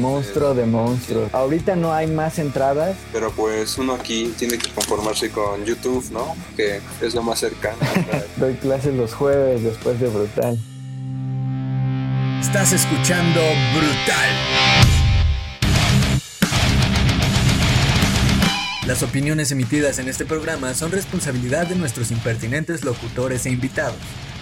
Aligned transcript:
monstruo 0.00 0.54
de 0.54 0.66
monstruos. 0.66 1.32
Ahorita 1.32 1.76
no 1.76 1.92
hay 1.92 2.06
más 2.06 2.38
entradas. 2.38 2.96
Pero 3.12 3.30
pues 3.30 3.78
uno 3.78 3.94
aquí 3.94 4.34
tiene 4.38 4.58
que 4.58 4.70
conformarse 4.70 5.30
con 5.30 5.64
YouTube, 5.64 6.04
¿no? 6.10 6.34
Que 6.56 6.80
es 7.00 7.14
lo 7.14 7.22
más 7.22 7.38
cercano. 7.38 7.78
Doy 8.36 8.54
clases 8.54 8.94
los 8.94 9.14
jueves 9.14 9.62
después 9.62 10.00
de 10.00 10.08
Brutal. 10.08 10.58
Estás 12.40 12.72
escuchando 12.72 13.40
Brutal. 13.74 14.80
Las 18.86 19.04
opiniones 19.04 19.52
emitidas 19.52 20.00
en 20.00 20.08
este 20.08 20.24
programa 20.24 20.74
son 20.74 20.90
responsabilidad 20.90 21.68
de 21.68 21.76
nuestros 21.76 22.10
impertinentes 22.10 22.82
locutores 22.82 23.46
e 23.46 23.50
invitados. 23.50 23.94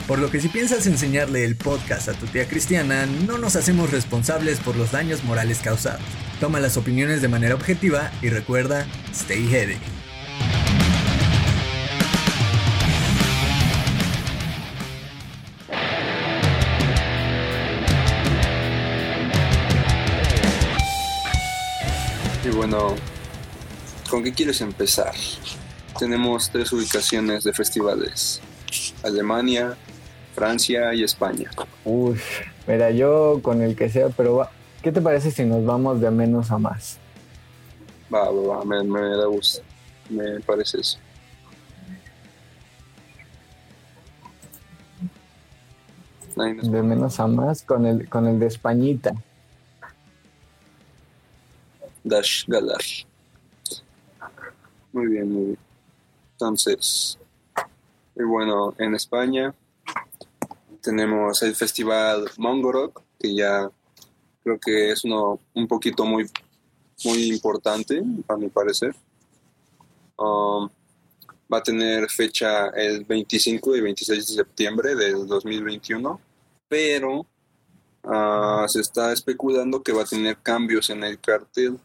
Por 0.08 0.20
lo 0.20 0.30
que 0.30 0.40
si 0.40 0.48
piensas 0.48 0.86
enseñarle 0.86 1.44
el 1.44 1.54
podcast 1.54 2.08
a 2.08 2.14
tu 2.14 2.24
tía 2.24 2.48
cristiana, 2.48 3.04
no 3.04 3.36
nos 3.36 3.56
hacemos 3.56 3.90
responsables 3.90 4.58
por 4.58 4.74
los 4.74 4.90
daños 4.90 5.22
morales 5.22 5.58
causados. 5.58 6.00
Toma 6.40 6.60
las 6.60 6.78
opiniones 6.78 7.20
de 7.20 7.28
manera 7.28 7.54
objetiva 7.54 8.10
y 8.22 8.30
recuerda, 8.30 8.86
stay 9.12 9.46
heavy. 9.46 9.76
Y 22.46 22.48
bueno, 22.56 22.96
¿con 24.08 24.24
qué 24.24 24.32
quieres 24.32 24.62
empezar? 24.62 25.12
Tenemos 25.98 26.50
tres 26.50 26.72
ubicaciones 26.72 27.44
de 27.44 27.52
festivales. 27.52 28.40
Alemania, 29.02 29.76
Francia 30.38 30.94
y 30.94 31.02
España. 31.02 31.50
Uy, 31.84 32.16
mira, 32.66 32.90
yo 32.92 33.40
con 33.42 33.60
el 33.60 33.74
que 33.74 33.88
sea, 33.88 34.08
pero 34.10 34.36
va- 34.36 34.50
¿qué 34.82 34.92
te 34.92 35.00
parece 35.02 35.32
si 35.32 35.44
nos 35.44 35.64
vamos 35.64 36.00
de 36.00 36.10
menos 36.12 36.52
a 36.52 36.58
más? 36.58 36.98
Va, 38.12 38.30
va, 38.30 38.58
va, 38.58 38.64
me, 38.64 38.84
me 38.84 39.00
da 39.00 39.26
gusto. 39.26 39.62
Me 40.08 40.38
parece 40.40 40.80
eso. 40.80 40.98
De 46.36 46.82
menos 46.82 47.18
a 47.18 47.26
más 47.26 47.62
con 47.62 47.84
el, 47.84 48.08
con 48.08 48.26
el 48.28 48.38
de 48.38 48.46
Españita. 48.46 49.12
Dash 52.04 52.44
Galar. 52.46 52.80
Muy 54.92 55.06
bien, 55.08 55.32
muy 55.32 55.44
bien. 55.46 55.58
Entonces, 56.32 57.18
y 58.14 58.22
bueno, 58.22 58.72
en 58.78 58.94
España 58.94 59.52
tenemos 60.80 61.42
el 61.42 61.54
festival 61.54 62.30
Mongorok, 62.36 63.02
que 63.18 63.34
ya 63.34 63.70
creo 64.42 64.58
que 64.58 64.92
es 64.92 65.04
uno 65.04 65.40
un 65.54 65.66
poquito 65.66 66.04
muy, 66.04 66.26
muy 67.04 67.24
importante, 67.28 68.02
a 68.26 68.36
mi 68.36 68.48
parecer. 68.48 68.94
Um, 70.16 70.68
va 71.52 71.58
a 71.58 71.62
tener 71.62 72.08
fecha 72.10 72.68
el 72.68 73.04
25 73.04 73.76
y 73.76 73.80
26 73.80 74.26
de 74.26 74.34
septiembre 74.34 74.94
del 74.94 75.26
2021, 75.26 76.20
pero 76.68 77.26
ah, 78.04 78.66
se 78.68 78.80
está 78.80 79.12
especulando 79.12 79.82
que 79.82 79.92
va 79.92 80.02
a 80.02 80.06
tener 80.06 80.38
cambios 80.38 80.90
en 80.90 81.04
el 81.04 81.18
cartel. 81.18 81.78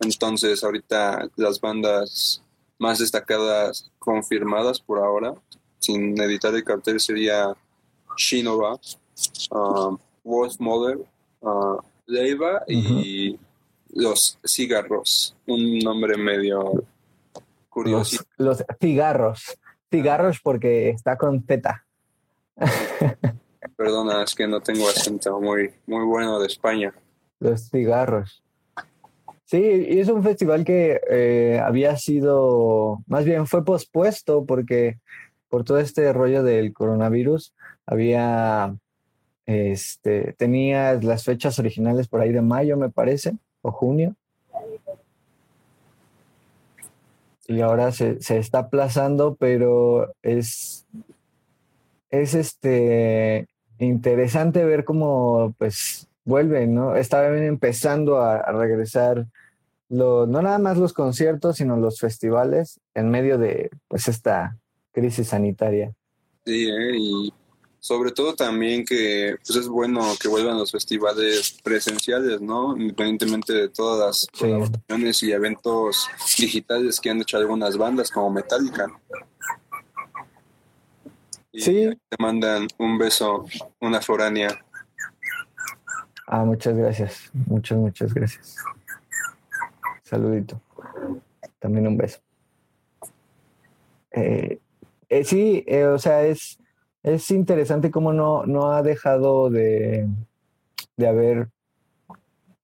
Entonces, 0.00 0.62
ahorita 0.64 1.28
las 1.36 1.60
bandas 1.60 2.42
más 2.78 2.98
destacadas 2.98 3.90
confirmadas 3.98 4.80
por 4.80 4.98
ahora, 4.98 5.34
sin 5.80 6.20
editar 6.20 6.54
el 6.54 6.62
cartel, 6.62 7.00
sería 7.00 7.52
Shinova, 8.16 8.78
um, 9.50 9.98
Wolf 10.22 10.60
Mother, 10.60 10.98
uh, 11.40 11.78
Leiva 12.06 12.62
y 12.68 13.38
Los 13.94 14.38
Cigarros. 14.46 15.34
Un 15.46 15.78
nombre 15.78 16.16
medio 16.16 16.84
curioso. 17.68 18.22
Los, 18.36 18.58
los 18.58 18.66
cigarros. 18.80 19.58
Cigarros 19.90 20.38
porque 20.40 20.90
está 20.90 21.16
con 21.16 21.42
Z. 21.42 21.84
Perdona, 23.76 24.22
es 24.22 24.34
que 24.34 24.46
no 24.46 24.60
tengo 24.60 24.88
acento 24.88 25.40
muy, 25.40 25.70
muy 25.86 26.04
bueno 26.04 26.38
de 26.38 26.46
España. 26.46 26.94
Los 27.38 27.70
cigarros. 27.70 28.42
Sí, 29.46 29.58
y 29.58 29.98
es 29.98 30.08
un 30.08 30.22
festival 30.22 30.64
que 30.64 31.00
eh, 31.10 31.60
había 31.60 31.96
sido, 31.96 33.02
más 33.08 33.24
bien 33.24 33.48
fue 33.48 33.64
pospuesto 33.64 34.44
porque 34.44 35.00
por 35.50 35.64
todo 35.64 35.78
este 35.78 36.10
rollo 36.12 36.42
del 36.42 36.72
coronavirus 36.72 37.52
había, 37.84 38.74
este, 39.46 40.34
tenía 40.38 40.94
las 40.94 41.24
fechas 41.24 41.58
originales 41.58 42.08
por 42.08 42.20
ahí 42.20 42.32
de 42.32 42.40
mayo, 42.40 42.76
me 42.76 42.88
parece, 42.88 43.34
o 43.62 43.72
junio. 43.72 44.14
Y 47.48 47.60
ahora 47.60 47.90
se, 47.90 48.20
se 48.20 48.38
está 48.38 48.60
aplazando, 48.60 49.34
pero 49.34 50.14
es, 50.22 50.86
es 52.10 52.34
este 52.34 53.48
interesante 53.80 54.64
ver 54.64 54.84
cómo 54.84 55.52
pues 55.58 56.06
vuelven, 56.24 56.74
¿no? 56.74 56.94
Estaban 56.94 57.42
empezando 57.42 58.18
a, 58.20 58.36
a 58.36 58.52
regresar 58.52 59.26
lo, 59.88 60.28
no 60.28 60.40
nada 60.40 60.58
más 60.58 60.78
los 60.78 60.92
conciertos, 60.92 61.56
sino 61.56 61.76
los 61.76 61.98
festivales 61.98 62.80
en 62.94 63.10
medio 63.10 63.36
de 63.36 63.70
pues 63.88 64.06
esta 64.06 64.59
crisis 64.92 65.28
sanitaria. 65.28 65.92
Sí, 66.44 66.68
¿eh? 66.68 66.96
y 66.96 67.34
sobre 67.78 68.10
todo 68.12 68.34
también 68.34 68.84
que 68.84 69.36
pues 69.46 69.56
es 69.58 69.68
bueno 69.68 70.02
que 70.20 70.28
vuelvan 70.28 70.58
los 70.58 70.70
festivales 70.72 71.58
presenciales, 71.62 72.40
¿no? 72.40 72.76
Independientemente 72.76 73.52
de 73.52 73.68
todas 73.68 74.06
las 74.06 74.20
Sí. 74.20 74.28
colaboraciones 74.40 75.22
y 75.22 75.32
eventos 75.32 76.08
digitales 76.38 77.00
que 77.00 77.10
han 77.10 77.20
hecho 77.20 77.36
algunas 77.38 77.76
bandas 77.76 78.10
como 78.10 78.30
Metallica. 78.30 78.86
Y 81.52 81.60
Sí. 81.62 81.90
te 82.08 82.16
mandan 82.18 82.68
un 82.78 82.98
beso, 82.98 83.44
una 83.80 84.00
foránea. 84.00 84.48
Ah, 86.26 86.44
muchas 86.44 86.76
gracias. 86.76 87.30
Muchas, 87.32 87.76
muchas 87.78 88.14
gracias. 88.14 88.56
Saludito. 90.04 90.60
También 91.58 91.86
un 91.88 91.96
beso. 91.96 92.20
Eh, 94.12 94.58
eh, 95.10 95.24
sí, 95.24 95.64
eh, 95.66 95.84
o 95.84 95.98
sea, 95.98 96.24
es, 96.24 96.58
es 97.02 97.30
interesante 97.30 97.90
cómo 97.90 98.12
no, 98.12 98.46
no 98.46 98.72
ha 98.72 98.82
dejado 98.82 99.50
de, 99.50 100.08
de 100.96 101.06
haber 101.08 101.48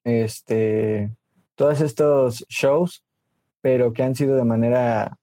este, 0.05 1.11
todos 1.57 1.81
estos 1.81 2.47
shows, 2.49 3.03
pero 3.61 3.93
que 3.93 4.05
han 4.05 4.15
sido 4.15 4.37
de 4.37 4.45
manera 4.45 5.19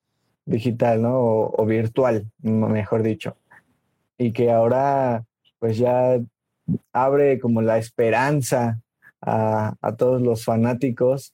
digital, 0.45 1.01
¿no? 1.01 1.17
O, 1.17 1.65
virtual, 1.65 2.29
mejor 2.41 3.03
dicho. 3.03 3.37
Y 4.17 4.33
que 4.33 4.51
ahora, 4.51 5.23
pues 5.59 5.77
ya 5.77 6.19
abre 6.91 7.39
como 7.39 7.61
la 7.61 7.77
esperanza 7.77 8.81
a, 9.21 9.75
a 9.81 9.95
todos 9.95 10.21
los 10.21 10.43
fanáticos 10.43 11.33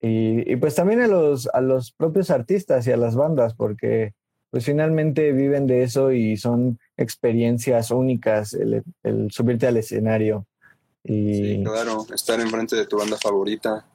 y, 0.00 0.50
y, 0.50 0.56
pues 0.56 0.74
también 0.74 1.00
a 1.00 1.06
los, 1.06 1.48
a 1.52 1.60
los 1.60 1.92
propios 1.92 2.30
artistas 2.30 2.86
y 2.86 2.92
a 2.92 2.96
las 2.96 3.14
bandas, 3.14 3.54
porque 3.54 4.14
pues 4.52 4.66
finalmente 4.66 5.32
viven 5.32 5.66
de 5.66 5.82
eso 5.82 6.12
y 6.12 6.36
son 6.36 6.78
experiencias 6.98 7.90
únicas 7.90 8.52
el, 8.52 8.82
el 9.02 9.32
subirte 9.32 9.66
al 9.66 9.78
escenario. 9.78 10.46
Y, 11.02 11.36
Sí, 11.36 11.64
claro, 11.64 12.04
estar 12.14 12.38
enfrente 12.38 12.76
de 12.76 12.86
tu 12.86 12.98
banda 12.98 13.16
favorita, 13.16 13.86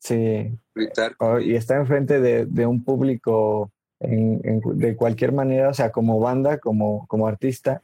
sí, 0.00 0.58
gritar. 0.74 1.14
y 1.40 1.54
estar 1.54 1.78
enfrente 1.78 2.20
de, 2.20 2.46
de 2.46 2.66
un 2.66 2.82
público 2.82 3.70
en, 4.00 4.40
en, 4.42 4.60
de 4.76 4.96
cualquier 4.96 5.30
manera, 5.30 5.68
o 5.68 5.74
sea, 5.74 5.92
como 5.92 6.18
banda, 6.18 6.58
como, 6.58 7.06
como 7.06 7.28
artista. 7.28 7.80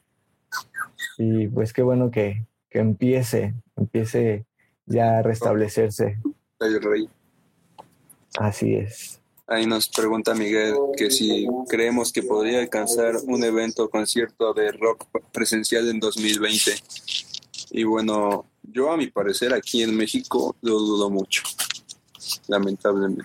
Y 1.18 1.46
pues 1.46 1.72
qué 1.72 1.82
bueno 1.82 2.10
que, 2.10 2.46
que 2.68 2.80
empiece, 2.80 3.54
empiece 3.76 4.44
ya 4.86 5.18
a 5.18 5.22
restablecerse. 5.22 6.18
El 6.58 6.82
rey. 6.82 7.08
Así 8.40 8.74
es. 8.74 9.19
Ahí 9.50 9.66
nos 9.66 9.88
pregunta 9.88 10.32
Miguel 10.32 10.76
que 10.96 11.10
si 11.10 11.44
creemos 11.68 12.12
que 12.12 12.22
podría 12.22 12.60
alcanzar 12.60 13.16
un 13.26 13.42
evento 13.42 13.82
o 13.82 13.90
concierto 13.90 14.54
de 14.54 14.70
rock 14.70 15.06
presencial 15.32 15.88
en 15.88 15.98
2020. 15.98 16.72
Y 17.72 17.82
bueno, 17.82 18.46
yo 18.62 18.92
a 18.92 18.96
mi 18.96 19.08
parecer 19.08 19.52
aquí 19.52 19.82
en 19.82 19.96
México 19.96 20.54
lo 20.62 20.78
dudo 20.78 21.10
mucho, 21.10 21.42
lamentablemente. 22.46 23.24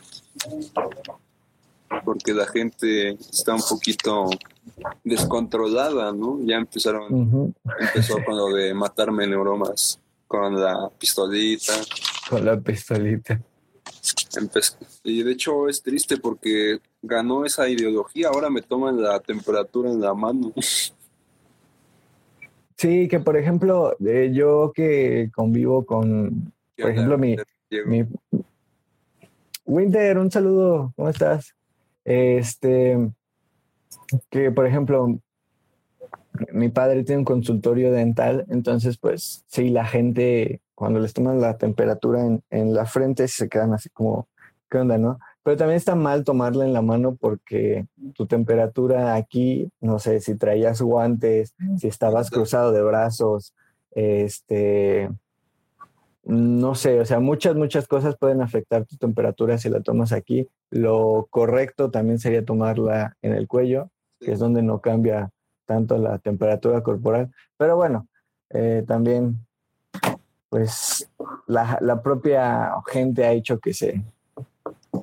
Porque 2.03 2.33
la 2.33 2.47
gente 2.47 3.09
está 3.09 3.53
un 3.53 3.61
poquito 3.61 4.27
descontrolada, 5.03 6.11
¿no? 6.11 6.39
Ya 6.41 6.55
empezaron, 6.55 7.53
empezó 7.79 8.15
con 8.25 8.35
lo 8.35 8.47
de 8.47 8.73
matarme 8.73 9.27
neuromas 9.27 9.99
con 10.27 10.59
la 10.59 10.89
pistolita. 10.97 11.73
Con 12.27 12.43
la 12.43 12.59
pistolita. 12.59 13.39
Y 15.03 15.23
de 15.23 15.31
hecho 15.31 15.67
es 15.67 15.81
triste 15.81 16.17
porque 16.17 16.79
ganó 17.01 17.45
esa 17.45 17.69
ideología, 17.69 18.29
ahora 18.29 18.49
me 18.49 18.61
toman 18.61 19.01
la 19.01 19.19
temperatura 19.19 19.89
en 19.89 20.01
la 20.01 20.13
mano. 20.13 20.53
Sí, 22.77 23.07
que 23.07 23.19
por 23.19 23.37
ejemplo, 23.37 23.95
eh, 24.05 24.31
yo 24.33 24.71
que 24.73 25.29
convivo 25.33 25.85
con, 25.85 26.53
por 26.77 26.91
ejemplo, 26.91 27.17
mi, 27.17 27.35
mi, 27.85 28.05
Winter, 29.65 30.17
un 30.17 30.29
saludo, 30.29 30.93
¿cómo 30.95 31.09
estás? 31.09 31.55
Este, 32.03 33.11
que 34.29 34.51
por 34.51 34.67
ejemplo, 34.67 35.19
mi 36.51 36.69
padre 36.69 37.03
tiene 37.03 37.19
un 37.19 37.25
consultorio 37.25 37.91
dental, 37.91 38.45
entonces 38.49 38.97
pues 38.97 39.45
sí, 39.47 39.69
la 39.69 39.85
gente 39.85 40.61
cuando 40.75 40.99
les 40.99 41.13
toman 41.13 41.41
la 41.41 41.57
temperatura 41.57 42.25
en, 42.25 42.43
en 42.49 42.73
la 42.73 42.85
frente 42.85 43.27
se 43.27 43.49
quedan 43.49 43.73
así 43.73 43.89
como, 43.89 44.27
¿qué 44.69 44.77
onda, 44.77 44.97
no? 44.97 45.19
Pero 45.43 45.57
también 45.57 45.77
está 45.77 45.95
mal 45.95 46.23
tomarla 46.23 46.65
en 46.65 46.73
la 46.73 46.81
mano 46.81 47.15
porque 47.15 47.87
tu 48.13 48.27
temperatura 48.27 49.15
aquí, 49.15 49.71
no 49.79 49.99
sé, 49.99 50.19
si 50.19 50.35
traías 50.35 50.81
guantes, 50.81 51.55
si 51.77 51.87
estabas 51.87 52.29
cruzado 52.29 52.71
de 52.71 52.81
brazos, 52.81 53.53
este, 53.91 55.09
no 56.25 56.73
sé, 56.73 56.99
o 56.99 57.05
sea, 57.05 57.19
muchas, 57.19 57.55
muchas 57.55 57.87
cosas 57.87 58.17
pueden 58.17 58.41
afectar 58.41 58.85
tu 58.85 58.97
temperatura 58.97 59.59
si 59.59 59.69
la 59.69 59.81
tomas 59.81 60.11
aquí. 60.11 60.49
Lo 60.71 61.27
correcto 61.29 61.91
también 61.91 62.17
sería 62.17 62.43
tomarla 62.43 63.15
en 63.21 63.33
el 63.33 63.47
cuello, 63.47 63.91
que 64.19 64.31
es 64.31 64.39
donde 64.39 64.63
no 64.63 64.81
cambia 64.81 65.29
tanto 65.65 65.99
la 65.99 66.17
temperatura 66.17 66.81
corporal. 66.81 67.31
Pero 67.57 67.75
bueno, 67.75 68.07
eh, 68.49 68.83
también, 68.87 69.45
pues, 70.55 71.05
la, 71.47 71.77
la 71.81 72.01
propia 72.01 72.71
gente 72.87 73.25
ha 73.25 73.33
hecho 73.33 73.59
que 73.59 73.73
se, 73.73 74.01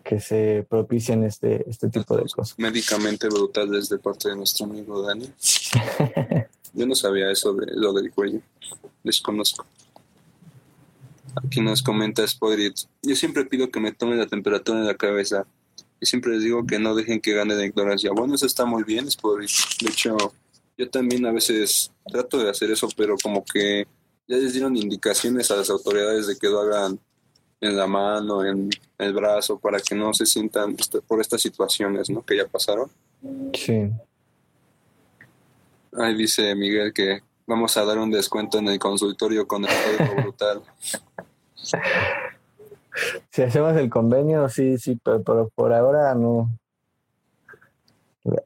que 0.02 0.18
se 0.18 0.66
propicien 0.66 1.24
este, 1.24 1.68
este 1.68 1.90
tipo 1.90 2.16
de 2.16 2.22
cosas. 2.22 2.58
Médicamente 2.58 3.28
brutales 3.28 3.90
de 3.90 3.98
parte 3.98 4.30
de 4.30 4.36
nuestro 4.36 4.64
amigo 4.64 5.02
Dani. 5.02 5.30
Yo 6.72 6.86
no 6.86 6.94
sabía 6.94 7.30
eso 7.30 7.52
de 7.52 7.66
lo 7.74 7.92
del 7.92 8.10
cuello. 8.12 8.40
Desconozco. 9.04 9.66
Aquí 11.44 11.60
nos 11.60 11.82
comenta 11.82 12.26
Spoilit. 12.26 12.78
Yo 13.02 13.14
siempre 13.14 13.44
pido 13.44 13.70
que 13.70 13.78
me 13.78 13.92
tomen 13.92 14.18
la 14.18 14.26
temperatura 14.26 14.78
en 14.78 14.86
la 14.86 14.96
cabeza. 14.96 15.44
Y 16.00 16.06
siempre 16.06 16.32
les 16.32 16.44
digo 16.44 16.66
que 16.66 16.78
no 16.78 16.94
dejen 16.94 17.20
que 17.20 17.34
gane 17.34 17.54
la 17.54 17.66
ignorancia. 17.66 18.10
Bueno, 18.10 18.36
eso 18.36 18.46
está 18.46 18.64
muy 18.64 18.84
bien, 18.84 19.10
Spoilit. 19.10 19.50
De 19.82 19.90
hecho, 19.90 20.16
yo 20.78 20.88
también 20.88 21.26
a 21.26 21.30
veces 21.30 21.92
trato 22.10 22.38
de 22.38 22.48
hacer 22.48 22.70
eso, 22.70 22.88
pero 22.96 23.16
como 23.22 23.44
que 23.44 23.86
ya 24.32 24.38
les 24.38 24.54
dieron 24.54 24.74
indicaciones 24.74 25.50
a 25.50 25.56
las 25.56 25.68
autoridades 25.68 26.26
de 26.26 26.38
que 26.38 26.48
lo 26.48 26.60
hagan 26.60 26.98
en 27.60 27.76
la 27.76 27.86
mano, 27.86 28.42
en 28.42 28.70
el 28.96 29.12
brazo, 29.12 29.58
para 29.58 29.78
que 29.78 29.94
no 29.94 30.14
se 30.14 30.24
sientan 30.24 30.74
por 31.06 31.20
estas 31.20 31.42
situaciones, 31.42 32.08
¿no? 32.08 32.22
Que 32.22 32.38
ya 32.38 32.46
pasaron. 32.46 32.90
Sí. 33.52 33.90
Ahí 35.98 36.14
dice 36.14 36.54
Miguel 36.54 36.94
que 36.94 37.20
vamos 37.46 37.76
a 37.76 37.84
dar 37.84 37.98
un 37.98 38.10
descuento 38.10 38.58
en 38.58 38.68
el 38.68 38.78
consultorio 38.78 39.46
con 39.46 39.64
el 39.66 39.70
código 39.70 40.14
brutal. 40.22 40.62
Si 43.30 43.42
hacemos 43.42 43.76
el 43.76 43.90
convenio, 43.90 44.48
sí, 44.48 44.78
sí, 44.78 44.98
pero, 45.04 45.22
pero, 45.22 45.50
por 45.54 45.74
ahora 45.74 46.14
no. 46.14 46.48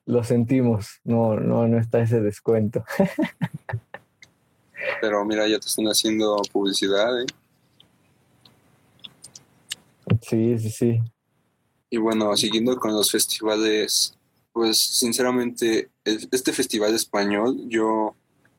Lo 0.05 0.25
sentimos, 0.25 1.01
no, 1.05 1.39
no, 1.39 1.69
no 1.69 1.79
está 1.79 2.01
ese 2.01 2.21
descuento. 2.21 2.85
Pero 5.01 5.25
mira, 5.25 5.47
ya 5.49 5.59
te 5.59 5.67
están 5.67 5.87
haciendo 5.87 6.41
publicidad, 6.53 7.21
¿eh? 7.21 7.27
Sí, 10.23 10.59
sí, 10.59 10.71
sí. 10.71 11.01
Y 11.91 11.99
bueno, 11.99 12.37
siguiendo 12.37 12.77
con 12.77 12.93
los 12.93 13.11
festivales, 13.11 14.17
pues 14.53 14.79
sinceramente, 14.79 15.91
este 16.05 16.53
festival 16.53 16.95
español, 16.95 17.57
yo 17.69 18.15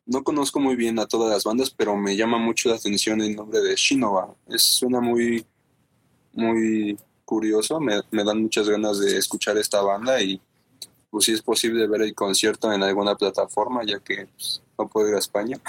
no 0.05 0.23
conozco 0.23 0.59
muy 0.59 0.75
bien 0.75 0.99
a 0.99 1.05
todas 1.05 1.29
las 1.29 1.43
bandas, 1.43 1.69
pero 1.69 1.95
me 1.97 2.15
llama 2.15 2.37
mucho 2.37 2.69
la 2.69 2.75
atención 2.75 3.21
el 3.21 3.35
nombre 3.35 3.59
de 3.59 3.75
Shinova. 3.75 4.33
Es, 4.47 4.63
suena 4.63 5.01
muy, 5.01 5.45
muy 6.33 6.97
curioso, 7.25 7.79
me, 7.81 8.01
dan 8.11 8.41
muchas 8.41 8.69
ganas 8.69 8.99
de 8.99 9.17
escuchar 9.17 9.57
esta 9.57 9.81
banda 9.81 10.21
y 10.21 10.39
pues 11.09 11.25
si 11.25 11.33
es 11.33 11.41
posible 11.41 11.85
ver 11.87 12.01
el 12.01 12.15
concierto 12.15 12.71
en 12.71 12.83
alguna 12.83 13.15
plataforma, 13.15 13.83
ya 13.83 13.99
que 13.99 14.27
pues, 14.27 14.61
no 14.77 14.87
puedo 14.87 15.09
ir 15.09 15.15
a 15.15 15.19
España. 15.19 15.59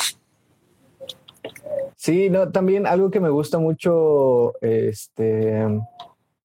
Sí, 1.97 2.31
no, 2.31 2.51
también 2.53 2.87
algo 2.87 3.11
que 3.11 3.21
me 3.21 3.29
gusta 3.29 3.59
mucho 3.59 4.55
este, 4.61 5.67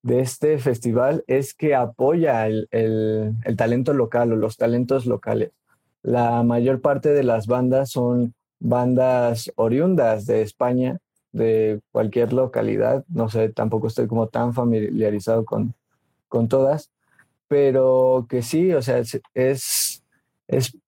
de 0.04 0.20
este 0.20 0.58
festival 0.58 1.24
es 1.28 1.54
que 1.54 1.76
apoya 1.76 2.46
el, 2.48 2.68
talento 3.58 3.94
local 3.94 4.34
o 4.34 4.36
los 4.36 4.58
talentos 4.58 5.06
locales. 5.06 5.52
La 6.02 6.44
mayor 6.44 6.82
parte 6.82 7.14
de 7.14 7.24
las 7.24 7.48
bandas 7.48 7.92
son 7.92 8.34
bandas 8.60 9.52
oriundas 9.56 10.26
de 10.26 10.42
España, 10.42 11.00
de 11.32 11.80
cualquier 11.92 12.34
localidad. 12.34 13.06
No 13.08 13.30
sé, 13.30 13.50
tampoco 13.50 13.88
estoy 13.88 14.08
como 14.08 14.28
tan 14.28 14.54
familiarizado 14.54 15.46
con, 15.46 15.74
con 16.28 16.50
todas, 16.50 16.92
pero 17.48 18.26
que 18.28 18.42
sí, 18.42 18.74
o 18.74 18.82
sea, 18.82 18.98
es, 18.98 19.22
es, 19.34 20.02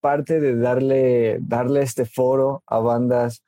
parte 0.02 0.40
de 0.40 0.56
darle, 0.58 1.38
darle 1.40 1.82
este 1.82 2.06
foro 2.06 2.64
a 2.68 2.80
bandas 2.80 3.45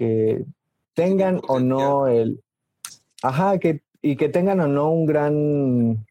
que 0.00 0.46
tengan 0.94 1.42
o 1.46 1.60
no 1.60 2.06
el, 2.06 2.42
ajá, 3.22 3.58
que, 3.58 3.82
y 4.00 4.16
que 4.16 4.30
tengan 4.30 4.58
o 4.60 4.66
no 4.66 4.90
un 4.90 5.04
gran, 5.04 6.06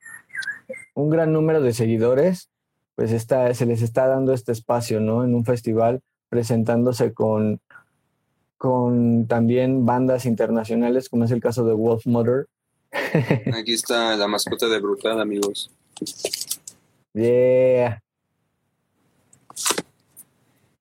un 0.94 1.10
gran 1.10 1.34
número 1.34 1.60
de 1.60 1.74
seguidores, 1.74 2.52
pues 2.94 3.12
está, 3.12 3.52
se 3.56 3.66
les 3.66 3.82
está 3.82 4.06
dando 4.06 4.32
este 4.32 4.52
espacio, 4.52 5.00
¿no? 5.00 5.24
En 5.24 5.34
un 5.34 5.44
festival, 5.44 6.02
presentándose 6.30 7.16
con, 7.16 7.62
con 8.60 9.26
también 9.26 9.88
bandas 9.88 10.28
internacionales, 10.28 11.10
como 11.10 11.26
es 11.26 11.32
el 11.32 11.42
caso 11.42 11.66
de 11.66 11.74
Wolf 11.74 12.06
Mother. 12.06 12.46
Aquí 13.60 13.74
está 13.74 14.16
la 14.16 14.28
mascota 14.28 14.68
de 14.68 14.80
Brutal, 14.80 15.20
amigos. 15.20 15.72
Yeah. 17.14 18.04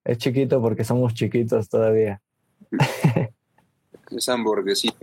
Es 0.03 0.19
chiquito 0.19 0.61
porque 0.61 0.83
somos 0.83 1.15
chiquitos 1.15 1.69
todavía. 1.69 2.21
Es 4.11 4.27
hamburguesito. 4.27 4.97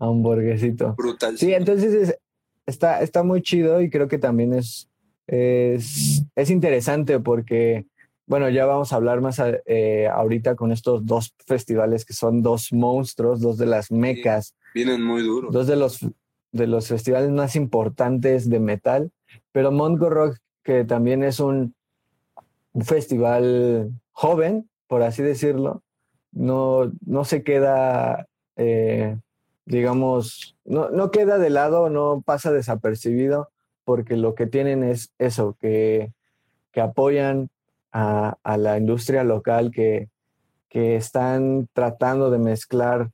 Hamburguesito. 0.00 0.94
Brutal. 0.96 1.38
Sí, 1.38 1.54
entonces 1.54 2.18
está, 2.66 3.00
está 3.00 3.22
muy 3.22 3.42
chido 3.42 3.80
y 3.80 3.90
creo 3.90 4.08
que 4.08 4.18
también 4.18 4.54
es, 4.54 4.88
es, 5.26 6.24
es 6.34 6.50
interesante 6.50 7.20
porque, 7.20 7.86
bueno, 8.26 8.48
ya 8.48 8.66
vamos 8.66 8.92
a 8.92 8.96
hablar 8.96 9.20
más 9.20 9.40
eh, 9.66 10.08
ahorita 10.12 10.56
con 10.56 10.72
estos 10.72 11.06
dos 11.06 11.34
festivales 11.46 12.04
que 12.04 12.14
son 12.14 12.42
dos 12.42 12.72
monstruos, 12.72 13.40
dos 13.40 13.58
de 13.58 13.66
las 13.66 13.90
mecas. 13.90 14.54
vienen 14.74 15.02
muy 15.02 15.22
duros. 15.22 15.52
Dos 15.52 15.66
de 15.66 15.76
los, 15.76 16.00
de 16.52 16.66
los 16.66 16.88
festivales 16.88 17.30
más 17.30 17.54
importantes 17.54 18.48
de 18.48 18.58
metal, 18.58 19.12
pero 19.52 19.70
Mongo 19.70 20.10
Rock, 20.10 20.38
que 20.64 20.84
también 20.84 21.22
es 21.22 21.40
un, 21.40 21.74
un 22.72 22.84
festival 22.84 23.92
joven, 24.12 24.68
por 24.88 25.02
así 25.02 25.22
decirlo, 25.22 25.82
no, 26.32 26.92
no 27.04 27.24
se 27.24 27.42
queda, 27.42 28.26
eh, 28.56 29.16
digamos, 29.66 30.56
no, 30.64 30.90
no 30.90 31.10
queda 31.10 31.38
de 31.38 31.50
lado, 31.50 31.90
no 31.90 32.22
pasa 32.24 32.52
desapercibido, 32.52 33.50
porque 33.84 34.16
lo 34.16 34.34
que 34.34 34.46
tienen 34.46 34.84
es 34.84 35.12
eso, 35.18 35.56
que, 35.60 36.12
que 36.72 36.80
apoyan 36.80 37.50
a, 37.92 38.36
a, 38.42 38.56
la 38.56 38.78
industria 38.78 39.24
local, 39.24 39.70
que, 39.72 40.08
que 40.68 40.96
están 40.96 41.68
tratando 41.72 42.30
de 42.30 42.38
mezclar 42.38 43.10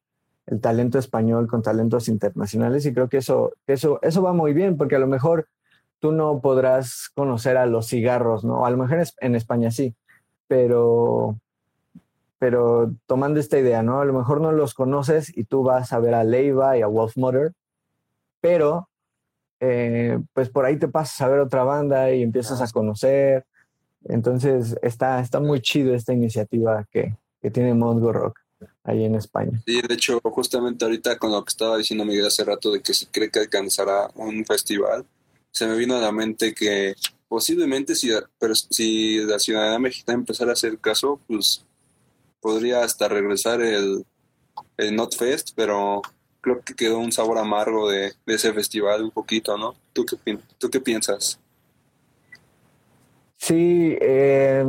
el 0.46 0.61
talento 0.61 0.99
español 0.99 1.49
con 1.49 1.62
talentos 1.62 2.08
internacionales 2.08 2.87
y 2.87 2.92
creo 2.92 3.08
que 3.08 3.16
eso, 3.16 3.52
eso, 3.66 3.99
eso 4.02 4.23
va 4.23 4.32
muy 4.32 4.52
bien, 4.52 4.76
porque 4.76 4.96
a 4.96 5.00
lo 5.00 5.06
mejor 5.06 5.49
tú 5.99 6.12
no 6.12 6.40
podrás 6.40 7.11
conocer 7.14 7.56
a 7.56 7.66
los 7.66 7.88
cigarros, 7.88 8.44
¿no? 8.44 8.64
A 8.66 8.70
lo 8.70 8.76
mejor 8.76 9.02
en 9.20 9.35
España 9.35 9.70
sí, 9.70 9.94
pero 10.46 11.37
pero 12.38 12.95
tomando 13.07 13.40
esta 13.40 13.59
idea, 13.59 13.83
¿no? 13.83 14.00
A 14.00 14.05
lo 14.05 14.12
mejor 14.12 14.40
no 14.40 14.52
los 14.52 14.75
conoces 14.75 15.37
y 15.37 15.45
tú 15.45 15.62
vas 15.62 15.93
a 15.93 15.99
ver 15.99 16.14
a 16.14 16.25
Leiva 16.25 16.76
y 16.76 16.83
a 16.83 16.87
Wolf 16.87 17.16
Mother, 17.16 17.52
pero 18.40 18.88
eh, 19.61 20.19
pues 20.33 20.50
por 20.50 20.64
ahí 20.66 20.78
te 20.78 20.88
pasas 20.88 21.21
a 21.23 21.28
ver 21.28 21.40
otra 21.40 21.64
banda 21.64 22.12
y 22.12 22.23
empiezas 22.23 22.61
a 22.61 22.71
conocer. 22.71 23.47
Entonces 24.05 24.76
está, 24.83 25.21
está 25.21 25.40
muy 25.40 25.61
chido 25.61 25.95
esta 25.95 26.12
iniciativa 26.12 26.87
que, 26.90 27.16
que 27.40 27.50
tiene 27.50 27.75
Mongo 27.75 28.12
Rock 28.12 28.40
ahí 28.85 29.05
en 29.05 29.14
España. 29.14 29.61
Sí, 29.66 29.81
de 29.83 29.95
hecho, 29.95 30.21
justamente 30.23 30.85
ahorita 30.85 31.19
con 31.19 31.33
lo 31.33 31.45
que 31.45 31.50
estaba 31.50 31.76
diciendo 31.76 32.05
Miguel 32.05 32.26
hace 32.26 32.45
rato 32.45 32.71
de 32.71 32.81
que 32.81 32.95
si 32.95 33.07
cree 33.07 33.31
que 33.31 33.40
alcanzará 33.40 34.11
un 34.14 34.45
festival, 34.45 35.05
se 35.50 35.66
me 35.66 35.76
vino 35.76 35.97
a 35.97 36.00
la 36.00 36.12
mente 36.12 36.55
que 36.55 36.95
posiblemente 37.28 37.95
si, 37.95 38.11
pero 38.38 38.55
si 38.55 39.25
la 39.25 39.38
ciudadanía 39.38 39.78
mexicana 39.78 40.19
empezara 40.19 40.50
a 40.50 40.55
hacer 40.55 40.78
caso, 40.78 41.21
pues 41.26 41.64
podría 42.47 42.85
hasta 42.85 43.09
regresar 43.09 43.61
el, 43.61 44.07
el 44.76 44.95
Not 44.95 45.17
Fest, 45.17 45.50
pero 45.57 46.00
creo 46.41 46.61
que 46.61 46.75
quedó 46.75 46.99
un 46.99 47.11
sabor 47.11 47.38
amargo 47.38 47.91
de, 47.91 48.12
ese 48.25 48.53
festival 48.53 49.03
un 49.03 49.11
poquito, 49.11 49.59
¿no? 49.59 49.75
¿Tú 49.93 50.07
qué, 50.71 50.81
piensas? 50.81 51.41
Sí, 53.37 53.99
eh, 54.00 54.65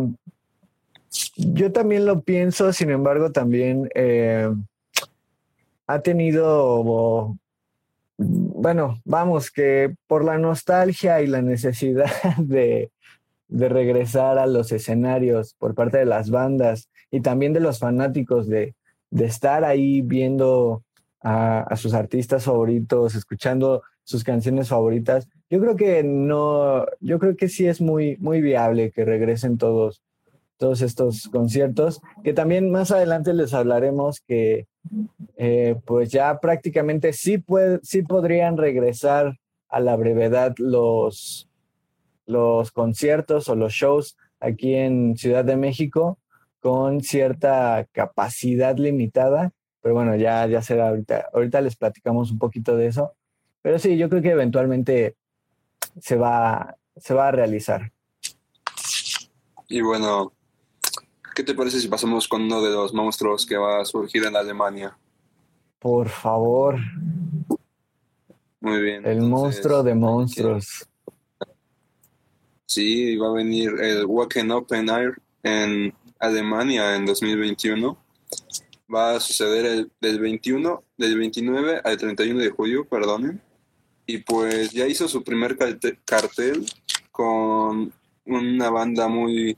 Yo 1.36 1.72
también 1.72 2.07
lo 2.07 2.22
pienso, 2.22 2.74
sin 2.74 2.89
embargo, 2.89 3.31
también 3.31 3.88
eh, 3.93 4.50
ha 5.86 6.00
tenido, 6.00 7.38
bueno, 8.17 9.00
vamos, 9.05 9.51
que 9.51 9.93
por 10.07 10.25
la 10.25 10.39
nostalgia 10.39 11.22
y 11.22 11.27
la 11.27 11.43
necesidad 11.43 12.10
de, 12.39 12.89
de 13.47 13.69
regresar 13.69 14.37
a 14.37 14.47
los 14.47 14.71
escenarios 14.71 15.55
por 15.57 15.73
parte 15.73 15.97
de 15.97 16.05
las 16.05 16.29
bandas 16.29 16.89
y 17.11 17.21
también 17.21 17.53
de 17.53 17.59
los 17.59 17.79
fanáticos 17.79 18.47
de, 18.47 18.75
de 19.09 19.25
estar 19.25 19.63
ahí 19.63 20.01
viendo 20.01 20.83
a, 21.21 21.61
a, 21.61 21.75
sus 21.77 21.93
artistas 21.93 22.43
favoritos, 22.43 23.15
escuchando 23.15 23.83
sus 24.03 24.23
canciones 24.23 24.69
favoritas. 24.69 25.27
Yo 25.49 25.59
creo 25.59 25.75
que 25.75 26.03
no, 26.03 26.85
yo 26.99 27.19
creo 27.19 27.35
que 27.35 27.49
sí 27.49 27.67
es 27.67 27.81
muy, 27.81 28.17
muy 28.17 28.41
viable 28.41 28.91
que 28.91 29.05
regresen 29.05 29.57
todos, 29.57 30.01
todos 30.57 30.81
estos 30.81 31.27
conciertos, 31.29 32.01
que 32.23 32.33
también 32.33 32.71
más 32.71 32.91
adelante 32.91 33.33
les 33.33 33.53
hablaremos 33.53 34.21
que 34.21 34.67
eh, 35.37 35.75
pues 35.85 36.11
ya 36.11 36.39
prácticamente 36.39 37.13
sí, 37.13 37.37
puede, 37.37 37.79
sí 37.83 38.01
podrían 38.01 38.57
regresar 38.57 39.37
a 39.69 39.79
la 39.79 39.95
brevedad 39.95 40.55
los, 40.57 41.49
los 42.27 42.72
conciertos 42.72 43.50
o 43.50 43.55
los 43.55 43.74
shows 43.74 44.15
aquí 44.39 44.75
en 44.75 45.17
Ciudad 45.17 45.43
de 45.43 45.57
México 45.57 46.19
con 46.60 47.01
cierta 47.01 47.88
capacidad 47.91 48.77
limitada, 48.77 49.51
pero 49.81 49.96
bueno, 49.96 50.15
ya, 50.15 50.46
ya 50.48 50.62
será 50.62 50.89
ahorita, 50.89 51.29
ahorita 51.34 51.62
les 51.62 51.75
platicamos 51.75 52.31
un 52.31 52.38
poquito 52.38 52.75
de 52.75 52.88
eso, 52.88 53.13
pero 53.62 53.79
sí, 53.79 53.98
yo 53.98 54.10
creo 54.10 54.22
que 54.22 54.31
eventualmente 54.31 55.15
se 56.00 56.17
va, 56.17 56.75
se 56.96 57.13
va 57.13 57.29
a 57.29 57.31
realizar. 57.31 57.91
Y 59.69 59.81
bueno, 59.81 60.34
¿qué 61.36 61.43
te 61.43 61.53
parece 61.53 61.79
si 61.79 61.88
pasamos 61.88 62.27
con 62.27 62.43
uno 62.43 62.62
de 62.62 62.72
los 62.72 62.93
monstruos 62.93 63.46
que 63.46 63.57
va 63.57 63.81
a 63.81 63.86
surgir 63.86 64.25
en 64.25 64.36
Alemania? 64.36 64.98
Por 65.79 66.10
favor. 66.10 66.79
Muy 68.60 68.81
bien. 68.81 69.05
El 69.05 69.19
entonces, 69.19 69.29
monstruo 69.29 69.84
de 69.84 69.96
monstruos. 69.96 70.88
Sí, 72.67 73.15
va 73.15 73.29
a 73.29 73.31
venir 73.31 73.71
el 73.79 74.05
Wacken 74.05 74.51
Open 74.51 74.89
Air 74.89 75.13
en 75.41 75.93
Alemania 76.19 76.95
en 76.95 77.05
2021. 77.05 77.97
Va 78.93 79.15
a 79.15 79.19
suceder 79.21 79.65
el, 79.65 79.91
del 80.01 80.19
21, 80.19 80.83
del 80.97 81.17
29 81.17 81.81
al 81.81 81.97
31 81.97 82.41
de 82.41 82.50
julio, 82.50 82.86
perdonen. 82.86 83.41
Y 84.05 84.17
pues 84.19 84.71
ya 84.71 84.86
hizo 84.86 85.07
su 85.07 85.24
primer 85.24 85.57
cartel 86.03 86.65
con 87.12 87.93
una 88.25 88.69
banda 88.69 89.07
muy, 89.07 89.57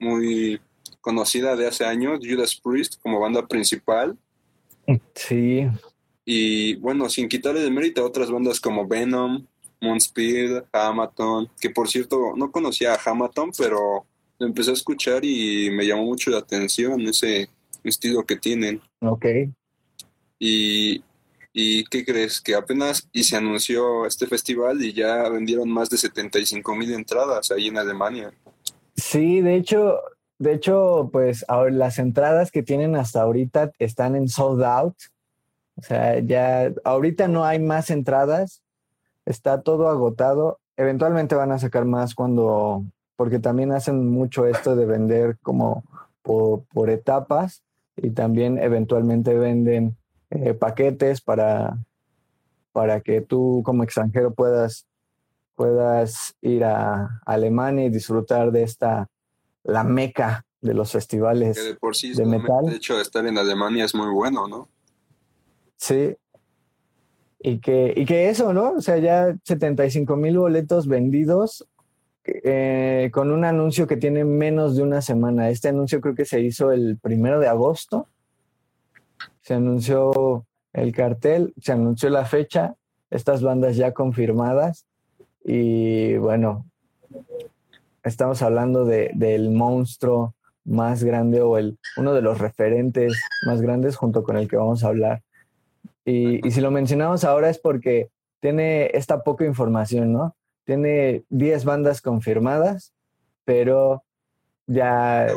muy 0.00 0.60
conocida 1.00 1.54
de 1.54 1.68
hace 1.68 1.84
años, 1.84 2.18
Judas 2.20 2.60
Priest, 2.62 3.00
como 3.00 3.20
banda 3.20 3.46
principal. 3.46 4.18
Sí. 5.14 5.68
Y 6.24 6.74
bueno, 6.76 7.08
sin 7.08 7.28
quitarle 7.28 7.60
de 7.60 7.70
mérito 7.70 8.02
a 8.02 8.06
otras 8.06 8.30
bandas 8.30 8.58
como 8.58 8.88
Venom, 8.88 9.46
Moonspeed, 9.80 10.64
Hamaton, 10.72 11.50
que 11.60 11.70
por 11.70 11.88
cierto 11.88 12.34
no 12.36 12.50
conocía 12.50 12.94
a 12.94 13.00
Hamaton, 13.04 13.50
pero 13.56 14.06
lo 14.38 14.46
empecé 14.46 14.70
a 14.70 14.74
escuchar 14.74 15.24
y 15.24 15.70
me 15.70 15.86
llamó 15.86 16.04
mucho 16.04 16.30
la 16.30 16.38
atención 16.38 17.00
ese 17.02 17.48
estilo 17.82 18.24
que 18.24 18.36
tienen. 18.36 18.80
Ok. 19.00 19.26
Y, 20.38 21.02
¿Y 21.56 21.84
qué 21.84 22.04
crees? 22.04 22.40
Que 22.40 22.56
apenas 22.56 23.08
y 23.12 23.22
se 23.22 23.36
anunció 23.36 24.06
este 24.06 24.26
festival 24.26 24.82
y 24.82 24.92
ya 24.92 25.28
vendieron 25.28 25.70
más 25.70 25.88
de 25.88 25.96
75 25.96 26.74
mil 26.74 26.92
entradas 26.92 27.52
ahí 27.52 27.68
en 27.68 27.78
Alemania. 27.78 28.32
Sí, 28.96 29.40
de 29.40 29.54
hecho, 29.54 30.00
de 30.40 30.54
hecho, 30.54 31.10
pues 31.12 31.44
las 31.70 32.00
entradas 32.00 32.50
que 32.50 32.64
tienen 32.64 32.96
hasta 32.96 33.22
ahorita 33.22 33.70
están 33.78 34.16
en 34.16 34.28
sold 34.28 34.64
out. 34.64 34.96
O 35.76 35.82
sea, 35.82 36.18
ya 36.18 36.72
ahorita 36.82 37.28
no 37.28 37.44
hay 37.44 37.60
más 37.60 37.88
entradas, 37.90 38.63
está 39.26 39.62
todo 39.62 39.88
agotado. 39.88 40.58
Eventualmente 40.76 41.34
van 41.34 41.52
a 41.52 41.58
sacar 41.58 41.84
más 41.84 42.14
cuando, 42.14 42.84
porque 43.16 43.38
también 43.38 43.72
hacen 43.72 44.08
mucho 44.08 44.46
esto 44.46 44.76
de 44.76 44.86
vender 44.86 45.38
como 45.42 45.84
por, 46.22 46.64
por 46.72 46.90
etapas 46.90 47.62
y 47.96 48.10
también 48.10 48.58
eventualmente 48.58 49.34
venden 49.34 49.96
eh, 50.30 50.54
paquetes 50.54 51.20
para, 51.20 51.78
para 52.72 53.00
que 53.00 53.20
tú 53.20 53.62
como 53.64 53.84
extranjero 53.84 54.34
puedas, 54.34 54.86
puedas 55.54 56.34
ir 56.40 56.64
a 56.64 57.20
Alemania 57.24 57.84
y 57.84 57.90
disfrutar 57.90 58.50
de 58.50 58.64
esta, 58.64 59.08
la 59.62 59.84
meca 59.84 60.44
de 60.60 60.74
los 60.74 60.92
festivales 60.92 61.56
Que 61.56 61.62
de 61.62 61.74
por 61.74 61.94
sí, 61.94 62.14
de 62.14 62.24
metal. 62.24 62.66
de 62.66 62.76
hecho, 62.76 62.98
estar 63.00 63.26
en 63.26 63.38
Alemania 63.38 63.84
es 63.84 63.94
muy 63.94 64.10
bueno, 64.12 64.48
¿no? 64.48 64.68
Sí. 65.76 66.16
Y 67.46 67.58
que, 67.58 67.92
y 67.94 68.06
que 68.06 68.30
eso, 68.30 68.54
¿no? 68.54 68.72
O 68.72 68.80
sea, 68.80 68.96
ya 68.96 69.36
75 69.44 70.16
mil 70.16 70.38
boletos 70.38 70.88
vendidos 70.88 71.68
eh, 72.24 73.10
con 73.12 73.30
un 73.30 73.44
anuncio 73.44 73.86
que 73.86 73.98
tiene 73.98 74.24
menos 74.24 74.76
de 74.76 74.82
una 74.82 75.02
semana. 75.02 75.50
Este 75.50 75.68
anuncio 75.68 76.00
creo 76.00 76.14
que 76.14 76.24
se 76.24 76.40
hizo 76.40 76.72
el 76.72 76.96
primero 76.96 77.38
de 77.40 77.48
agosto. 77.48 78.08
Se 79.42 79.52
anunció 79.52 80.46
el 80.72 80.94
cartel, 80.94 81.52
se 81.60 81.72
anunció 81.72 82.08
la 82.08 82.24
fecha, 82.24 82.76
estas 83.10 83.42
bandas 83.42 83.76
ya 83.76 83.92
confirmadas. 83.92 84.86
Y 85.44 86.16
bueno, 86.16 86.64
estamos 88.04 88.40
hablando 88.40 88.86
de, 88.86 89.10
del 89.12 89.50
monstruo 89.50 90.34
más 90.64 91.04
grande 91.04 91.42
o 91.42 91.58
el, 91.58 91.78
uno 91.98 92.14
de 92.14 92.22
los 92.22 92.38
referentes 92.38 93.12
más 93.46 93.60
grandes 93.60 93.96
junto 93.96 94.22
con 94.22 94.38
el 94.38 94.48
que 94.48 94.56
vamos 94.56 94.82
a 94.82 94.88
hablar. 94.88 95.20
Y, 96.04 96.46
y 96.46 96.50
si 96.50 96.60
lo 96.60 96.70
mencionamos 96.70 97.24
ahora 97.24 97.48
es 97.50 97.58
porque 97.58 98.08
tiene 98.40 98.90
esta 98.94 99.22
poca 99.22 99.44
información, 99.44 100.12
¿no? 100.12 100.36
Tiene 100.64 101.24
10 101.30 101.64
bandas 101.64 102.00
confirmadas, 102.02 102.92
pero 103.44 104.02
ya, 104.66 105.28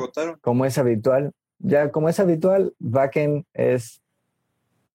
como 0.42 0.66
es 0.66 0.78
habitual, 0.78 1.32
ya 1.60 1.92
como 1.92 2.10
es 2.10 2.20
habitual, 2.20 2.74
Wacken 2.80 3.46
es 3.54 4.02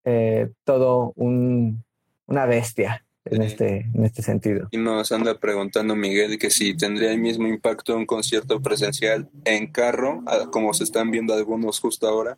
eh, 0.04 0.50
todo 0.64 1.12
un, 1.16 1.84
una 2.26 2.46
bestia 2.46 3.04
en, 3.24 3.42
Sí. 3.42 3.46
este, 3.48 3.76
en 3.94 4.04
este 4.04 4.22
sentido. 4.22 4.68
Y 4.72 4.78
nos 4.78 5.12
anda 5.12 5.38
preguntando 5.38 5.94
Miguel 5.94 6.38
que 6.38 6.50
si 6.50 6.76
tendría 6.76 7.12
el 7.12 7.18
mismo 7.20 7.46
impacto 7.46 7.96
un 7.96 8.06
concierto 8.06 8.60
presencial 8.60 9.28
en 9.44 9.70
carro, 9.70 10.22
como 10.50 10.72
se 10.74 10.84
están 10.84 11.10
viendo 11.10 11.34
algunos 11.34 11.78
justo 11.78 12.08
ahora. 12.08 12.36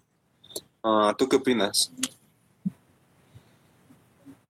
Ah, 0.83 1.15
¿Tú 1.17 1.29
qué 1.29 1.37
opinas? 1.37 1.93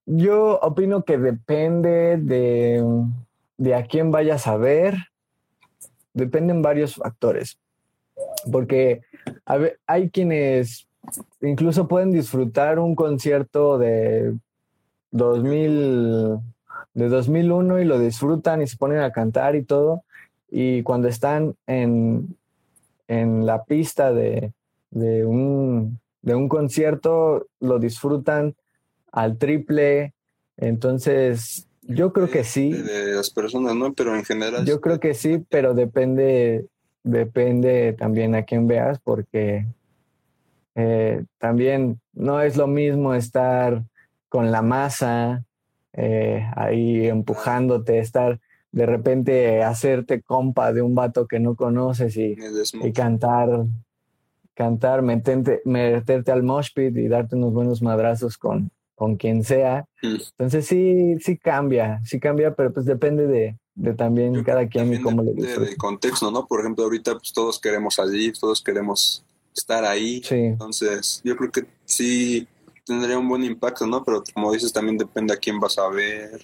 Yo 0.06 0.58
opino 0.61 1.04
que 1.04 1.18
depende 1.18 2.18
de, 2.18 2.84
de 3.56 3.75
a 3.75 3.87
quién 3.87 4.11
vayas 4.11 4.46
a 4.46 4.56
ver, 4.56 4.96
dependen 6.12 6.62
varios 6.62 6.96
factores, 6.96 7.58
porque 8.50 9.02
hay 9.87 10.11
quienes 10.11 10.87
incluso 11.40 11.88
pueden 11.88 12.12
disfrutar 12.12 12.78
un 12.78 12.94
concierto 12.94 13.78
de 13.78 14.34
2000, 15.11 16.38
de 16.94 17.08
2001 17.08 17.80
y 17.80 17.84
lo 17.84 17.99
disfrutan 17.99 18.62
y 18.62 18.66
se 18.66 18.76
ponen 18.76 19.00
a 19.00 19.12
cantar 19.12 19.56
y 19.56 19.62
todo, 19.62 20.02
y 20.50 20.82
cuando 20.82 21.08
están 21.08 21.54
en, 21.66 22.37
en 23.08 23.46
la 23.46 23.64
pista 23.64 24.12
de, 24.12 24.52
de 24.90 25.25
un, 25.25 25.99
de 26.23 26.34
un 26.34 26.49
concierto 26.49 27.46
lo 27.61 27.78
disfrutan 27.78 28.54
al 29.14 29.38
triple. 29.38 30.12
Entonces, 30.56 31.68
yo 31.83 32.12
creo 32.12 32.28
que 32.28 32.44
sí. 32.44 32.73
De, 32.73 33.14
las 33.14 33.30
personas, 33.30 33.75
¿no? 33.75 33.94
Pero 33.94 34.14
en 34.14 34.25
general. 34.25 34.64
Yo 34.66 34.80
creo 34.80 35.00
que 35.00 35.14
sí, 35.14 35.44
pero 35.49 35.75
depende, 35.75 36.66
depende 37.04 37.94
también 37.94 38.35
a 38.35 38.42
quién 38.42 38.66
veas, 38.66 38.99
porque 38.99 39.66
eh, 40.75 41.25
también 41.38 42.00
no 42.12 42.42
es 42.42 42.56
lo 42.56 42.66
mismo 42.66 43.14
estar 43.14 43.85
con 44.28 44.50
la 44.50 44.62
masa 44.62 45.44
eh, 45.92 46.44
ahí 46.56 47.06
empujándote, 47.06 48.00
estar 48.00 48.40
de 48.73 48.87
repente 48.87 49.62
hacerte 49.62 50.21
compa 50.23 50.73
de 50.73 50.83
un 50.83 50.97
vato 50.97 51.28
que 51.28 51.38
no 51.38 51.54
conoces 51.54 52.16
y, 52.16 52.37
y 52.83 52.92
cantar, 52.92 53.66
cantar, 54.54 55.02
meterte, 55.02 55.62
meterte 55.64 56.33
al 56.33 56.42
mosh 56.42 56.71
pit 56.75 56.97
y 56.97 57.06
darte 57.06 57.37
unos 57.37 57.52
buenos 57.52 57.83
madrazos 57.83 58.37
con, 58.37 58.73
con 58.94 59.16
quien 59.16 59.44
sea. 59.44 59.84
Mm. 60.02 60.16
Entonces 60.38 60.66
sí, 60.66 61.16
sí 61.20 61.38
cambia, 61.38 62.00
sí 62.04 62.20
cambia, 62.20 62.54
pero 62.54 62.72
pues 62.72 62.86
depende 62.86 63.26
de, 63.26 63.58
de 63.74 63.94
también 63.94 64.34
Yo 64.34 64.44
cada 64.44 64.68
quien 64.68 64.92
y 64.92 64.98
también 64.98 65.02
cómo 65.02 65.22
le 65.22 65.32
depende 65.32 65.46
disfrute. 65.48 65.68
del 65.70 65.76
contexto, 65.78 66.30
¿no? 66.30 66.46
Por 66.46 66.60
ejemplo, 66.60 66.84
ahorita 66.84 67.12
pues 67.18 67.32
todos 67.32 67.58
queremos 67.60 67.94
salir, 67.94 68.34
todos 68.38 68.62
queremos 68.62 69.24
estar 69.54 69.84
ahí. 69.84 70.22
Sí, 70.24 70.36
Entonces, 70.36 71.20
yo 71.24 71.36
creo 71.36 71.50
que 71.50 71.64
sí 71.84 72.46
tendría 72.86 73.18
un 73.18 73.28
buen 73.28 73.44
impacto, 73.44 73.86
¿no? 73.86 74.04
Pero 74.04 74.22
como 74.34 74.52
dices, 74.52 74.72
también 74.72 74.98
depende 74.98 75.32
a 75.32 75.36
quién 75.36 75.58
vas 75.60 75.78
a 75.78 75.88
ver. 75.88 76.40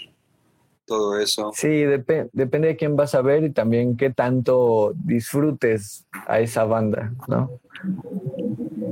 todo 0.86 1.18
eso. 1.18 1.52
Sí, 1.54 1.84
depende 2.32 2.68
de 2.68 2.76
quién 2.76 2.96
vas 2.96 3.14
a 3.14 3.22
ver 3.22 3.44
y 3.44 3.50
también 3.52 3.96
qué 3.96 4.10
tanto 4.10 4.92
disfrutes 4.96 6.04
a 6.26 6.40
esa 6.40 6.64
banda, 6.64 7.12
¿no? 7.28 7.60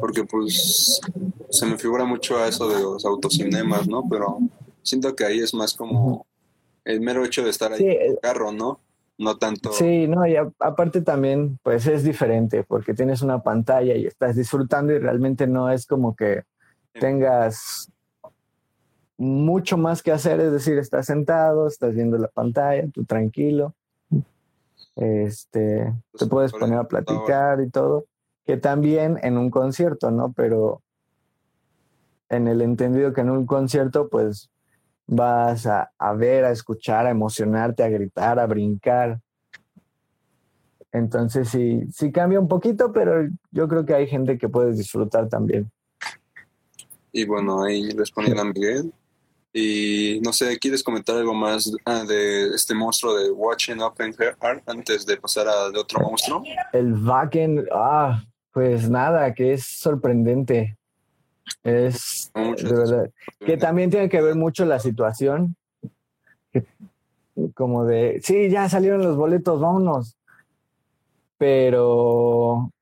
Porque 0.00 0.24
pues 0.24 1.00
se 1.50 1.66
me 1.66 1.78
figura 1.78 2.04
mucho 2.04 2.38
a 2.38 2.48
eso 2.48 2.68
de 2.68 2.80
los 2.80 3.04
autocinemas, 3.04 3.88
¿no? 3.88 4.04
Pero 4.08 4.38
siento 4.82 5.14
que 5.14 5.24
ahí 5.24 5.40
es 5.40 5.54
más 5.54 5.74
como 5.74 6.26
el 6.84 7.00
mero 7.00 7.24
hecho 7.24 7.44
de 7.44 7.50
estar 7.50 7.72
ahí 7.72 7.84
en 7.84 8.12
el 8.12 8.18
carro, 8.20 8.52
¿no? 8.52 8.80
No 9.18 9.36
tanto. 9.36 9.72
Sí, 9.72 10.06
no, 10.06 10.26
y 10.26 10.36
aparte 10.36 11.02
también, 11.02 11.58
pues 11.62 11.86
es 11.86 12.04
diferente, 12.04 12.62
porque 12.62 12.94
tienes 12.94 13.20
una 13.20 13.42
pantalla 13.42 13.96
y 13.96 14.06
estás 14.06 14.36
disfrutando 14.36 14.92
y 14.92 14.98
realmente 14.98 15.46
no 15.46 15.70
es 15.70 15.86
como 15.86 16.14
que 16.14 16.44
tengas 16.92 17.90
mucho 19.16 19.76
más 19.76 20.02
que 20.02 20.12
hacer, 20.12 20.38
es 20.40 20.52
decir, 20.52 20.78
estás 20.78 21.06
sentado, 21.06 21.66
estás 21.66 21.94
viendo 21.94 22.16
la 22.16 22.28
pantalla, 22.28 22.86
tú 22.92 23.04
tranquilo, 23.04 23.74
este, 24.94 25.92
te 26.16 26.26
puedes 26.26 26.52
poner 26.52 26.78
a 26.78 26.86
platicar 26.86 27.60
y 27.60 27.68
todo, 27.68 28.06
que 28.48 28.56
también 28.56 29.20
en 29.22 29.36
un 29.36 29.50
concierto, 29.50 30.10
¿no? 30.10 30.32
Pero 30.32 30.80
en 32.30 32.48
el 32.48 32.62
entendido 32.62 33.12
que 33.12 33.20
en 33.20 33.28
un 33.28 33.44
concierto, 33.44 34.08
pues 34.08 34.48
vas 35.06 35.66
a, 35.66 35.90
ver, 36.16 36.46
a 36.46 36.50
escuchar, 36.50 37.04
a 37.04 37.10
emocionarte, 37.10 37.82
a 37.82 37.90
gritar, 37.90 38.38
a 38.38 38.46
brincar. 38.46 39.20
Entonces 40.92 41.50
sí, 41.50 41.82
sí 41.92 42.10
cambia 42.10 42.40
un 42.40 42.48
poquito, 42.48 42.90
pero 42.90 43.28
yo 43.50 43.68
creo 43.68 43.84
que 43.84 43.94
hay 43.94 44.06
gente 44.06 44.38
que 44.38 44.48
puedes 44.48 44.78
disfrutar 44.78 45.28
también. 45.28 45.70
Y 47.12 47.26
bueno, 47.26 47.64
ahí 47.64 47.90
respondiendo 47.90 48.40
a 48.40 48.46
Miguel. 48.46 48.90
Y 49.52 50.20
no 50.24 50.32
sé, 50.32 50.58
¿quieres 50.58 50.82
comentar 50.82 51.16
algo 51.16 51.34
más 51.34 51.70
ah, 51.84 52.02
de 52.08 52.48
este 52.54 52.74
monstruo 52.74 53.14
de 53.14 53.30
Watching 53.30 53.82
Open 53.82 54.14
Heart 54.14 54.66
antes 54.66 55.04
de 55.04 55.18
pasar 55.18 55.48
al 55.48 55.76
otro 55.76 56.00
monstruo? 56.00 56.42
El 56.72 56.94
Wacken, 56.94 57.66
ah, 57.74 58.22
pues 58.58 58.90
nada, 58.90 59.34
que 59.34 59.52
es 59.52 59.64
sorprendente. 59.64 60.76
Es 61.62 62.32
de 62.34 62.72
verdad. 62.72 63.08
Que 63.38 63.56
también 63.56 63.88
tiene 63.88 64.08
que 64.08 64.20
ver 64.20 64.34
mucho 64.34 64.64
la 64.64 64.80
situación. 64.80 65.54
como 67.54 67.84
de, 67.84 68.20
sí, 68.20 68.50
ya 68.50 68.68
salieron 68.68 69.04
los 69.04 69.16
boletos, 69.16 69.60
vámonos. 69.60 70.16
Pero. 71.38 72.72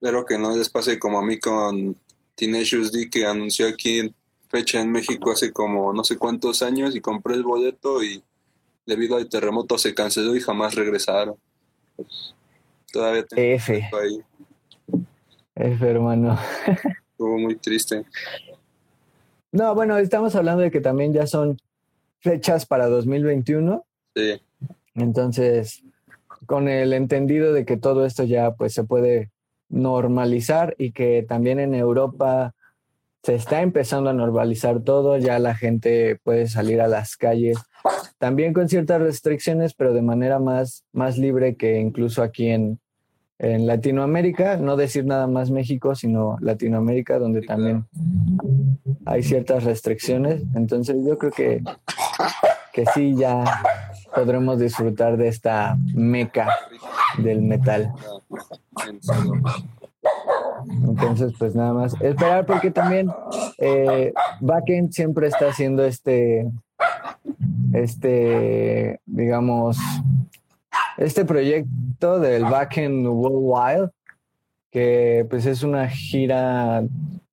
Espero 0.00 0.24
que 0.24 0.38
no 0.38 0.56
les 0.56 0.70
pase 0.70 0.98
como 0.98 1.18
a 1.18 1.22
mí 1.22 1.38
con 1.38 1.94
Teenage 2.34 2.78
D 2.90 3.10
que 3.10 3.26
anunció 3.26 3.68
aquí 3.68 3.98
en 3.98 4.14
fecha 4.48 4.80
en 4.80 4.90
México 4.90 5.32
hace 5.32 5.52
como 5.52 5.92
no 5.92 6.02
sé 6.02 6.16
cuántos 6.16 6.62
años 6.62 6.96
y 6.96 7.00
compré 7.02 7.34
el 7.34 7.42
boleto 7.42 8.02
y 8.02 8.22
debido 8.86 9.18
al 9.18 9.28
terremoto 9.28 9.76
se 9.76 9.94
canceló 9.94 10.34
y 10.34 10.40
jamás 10.40 10.74
regresaron. 10.74 11.36
Pues, 11.94 12.34
todavía 12.90 13.26
tengo 13.26 13.42
F. 13.42 13.90
ahí. 13.92 14.24
F, 15.56 15.88
hermano. 15.88 16.38
Estuvo 17.12 17.38
muy 17.38 17.56
triste. 17.56 18.04
No, 19.52 19.74
bueno, 19.74 19.96
estamos 19.96 20.36
hablando 20.36 20.62
de 20.62 20.70
que 20.70 20.80
también 20.80 21.12
ya 21.14 21.26
son 21.26 21.58
fechas 22.20 22.66
para 22.66 22.88
2021. 22.88 23.84
Sí. 24.14 24.40
Entonces, 24.94 25.82
con 26.46 26.68
el 26.68 26.92
entendido 26.92 27.52
de 27.52 27.64
que 27.64 27.76
todo 27.76 28.04
esto 28.04 28.24
ya 28.24 28.52
pues 28.52 28.74
se 28.74 28.84
puede 28.84 29.30
normalizar 29.68 30.74
y 30.78 30.92
que 30.92 31.24
también 31.26 31.58
en 31.58 31.74
Europa 31.74 32.54
se 33.22 33.34
está 33.34 33.62
empezando 33.62 34.10
a 34.10 34.14
normalizar 34.14 34.82
todo, 34.82 35.18
ya 35.18 35.38
la 35.38 35.54
gente 35.54 36.20
puede 36.22 36.46
salir 36.46 36.80
a 36.80 36.86
las 36.86 37.16
calles, 37.16 37.58
también 38.18 38.52
con 38.52 38.68
ciertas 38.68 39.02
restricciones, 39.02 39.74
pero 39.74 39.92
de 39.92 40.02
manera 40.02 40.38
más, 40.38 40.84
más 40.92 41.18
libre 41.18 41.56
que 41.56 41.78
incluso 41.78 42.22
aquí 42.22 42.50
en, 42.50 42.78
en 43.38 43.66
Latinoamérica, 43.66 44.56
no 44.56 44.76
decir 44.76 45.04
nada 45.04 45.26
más 45.26 45.50
México, 45.50 45.94
sino 45.94 46.38
Latinoamérica, 46.40 47.18
donde 47.18 47.42
también 47.42 47.84
hay 49.04 49.22
ciertas 49.22 49.64
restricciones. 49.64 50.42
Entonces 50.54 50.96
yo 51.06 51.18
creo 51.18 51.32
que, 51.32 51.62
que 52.72 52.86
sí, 52.94 53.14
ya 53.16 53.44
podremos 54.14 54.58
disfrutar 54.58 55.16
de 55.16 55.28
esta 55.28 55.76
meca 55.94 56.48
del 57.18 57.42
metal. 57.42 57.92
Entonces, 60.84 61.32
pues 61.38 61.54
nada 61.54 61.72
más 61.74 62.00
esperar 62.00 62.46
porque 62.46 62.70
también 62.70 63.10
eh, 63.58 64.12
Backend 64.40 64.92
siempre 64.92 65.28
está 65.28 65.48
haciendo 65.48 65.84
este, 65.84 66.50
este, 67.72 69.00
digamos, 69.04 69.76
este 70.96 71.24
proyecto 71.24 72.18
del 72.20 72.44
Backend 72.44 73.06
Worldwide, 73.06 73.90
que 74.70 75.26
pues 75.28 75.46
es 75.46 75.62
una 75.62 75.88
gira 75.88 76.82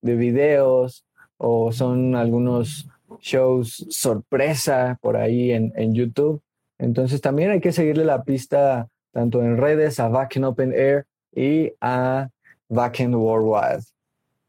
de 0.01 0.15
videos 0.15 1.05
o 1.37 1.71
son 1.71 2.15
algunos 2.15 2.87
shows 3.19 3.85
sorpresa 3.89 4.97
por 5.01 5.17
ahí 5.17 5.51
en, 5.51 5.73
en 5.75 5.93
YouTube. 5.93 6.41
Entonces 6.77 7.21
también 7.21 7.51
hay 7.51 7.61
que 7.61 7.71
seguirle 7.71 8.05
la 8.05 8.23
pista 8.23 8.89
tanto 9.11 9.41
en 9.41 9.57
redes 9.57 9.99
a 9.99 10.09
Backend 10.09 10.45
Open 10.45 10.73
Air 10.73 11.05
y 11.31 11.71
a 11.79 12.29
Backend 12.67 13.15
Worldwide. 13.15 13.83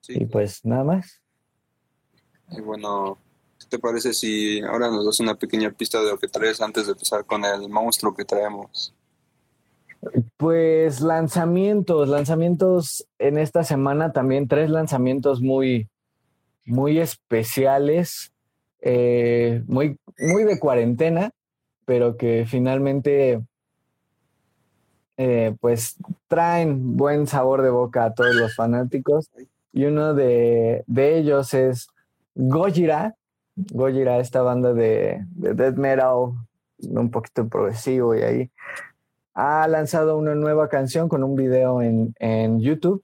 Y 0.08 0.26
pues 0.26 0.64
nada 0.64 0.84
más. 0.84 1.20
Y 2.50 2.60
bueno, 2.60 3.18
¿qué 3.58 3.66
te 3.66 3.78
parece 3.78 4.12
si 4.12 4.60
ahora 4.62 4.90
nos 4.90 5.06
das 5.06 5.20
una 5.20 5.34
pequeña 5.34 5.70
pista 5.70 6.00
de 6.02 6.10
lo 6.10 6.18
que 6.18 6.28
traes 6.28 6.60
antes 6.60 6.86
de 6.86 6.92
empezar 6.92 7.24
con 7.24 7.44
el 7.44 7.68
monstruo 7.68 8.14
que 8.14 8.24
traemos? 8.24 8.94
Pues 10.36 11.00
lanzamientos, 11.00 12.08
lanzamientos 12.08 13.06
en 13.18 13.38
esta 13.38 13.64
semana 13.64 14.12
también, 14.12 14.48
tres 14.48 14.70
lanzamientos 14.70 15.40
muy, 15.40 15.88
muy 16.66 16.98
especiales, 16.98 18.32
eh, 18.80 19.62
muy, 19.66 19.98
muy 20.18 20.44
de 20.44 20.58
cuarentena, 20.58 21.30
pero 21.84 22.16
que 22.16 22.44
finalmente 22.46 23.42
eh, 25.16 25.54
pues 25.60 25.96
traen 26.28 26.96
buen 26.96 27.26
sabor 27.26 27.62
de 27.62 27.70
boca 27.70 28.04
a 28.04 28.14
todos 28.14 28.34
los 28.34 28.54
fanáticos. 28.54 29.30
Y 29.72 29.86
uno 29.86 30.14
de, 30.14 30.84
ellos 30.96 31.54
es 31.54 31.88
Gojira. 32.34 33.14
Gojira, 33.56 34.18
esta 34.18 34.42
banda 34.42 34.72
de, 34.72 35.24
de 35.30 35.54
death 35.54 35.76
metal, 35.76 36.32
un 36.80 37.10
poquito 37.10 37.48
progresivo 37.48 38.14
y 38.14 38.22
ahí 38.22 38.50
ha 39.34 39.66
lanzado 39.68 40.16
una 40.16 40.34
nueva 40.34 40.68
canción 40.68 41.08
con 41.08 41.24
un 41.24 41.34
video 41.34 41.82
en, 41.82 42.60
YouTube. 42.60 43.02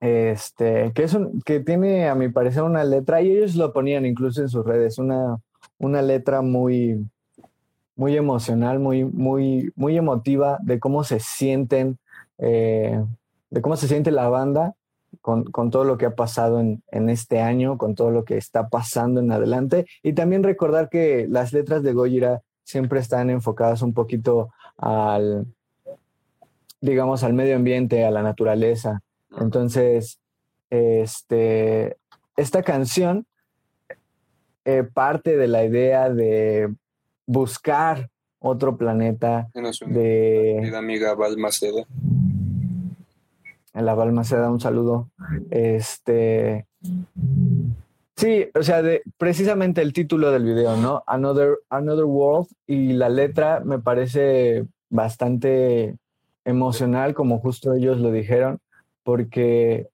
Este, 0.00 0.92
que 0.94 1.02
es 1.02 1.12
un, 1.12 1.42
que 1.42 1.60
tiene 1.60 2.08
a 2.08 2.14
mi 2.14 2.30
parecer 2.30 2.62
una 2.62 2.84
letra, 2.84 3.20
y 3.20 3.30
ellos 3.30 3.54
lo 3.54 3.72
ponían 3.72 4.06
incluso 4.06 4.40
en 4.40 4.48
sus 4.48 4.64
redes, 4.64 4.98
una, 4.98 5.38
una 5.78 6.00
letra 6.00 6.40
muy, 6.40 7.04
muy 7.96 8.16
emocional, 8.16 8.78
muy, 8.78 9.04
muy, 9.04 9.72
muy 9.76 9.98
emotiva 9.98 10.58
de 10.62 10.80
cómo 10.80 11.04
se 11.04 11.20
sienten, 11.20 11.98
eh, 12.38 13.04
de 13.50 13.60
cómo 13.60 13.76
se 13.76 13.88
siente 13.88 14.10
la 14.10 14.30
banda 14.30 14.74
con, 15.20 15.44
con, 15.44 15.70
todo 15.70 15.84
lo 15.84 15.98
que 15.98 16.06
ha 16.06 16.14
pasado 16.14 16.60
en, 16.60 16.82
en, 16.90 17.10
este 17.10 17.42
año, 17.42 17.76
con 17.76 17.94
todo 17.94 18.10
lo 18.10 18.24
que 18.24 18.38
está 18.38 18.68
pasando 18.68 19.20
en 19.20 19.30
adelante. 19.30 19.84
Y 20.02 20.14
también 20.14 20.42
recordar 20.42 20.88
que 20.88 21.26
las 21.28 21.52
letras 21.52 21.82
de 21.82 21.92
Gojira 21.92 22.40
siempre 22.64 23.00
están 23.00 23.28
enfocadas 23.28 23.82
un 23.82 23.92
poquito 23.92 24.48
al, 24.80 25.46
digamos, 26.80 27.22
al 27.22 27.34
medio 27.34 27.56
ambiente, 27.56 28.04
a 28.04 28.10
la 28.10 28.22
naturaleza. 28.22 29.02
Entonces, 29.38 30.18
este, 30.70 31.96
esta 32.36 32.62
canción 32.62 33.26
eh, 34.64 34.82
parte 34.82 35.36
de 35.36 35.48
la 35.48 35.64
idea 35.64 36.10
de 36.10 36.74
buscar 37.26 38.10
otro 38.38 38.76
planeta 38.76 39.48
de 39.86 40.72
amiga 40.74 41.14
Balmaceda. 41.14 41.84
La 43.74 43.94
Balmaceda, 43.94 44.50
un 44.50 44.60
saludo. 44.60 45.10
Este 45.50 46.66
Sí, 48.20 48.50
o 48.54 48.62
sea, 48.62 48.82
de, 48.82 49.02
precisamente 49.16 49.80
el 49.80 49.94
título 49.94 50.30
del 50.30 50.44
video, 50.44 50.76
¿no? 50.76 51.02
Another, 51.06 51.56
Another 51.70 52.04
World 52.04 52.48
y 52.66 52.92
la 52.92 53.08
letra 53.08 53.60
me 53.60 53.78
parece 53.78 54.66
bastante 54.90 55.96
emocional, 56.44 57.14
como 57.14 57.38
justo 57.38 57.72
ellos 57.72 57.98
lo 57.98 58.12
dijeron, 58.12 58.58
porque 59.04 59.88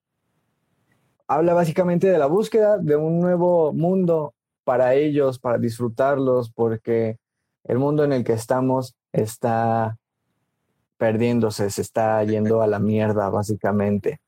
habla 1.25 1.53
básicamente 1.53 2.07
de 2.07 2.17
la 2.17 2.25
búsqueda 2.25 2.77
de 2.77 2.97
un 2.97 3.21
nuevo 3.21 3.71
mundo 3.71 4.33
para 4.65 4.93
ellos, 4.95 5.39
para 5.39 5.57
disfrutarlos, 5.57 6.51
porque 6.51 7.15
el 7.63 7.79
mundo 7.79 8.03
en 8.03 8.11
el 8.11 8.25
que 8.25 8.33
estamos 8.33 8.93
está 9.13 9.95
perdiéndose, 10.97 11.69
se 11.69 11.81
está 11.81 12.21
yendo 12.25 12.61
a 12.61 12.67
la 12.67 12.79
mierda, 12.79 13.29
básicamente. 13.29 14.19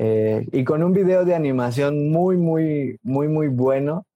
Eh, 0.00 0.46
y 0.52 0.62
con 0.62 0.84
un 0.84 0.92
video 0.92 1.24
de 1.24 1.34
animación 1.34 2.08
muy, 2.08 2.36
muy, 2.36 3.00
muy, 3.02 3.26
muy 3.26 3.48
bueno. 3.48 4.06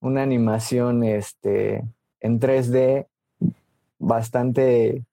Una 0.00 0.22
animación 0.22 1.02
este, 1.02 1.82
en 2.20 2.38
3D 2.38 3.06
bastante, 3.98 5.04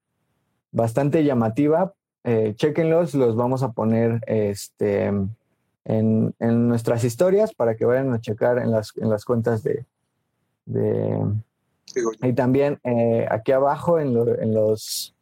bastante 0.72 1.24
llamativa. 1.24 1.94
Eh, 2.24 2.54
chequenlos, 2.56 3.16
los 3.16 3.36
vamos 3.36 3.64
a 3.64 3.72
poner 3.72 4.22
este, 4.28 5.06
en, 5.06 5.36
en, 6.38 6.68
nuestras 6.68 7.04
historias 7.04 7.56
para 7.56 7.76
que 7.76 7.86
vayan 7.86 8.14
a 8.14 8.22
checar 8.22 8.60
en 8.60 8.70
las, 8.70 8.94
en 8.98 9.10
las 9.10 9.26
cuentas 9.26 9.64
de... 9.64 9.86
de 10.66 11.24
y 12.22 12.34
también 12.34 12.78
eh, 12.84 13.26
aquí 13.32 13.52
abajo 13.52 14.00
en, 14.00 14.10
en 14.10 14.54
los... 14.54 15.16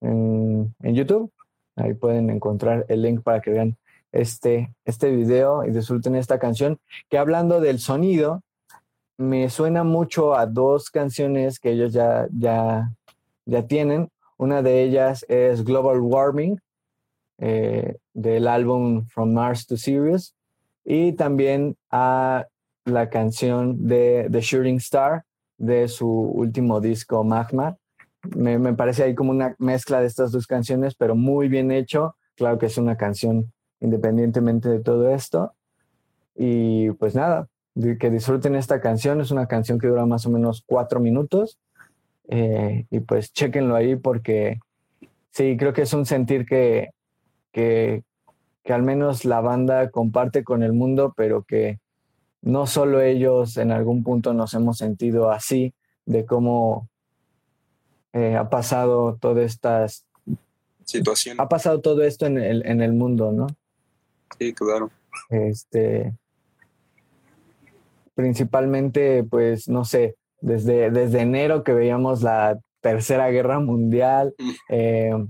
En, 0.00 0.74
en, 0.82 0.94
YouTube, 0.96 1.30
ahí 1.76 1.94
pueden 1.94 2.28
encontrar 2.28 2.86
el 2.88 3.02
link 3.02 3.22
para 3.22 3.40
que 3.40 3.52
vean 3.52 3.76
este, 4.12 4.72
este 4.84 5.10
video 5.10 5.64
y 5.64 5.70
disfruten 5.70 6.14
esta 6.14 6.38
canción, 6.38 6.78
que 7.08 7.18
hablando 7.18 7.60
del 7.60 7.78
sonido, 7.78 8.42
me 9.18 9.48
suena 9.50 9.84
mucho 9.84 10.34
a 10.34 10.46
dos 10.46 10.90
canciones 10.90 11.58
que 11.58 11.70
ellos 11.72 11.92
ya, 11.92 12.28
ya, 12.32 12.90
ya 13.46 13.66
tienen. 13.66 14.08
Una 14.36 14.62
de 14.62 14.82
ellas 14.82 15.24
es 15.28 15.64
Global 15.64 16.00
Warming, 16.00 16.60
eh, 17.38 17.96
del 18.12 18.48
álbum 18.48 19.06
From 19.06 19.32
Mars 19.32 19.66
to 19.66 19.76
Sirius, 19.76 20.34
y 20.84 21.12
también 21.12 21.76
a 21.90 22.46
la 22.84 23.08
canción 23.08 23.86
de 23.86 24.28
The 24.30 24.40
Shooting 24.40 24.76
Star 24.76 25.24
de 25.56 25.88
su 25.88 26.08
último 26.08 26.80
disco 26.80 27.22
Magma. 27.22 27.76
Me, 28.36 28.58
me, 28.58 28.72
parece 28.74 29.04
ahí 29.04 29.14
como 29.14 29.30
una 29.30 29.54
mezcla 29.58 30.00
de 30.00 30.06
estas 30.06 30.32
dos 30.32 30.46
canciones, 30.46 30.94
pero 30.96 31.14
muy 31.14 31.48
bien 31.48 31.70
hecho. 31.70 32.16
Claro 32.34 32.58
que 32.58 32.66
es 32.66 32.78
una 32.78 32.96
canción 32.96 33.52
independientemente 33.82 34.68
de 34.68 34.80
todo 34.80 35.10
esto. 35.10 35.52
Y 36.34 36.90
pues 36.92 37.14
nada, 37.14 37.48
que 37.74 38.10
disfruten 38.10 38.54
esta 38.54 38.80
canción. 38.80 39.20
Es 39.20 39.30
una 39.30 39.46
canción 39.46 39.78
que 39.78 39.88
dura 39.88 40.06
más 40.06 40.24
o 40.24 40.30
menos 40.30 40.62
cuatro 40.64 41.00
minutos. 41.00 41.58
Eh, 42.28 42.86
y 42.90 43.00
pues 43.00 43.32
chequenlo 43.32 43.74
ahí 43.74 43.96
porque 43.96 44.60
sí, 45.32 45.56
creo 45.58 45.72
que 45.72 45.82
es 45.82 45.92
un 45.92 46.06
sentir 46.06 46.46
que, 46.46 46.90
que, 47.50 48.04
que 48.62 48.72
al 48.72 48.82
menos 48.82 49.24
la 49.24 49.40
banda 49.40 49.90
comparte 49.90 50.44
con 50.44 50.62
el 50.62 50.72
mundo, 50.72 51.12
pero 51.16 51.42
que 51.42 51.80
no 52.40 52.66
solo 52.66 53.00
ellos 53.00 53.56
en 53.56 53.72
algún 53.72 54.02
punto 54.02 54.32
nos 54.32 54.54
hemos 54.54 54.78
sentido 54.78 55.30
así, 55.30 55.74
de 56.06 56.24
cómo 56.24 56.88
eh, 58.12 58.36
ha 58.36 58.48
pasado 58.48 59.16
todas 59.20 59.44
estas 59.44 60.04
situaciones. 60.84 61.40
Ha 61.40 61.48
pasado 61.48 61.80
todo 61.80 62.02
esto 62.02 62.26
en 62.26 62.38
el, 62.38 62.66
en 62.66 62.80
el 62.80 62.92
mundo, 62.92 63.32
¿no? 63.32 63.46
Sí, 64.38 64.52
claro. 64.52 64.90
Este, 65.30 66.12
principalmente, 68.14 69.24
pues, 69.24 69.68
no 69.68 69.84
sé, 69.84 70.16
desde, 70.40 70.90
desde 70.90 71.20
enero 71.20 71.64
que 71.64 71.72
veíamos 71.72 72.22
la 72.22 72.58
Tercera 72.80 73.30
Guerra 73.30 73.60
Mundial, 73.60 74.34
Mm. 74.38 74.50
eh, 74.70 75.26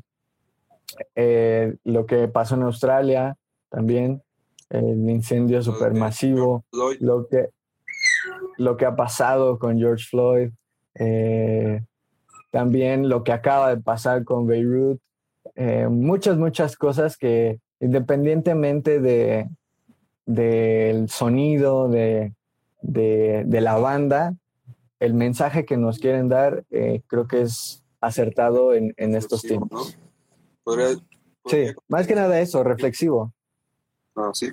eh, 1.15 1.75
lo 1.85 2.07
que 2.07 2.29
pasó 2.29 2.55
en 2.55 2.63
Australia 2.63 3.37
también, 3.71 4.23
el 4.71 5.09
incendio 5.09 5.63
supermasivo, 5.63 6.65
Floyd, 6.71 6.97
lo 7.01 7.27
que, 7.29 7.49
lo 8.59 8.77
que 8.77 8.87
ha 8.87 8.97
pasado 8.97 9.59
con 9.59 9.79
George 9.79 10.07
Floyd, 10.09 10.51
eh, 10.95 11.83
también 12.51 13.09
lo 13.09 13.23
que 13.25 13.33
acaba 13.33 13.75
de 13.75 13.81
pasar 13.83 14.25
con 14.25 14.47
Beirut, 14.47 15.01
eh, 15.55 15.89
muchas, 15.89 16.37
muchas 16.37 16.77
cosas 16.77 17.17
que 17.17 17.59
independientemente 17.83 19.01
de, 19.01 19.51
del 20.25 21.11
sonido, 21.11 21.89
de, 21.89 22.33
de, 22.81 23.43
de 23.45 23.61
la 23.61 23.77
banda, 23.77 24.35
el 25.01 25.15
mensaje 25.15 25.67
que 25.67 25.77
nos 25.77 25.99
quieren 25.99 26.29
dar 26.29 26.65
eh, 26.71 27.03
creo 27.09 27.27
que 27.27 27.43
es 27.43 27.83
acertado 28.01 28.73
en, 28.73 28.95
en 28.97 29.17
estos 29.17 29.43
tiempos. 29.43 29.97
¿no? 29.97 30.03
Podría, 30.65 30.97
Sí, 31.47 31.75
más 31.89 32.07
que 32.07 32.15
nada 32.15 32.39
eso, 32.39 32.63
reflexivo. 32.63 33.35
Ah, 34.15 34.31
sí. 34.33 34.49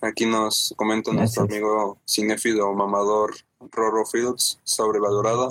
Aquí 0.00 0.24
nos 0.24 0.72
comenta 0.78 1.12
nuestro 1.12 1.42
amigo 1.42 1.98
cinéfilo 2.08 2.72
mamador 2.72 3.34
Roro 3.70 4.06
Fields, 4.06 4.60
sobrevalorada. 4.64 5.50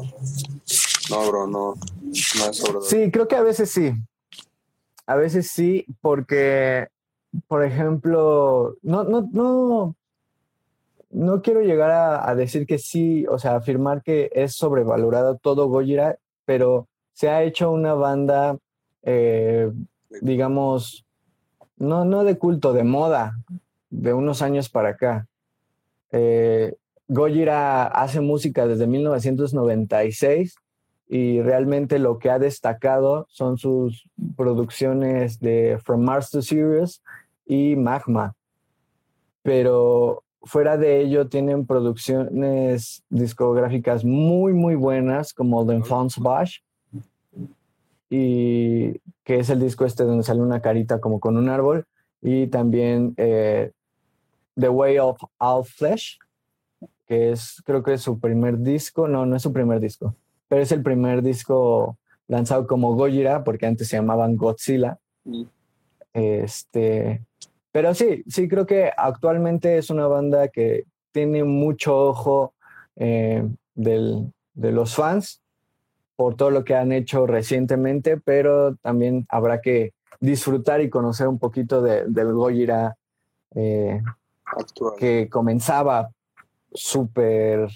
No, 1.11 1.27
bro, 1.27 1.45
no, 1.45 1.75
no 1.75 2.45
es 2.49 2.57
sobrevalorada. 2.57 2.89
Sí, 2.89 3.11
creo 3.11 3.27
que 3.27 3.35
a 3.35 3.43
veces 3.43 3.69
sí. 3.69 3.93
A 5.07 5.15
veces 5.15 5.51
sí, 5.51 5.85
porque, 6.01 6.87
por 7.47 7.63
ejemplo, 7.63 8.75
no, 8.81 9.03
no, 9.03 9.29
no, 9.31 9.95
no 11.11 11.41
quiero 11.41 11.61
llegar 11.61 11.91
a, 11.91 12.35
decir 12.35 12.65
que 12.65 12.77
sí, 12.79 13.25
o 13.27 13.37
sea, 13.37 13.55
afirmar 13.55 14.01
que 14.01 14.31
es 14.33 14.55
sobrevalorado 14.55 15.37
todo 15.37 15.67
Gojira, 15.67 16.17
pero 16.45 16.87
se 17.13 17.29
ha 17.29 17.43
hecho 17.43 17.71
una 17.71 17.93
banda, 17.93 18.57
eh, 19.03 19.71
digamos, 20.21 21.05
no, 21.77 22.03
no 22.05 22.23
de 22.23 22.37
culto, 22.37 22.73
de 22.73 22.83
moda, 22.83 23.37
de 23.89 24.13
unos 24.13 24.41
años 24.41 24.69
para 24.69 24.89
acá. 24.89 25.27
Eh, 26.11 26.73
Gojira 27.07 27.85
hace 27.87 28.21
música 28.21 28.65
desde 28.65 28.87
1996 28.87 30.55
y 31.07 31.41
realmente 31.41 31.99
lo 31.99 32.17
que 32.17 32.29
ha 32.29 32.39
destacado 32.39 33.27
son 33.29 33.57
sus 33.57 34.09
producciones 34.35 35.39
de 35.39 35.79
From 35.83 36.01
Mars 36.01 36.31
to 36.31 36.41
Sirius 36.41 37.01
y 37.45 37.75
Magma. 37.75 38.33
Pero 39.43 40.23
fuera 40.43 40.77
de 40.77 41.01
ello 41.01 41.27
tienen 41.27 41.65
producciones 41.65 43.03
discográficas 43.09 44.03
muy, 44.03 44.53
muy 44.53 44.75
buenas 44.75 45.33
como 45.33 45.65
The 45.65 45.73
Enfants 45.73 46.17
Bash 46.19 46.59
y 48.09 48.99
que 49.23 49.39
es 49.39 49.49
el 49.49 49.59
disco 49.59 49.85
este 49.85 50.03
donde 50.03 50.23
sale 50.23 50.41
una 50.41 50.61
carita 50.61 50.99
como 50.99 51.19
con 51.19 51.37
un 51.37 51.49
árbol 51.49 51.85
y 52.21 52.47
también 52.47 53.13
eh, 53.17 53.71
The 54.55 54.69
Way 54.69 54.99
of 54.99 55.17
All 55.39 55.65
Flesh 55.65 56.19
que 57.07 57.31
es 57.31 57.61
creo 57.65 57.83
que 57.83 57.93
es 57.93 58.01
su 58.01 58.19
primer 58.19 58.59
disco, 58.59 59.07
no, 59.07 59.25
no 59.25 59.35
es 59.35 59.41
su 59.41 59.53
primer 59.53 59.79
disco, 59.79 60.15
pero 60.47 60.62
es 60.62 60.71
el 60.71 60.84
primer 60.84 61.21
disco 61.21 61.97
lanzado 62.27 62.67
como 62.67 62.95
Gojira, 62.95 63.43
porque 63.43 63.65
antes 63.65 63.88
se 63.88 63.97
llamaban 63.97 64.36
Godzilla. 64.36 64.97
Mm. 65.23 65.43
Este, 66.13 67.21
pero 67.71 67.93
sí, 67.93 68.23
sí 68.27 68.47
creo 68.47 68.65
que 68.65 68.91
actualmente 68.95 69.77
es 69.77 69.89
una 69.89 70.08
banda 70.08 70.47
que 70.47 70.86
tiene 71.12 71.43
mucho 71.43 71.97
ojo 71.97 72.53
eh, 72.95 73.47
del, 73.73 74.31
de 74.53 74.71
los 74.71 74.95
fans 74.95 75.41
por 76.15 76.36
todo 76.36 76.49
lo 76.49 76.63
que 76.63 76.75
han 76.75 76.91
hecho 76.91 77.27
recientemente, 77.27 78.17
pero 78.17 78.75
también 78.77 79.25
habrá 79.29 79.60
que 79.62 79.93
disfrutar 80.19 80.81
y 80.81 80.89
conocer 80.89 81.27
un 81.27 81.39
poquito 81.39 81.81
de, 81.81 82.05
del 82.08 82.34
Gojira 82.34 82.95
eh, 83.53 84.01
que 84.97 85.27
comenzaba 85.29 86.10
súper, 86.73 87.69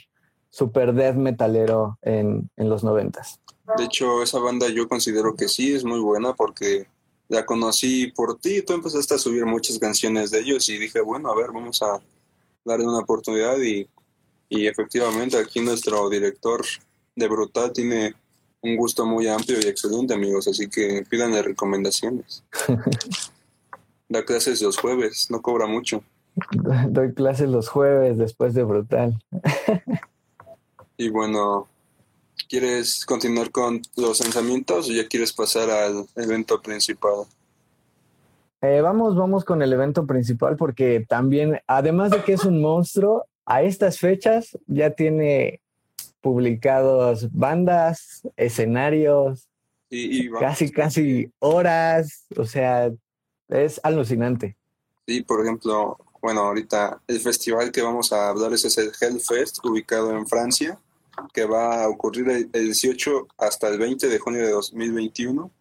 súper 0.50 0.94
death 0.94 1.16
metalero 1.16 1.98
en, 2.02 2.50
en 2.58 2.70
los 2.70 2.84
noventas. 2.84 3.40
De 3.78 3.84
hecho, 3.84 4.24
esa 4.24 4.40
banda 4.40 4.68
yo 4.70 4.88
considero 4.88 5.36
que 5.36 5.48
sí 5.48 5.74
es 5.74 5.84
muy 5.84 6.00
buena 6.00 6.34
porque 6.34 6.88
la 7.28 7.46
conocí 7.46 8.08
por 8.08 8.40
ti. 8.40 8.64
Tú 8.64 8.74
empezaste 8.74 9.14
a 9.14 9.20
subir 9.20 9.46
muchas 9.46 9.78
canciones 9.80 10.32
de 10.32 10.40
ellos 10.40 10.68
y 10.70 10.78
dije, 10.78 11.02
bueno, 11.02 11.32
a 11.32 11.36
ver, 11.36 11.52
vamos 11.52 11.82
a 11.82 12.02
darle 12.66 12.86
una 12.86 13.00
oportunidad. 13.00 13.58
Y, 13.60 13.88
y 14.50 14.68
efectivamente, 14.68 15.38
aquí 15.38 15.62
nuestro 15.62 16.10
director 16.10 16.66
de 17.16 17.28
Brutal 17.28 17.72
tiene 17.72 18.16
un 18.62 18.76
gusto 18.76 19.06
muy 19.06 19.28
amplio 19.28 19.60
y 19.60 19.68
excelente, 19.68 20.14
amigos. 20.14 20.48
Así 20.48 20.68
que 20.68 21.04
pídanle 21.10 21.42
recomendaciones. 21.42 22.44
Da 24.12 24.26
clases 24.26 24.60
los 24.64 24.80
jueves, 24.80 25.28
no 25.30 25.40
cobra 25.44 25.68
mucho. 25.68 26.04
Doy 26.90 27.14
clases 27.14 27.48
los 27.48 27.70
jueves 27.70 28.18
después 28.18 28.56
de 28.56 28.64
Brutal. 28.64 29.24
Y 31.02 31.08
bueno, 31.08 31.66
¿quieres 32.50 33.06
continuar 33.06 33.52
con 33.52 33.82
los 33.96 34.20
lanzamientos 34.20 34.90
o 34.90 34.92
ya 34.92 35.08
quieres 35.08 35.32
pasar 35.32 35.70
al 35.70 36.06
evento 36.18 36.62
principal? 36.62 37.26
Eh, 38.62 38.82
vamos, 38.82 39.16
vamos 39.16 39.46
con 39.46 39.62
el 39.62 39.72
evento 39.72 40.06
principal 40.06 40.58
porque 40.58 41.06
también, 41.08 41.62
además 41.68 42.12
de 42.12 42.22
que 42.22 42.34
es 42.34 42.44
un 42.44 42.60
monstruo, 42.60 43.26
a 43.46 43.64
estas 43.64 43.98
fechas 43.98 44.60
ya 44.68 44.90
tiene 44.92 45.62
publicados 46.20 47.32
bandas, 47.32 48.28
escenarios, 48.36 49.48
Y, 49.90 50.24
y 50.24 50.28
vamos. 50.28 50.50
casi, 50.50 50.70
casi 50.70 51.32
horas, 51.40 52.26
o 52.36 52.44
sea, 52.44 52.92
es 53.48 53.80
alucinante. 53.84 54.58
Sí, 55.08 55.22
por 55.22 55.46
ejemplo, 55.46 55.98
bueno, 56.22 56.42
ahorita 56.42 57.02
el 57.08 57.22
festival 57.22 57.72
que 57.72 57.82
vamos 57.82 58.12
a 58.12 58.28
hablar 58.28 58.52
es 58.52 58.78
el 58.78 58.92
Hellfest, 59.00 59.64
ubicado 59.64 60.12
en 60.12 60.28
Francia, 60.28 60.78
que 61.34 61.46
va 61.46 61.84
a 61.84 61.90
ocurrir 61.90 62.30
el, 62.30 62.50
el 62.54 62.66
18 62.66 63.28
hasta 63.38 63.68
el 63.70 63.78
20 63.78 64.08
de 64.08 64.20
junio 64.20 64.42
de 64.42 64.52
2021. 64.52 65.52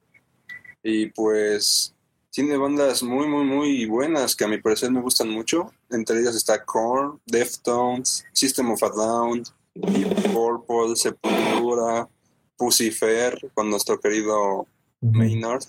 Y 0.83 1.07
pues 1.07 1.94
tiene 2.31 2.57
bandas 2.57 3.03
muy, 3.03 3.27
muy, 3.27 3.44
muy 3.44 3.87
buenas 3.87 4.37
que 4.37 4.44
a 4.44 4.49
mi 4.49 4.59
parecer 4.59 4.90
me 4.90 5.01
gustan 5.01 5.29
mucho. 5.29 5.73
Entre 5.90 6.21
ellas 6.21 6.37
está 6.37 6.64
Korn, 6.64 7.21
Deftones, 7.27 8.25
System 8.33 8.71
of 8.71 8.83
a 8.83 8.90
Down, 8.90 9.42
Deep 9.75 10.33
Purple, 10.33 10.94
Sepultura, 10.94 12.09
Pucifer 12.57 13.51
con 13.55 13.71
nuestro 13.71 13.99
querido 13.99 14.66
Maynard 15.01 15.64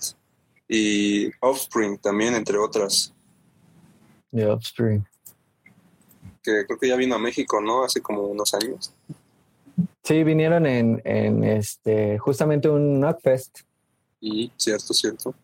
y 0.68 1.28
Offspring 1.40 1.98
también, 1.98 2.34
entre 2.34 2.58
otras. 2.58 3.12
Offspring. 4.32 5.04
Que 6.42 6.64
creo 6.66 6.78
que 6.78 6.88
ya 6.88 6.96
vino 6.96 7.16
a 7.16 7.18
México, 7.18 7.60
¿no? 7.60 7.84
Hace 7.84 8.00
como 8.00 8.22
unos 8.22 8.54
años. 8.54 8.94
Sí, 10.02 10.24
vinieron 10.24 10.66
en, 10.66 11.02
en 11.04 11.44
este, 11.44 12.18
justamente 12.18 12.68
un 12.68 13.00
Knockfest. 13.00 13.60
Y, 14.20 14.50
cierto, 14.56 14.94
cierto. 14.94 15.34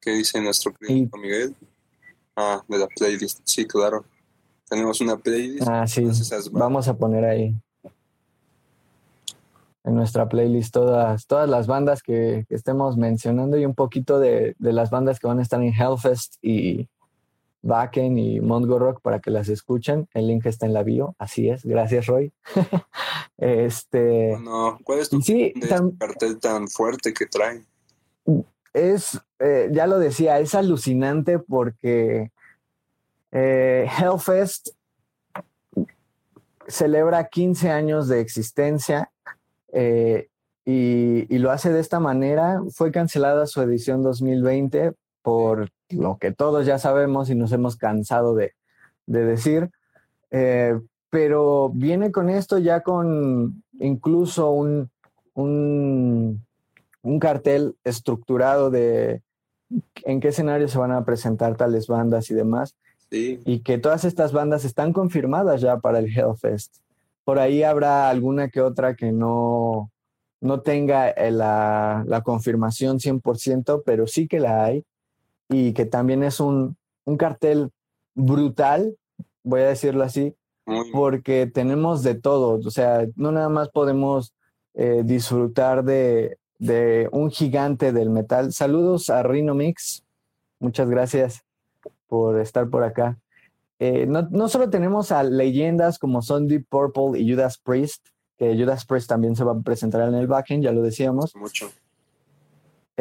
¿Qué 0.00 0.10
dice 0.12 0.40
nuestro 0.40 0.72
querido 0.72 1.16
Miguel? 1.18 1.54
Ah, 2.36 2.62
de 2.66 2.78
la 2.78 2.86
playlist. 2.86 3.40
Sí, 3.44 3.66
claro. 3.66 4.04
Tenemos 4.68 5.00
una 5.00 5.16
playlist. 5.16 5.68
Ah, 5.68 5.86
sí. 5.86 6.06
Vamos 6.52 6.88
a 6.88 6.96
poner 6.96 7.24
ahí 7.24 7.54
en 9.84 9.94
nuestra 9.94 10.28
playlist 10.28 10.72
todas, 10.72 11.26
todas 11.26 11.48
las 11.48 11.66
bandas 11.66 12.02
que, 12.02 12.46
estemos 12.48 12.96
mencionando 12.96 13.58
y 13.58 13.64
un 13.64 13.74
poquito 13.74 14.18
de, 14.18 14.54
las 14.58 14.90
bandas 14.90 15.18
que 15.18 15.26
van 15.26 15.38
a 15.38 15.42
estar 15.42 15.62
en 15.62 15.72
Hellfest 15.72 16.36
y 16.42 16.88
Backen 17.62 18.18
y 18.18 18.40
Mongo 18.40 18.78
Rock 18.78 19.00
para 19.00 19.20
que 19.20 19.30
las 19.30 19.48
escuchen. 19.48 20.08
El 20.14 20.26
link 20.26 20.46
está 20.46 20.66
en 20.66 20.72
la 20.72 20.82
bio, 20.82 21.14
así 21.18 21.48
es. 21.48 21.64
Gracias, 21.64 22.06
Roy. 22.06 22.32
este. 23.38 24.36
¿cuál 24.84 24.98
es 24.98 25.08
tu 25.08 25.20
cartel 25.98 26.38
tan 26.40 26.68
fuerte 26.68 27.12
que 27.14 27.26
traen? 27.26 27.66
Es, 28.72 29.20
eh, 29.38 29.68
ya 29.72 29.86
lo 29.86 29.98
decía, 29.98 30.40
es 30.40 30.54
alucinante 30.54 31.38
porque 31.38 32.30
eh, 33.30 33.88
Hellfest 33.98 34.70
celebra 36.68 37.28
15 37.28 37.70
años 37.70 38.08
de 38.08 38.20
existencia 38.20 39.10
eh, 39.72 40.28
y, 40.64 41.38
lo 41.38 41.50
hace 41.50 41.72
de 41.72 41.80
esta 41.80 42.00
manera. 42.00 42.60
Fue 42.72 42.92
cancelada 42.92 43.46
su 43.46 43.60
edición 43.62 44.02
2020 44.02 44.92
por 45.22 45.70
lo 45.92 46.18
que 46.18 46.32
todos 46.32 46.66
ya 46.66 46.78
sabemos 46.78 47.30
y 47.30 47.34
nos 47.34 47.52
hemos 47.52 47.76
cansado 47.76 48.34
de, 48.34 48.54
decir. 49.06 49.70
Eh, 50.30 50.78
pero 51.10 51.70
viene 51.74 52.10
con 52.10 52.30
esto 52.30 52.58
ya 52.58 52.80
con 52.80 53.62
incluso 53.78 54.50
un, 54.50 54.90
un, 55.34 56.44
un, 57.02 57.18
cartel 57.18 57.76
estructurado 57.84 58.70
de 58.70 59.22
en 60.04 60.20
qué 60.20 60.28
escenario 60.28 60.68
se 60.68 60.78
van 60.78 60.92
a 60.92 61.04
presentar 61.04 61.56
tales 61.56 61.86
bandas 61.86 62.30
y 62.30 62.34
demás. 62.34 62.76
Y 63.10 63.60
que 63.60 63.76
todas 63.76 64.06
estas 64.06 64.32
bandas 64.32 64.64
están 64.64 64.94
confirmadas 64.94 65.60
ya 65.60 65.76
para 65.78 65.98
el 65.98 66.06
Hellfest. 66.06 66.76
Por 67.24 67.38
ahí 67.38 67.62
habrá 67.62 68.08
alguna 68.08 68.48
que 68.48 68.62
otra 68.62 68.96
que 68.96 69.12
no, 69.12 69.90
no 70.40 70.60
tenga 70.62 71.10
eh, 71.10 71.30
la, 71.30 72.04
la, 72.06 72.22
confirmación 72.22 72.98
100%, 72.98 73.82
pero 73.84 74.06
sí 74.06 74.26
que 74.26 74.40
la 74.40 74.64
hay 74.64 74.84
y 75.52 75.72
que 75.72 75.84
también 75.84 76.22
es 76.22 76.40
un, 76.40 76.76
un 77.04 77.16
cartel 77.16 77.70
brutal, 78.14 78.96
voy 79.44 79.60
a 79.60 79.68
decirlo 79.68 80.02
así, 80.02 80.34
porque 80.92 81.46
tenemos 81.46 82.02
de 82.02 82.14
todo, 82.14 82.60
o 82.64 82.70
sea, 82.70 83.06
no 83.16 83.32
nada 83.32 83.48
más 83.48 83.68
podemos 83.68 84.34
eh, 84.74 85.02
disfrutar 85.04 85.84
de, 85.84 86.38
de, 86.58 87.08
un 87.12 87.30
gigante 87.30 87.92
del 87.92 88.10
metal. 88.10 88.52
Saludos 88.52 89.10
a 89.10 89.22
Rhino 89.22 89.54
Mix, 89.54 90.04
muchas 90.60 90.88
gracias 90.88 91.42
por 92.06 92.38
estar 92.40 92.68
por 92.68 92.84
acá. 92.84 93.18
Eh, 93.78 94.06
no, 94.06 94.48
solo 94.48 94.70
tenemos 94.70 95.10
a 95.10 95.24
leyendas 95.24 95.98
como 95.98 96.22
son 96.22 96.46
Deep 96.46 96.66
Purple 96.68 97.18
y 97.18 97.28
Judas 97.28 97.58
Priest, 97.58 98.06
que 98.38 98.56
Judas 98.56 98.84
Priest 98.84 99.08
también 99.08 99.34
se 99.34 99.42
va 99.42 99.52
a 99.52 99.60
presentar 99.60 100.08
en 100.08 100.14
el 100.14 100.28
backend, 100.28 100.62
ya 100.62 100.70
lo 100.70 100.82
decíamos. 100.82 101.34
Mucho. 101.34 101.68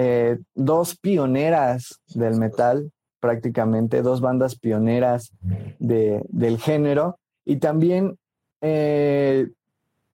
Eh, 0.03 0.39
dos 0.55 0.97
pioneras 0.97 2.01
del 2.15 2.35
metal, 2.35 2.91
prácticamente, 3.19 4.01
dos 4.01 4.19
bandas 4.19 4.55
pioneras 4.55 5.31
del 5.77 6.57
género, 6.57 7.19
y 7.45 7.57
también 7.57 8.17
eh, 8.61 9.47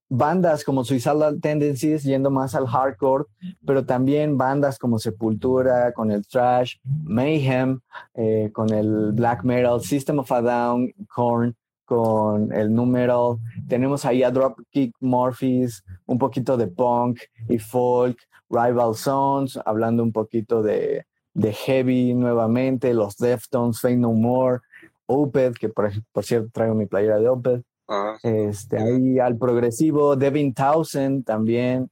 bandas 0.09 0.65
como 0.65 0.83
Suicidal 0.83 1.39
Tendencies 1.39 2.03
yendo 2.03 2.29
más 2.29 2.53
al 2.53 2.67
hardcore, 2.67 3.23
pero 3.65 3.85
también 3.85 4.37
bandas 4.37 4.77
como 4.77 4.99
Sepultura 4.99 5.93
con 5.93 6.11
el 6.11 6.27
thrash, 6.27 6.75
Mayhem 6.83 7.79
eh, 8.13 8.49
con 8.51 8.73
el 8.73 9.13
black 9.13 9.45
metal, 9.45 9.79
System 9.79 10.19
of 10.19 10.31
a 10.33 10.41
Down, 10.41 10.91
Korn 11.15 11.55
con 11.85 12.51
el 12.51 12.73
numeral. 12.73 13.37
Tenemos 13.69 14.03
ahí 14.03 14.21
a 14.21 14.31
Dropkick 14.31 14.93
Murphys, 14.99 15.81
un 16.05 16.17
poquito 16.17 16.57
de 16.57 16.67
punk 16.67 17.21
y 17.47 17.57
folk, 17.57 18.17
Rival 18.49 18.95
Sons, 18.95 19.59
hablando 19.65 20.03
un 20.03 20.11
poquito 20.11 20.61
de, 20.61 21.05
de 21.33 21.53
heavy 21.53 22.13
nuevamente, 22.13 22.93
los 22.93 23.17
Deftones, 23.17 23.79
Fade 23.79 23.97
No 23.97 24.13
More, 24.13 24.59
Opeth, 25.05 25.57
que 25.57 25.69
por, 25.69 25.91
por 26.11 26.23
cierto 26.23 26.49
traigo 26.51 26.75
mi 26.75 26.85
playera 26.85 27.19
de 27.19 27.29
Opeth. 27.29 27.63
Ah, 27.87 28.17
este, 28.23 28.77
ahí 28.77 29.19
al 29.19 29.37
progresivo, 29.37 30.15
Devin 30.15 30.53
Townsend 30.53 31.25
también. 31.25 31.89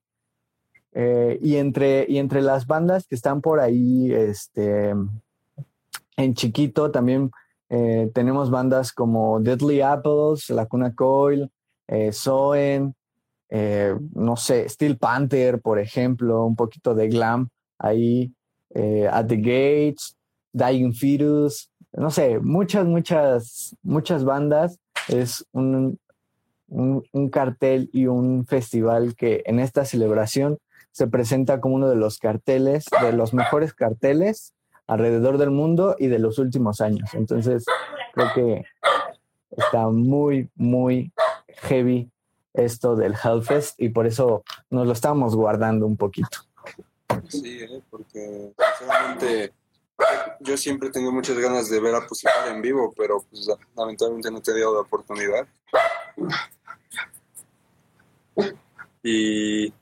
Eh, 0.97 1.39
y, 1.41 1.57
entre, 1.57 2.05
y 2.07 2.19
entre 2.19 2.41
las 2.41 2.67
bandas 2.67 3.05
que 3.05 3.15
están 3.15 3.41
por 3.41 3.59
ahí, 3.59 4.13
este, 4.13 4.93
en 6.15 6.33
chiquito 6.33 6.89
también 6.89 7.31
eh, 7.69 8.09
tenemos 8.13 8.49
bandas 8.49 8.93
como 8.93 9.39
Deadly 9.41 9.81
Apples, 9.81 10.49
La 10.49 10.65
Cuna 10.67 10.95
Coil, 10.95 11.51
eh, 11.87 12.13
Soen, 12.13 12.95
no 13.49 14.35
sé, 14.35 14.67
Steel 14.67 14.97
Panther, 14.97 15.61
por 15.61 15.79
ejemplo, 15.79 16.45
un 16.45 16.55
poquito 16.55 16.95
de 16.95 17.07
glam 17.07 17.49
ahí, 17.79 18.33
At 19.11 19.27
the 19.27 19.37
Gates, 19.37 20.17
Dying 20.51 20.93
Fetus, 20.93 21.69
no 21.93 22.11
sé, 22.11 22.39
muchas, 22.39 22.85
muchas, 22.85 23.75
muchas 23.83 24.23
bandas 24.23 24.79
es 25.07 25.45
un, 25.51 25.99
un, 26.67 27.29
cartel 27.29 27.89
y 27.93 28.07
un 28.07 28.45
festival 28.45 29.15
que 29.15 29.43
en 29.45 29.59
esta 29.59 29.85
celebración 29.85 30.57
se 30.91 31.07
presenta 31.07 31.61
como 31.61 31.75
uno 31.75 31.89
de 31.89 31.95
los 31.95 32.17
carteles, 32.17 32.85
de 33.01 33.13
los 33.13 33.33
mejores 33.33 33.73
carteles 33.73 34.53
alrededor 34.87 35.37
del 35.37 35.51
mundo 35.51 35.95
y 35.97 36.07
de 36.07 36.19
los 36.19 36.37
últimos 36.37 36.81
años. 36.81 37.13
Entonces, 37.13 37.65
creo 38.13 38.27
que 38.33 38.63
está 39.51 39.89
muy, 39.89 40.49
muy 40.55 41.11
heavy 41.47 42.09
esto 42.57 42.95
del 42.95 43.13
Hellfest 43.13 43.79
y 43.81 43.89
por 43.89 44.07
eso 44.07 44.43
nos 44.69 44.87
lo 44.87 44.93
estamos 44.93 45.35
guardando 45.35 45.85
un 45.85 45.97
poquito. 45.97 46.39
Sí, 47.29 47.59
¿eh? 47.61 47.81
porque 47.89 48.53
sinceramente 48.77 49.53
yo 50.41 50.57
siempre 50.57 50.89
tengo 50.89 51.11
muchas 51.11 51.37
ganas 51.37 51.69
de 51.69 51.79
ver 51.79 51.95
a 51.95 52.05
Pucifer 52.05 52.49
en 52.49 52.61
vivo, 52.61 52.93
pero 52.95 53.23
pues, 53.29 53.47
lamentablemente 53.75 54.31
no 54.31 54.41
te 54.41 54.51
he 54.51 54.59
dado 54.59 54.75
la 54.75 54.81
oportunidad. 54.81 55.47
Y 59.03 59.73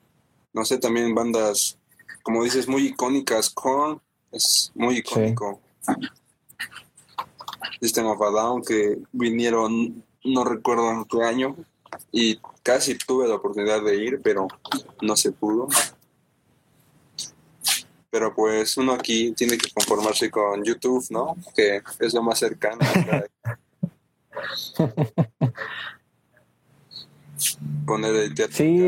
no 0.53 0.65
sé, 0.65 0.77
también 0.77 1.15
bandas, 1.15 1.77
como 2.21 2.43
dices, 2.43 2.67
muy 2.67 2.87
icónicas. 2.87 3.49
Korn 3.49 4.01
es 4.31 4.71
muy 4.75 4.97
icónico. 4.97 5.61
System 7.81 8.05
of 8.07 8.21
a 8.21 8.29
Down, 8.29 8.63
que 8.63 8.97
vinieron, 9.11 10.03
no 10.23 10.43
recuerdo 10.43 10.91
en 10.91 11.05
qué 11.05 11.23
año, 11.23 11.55
y 12.11 12.39
casi 12.61 12.97
tuve 12.97 13.27
la 13.27 13.35
oportunidad 13.35 13.83
de 13.83 13.95
ir, 13.95 14.21
pero 14.21 14.47
no 15.01 15.15
se 15.15 15.31
pudo 15.31 15.67
pero 18.13 18.33
pues 18.35 18.77
uno 18.77 18.93
aquí 18.93 19.31
tiene 19.31 19.57
que 19.57 19.71
conformarse 19.71 20.29
con 20.29 20.63
YouTube, 20.63 21.03
¿no? 21.09 21.35
Que 21.55 21.81
es 21.99 22.13
lo 22.13 22.21
más 22.21 22.37
cercano. 22.37 22.77
Poner 27.87 28.15
el 28.15 28.35
teatro. 28.35 28.55
Sí, 28.55 28.85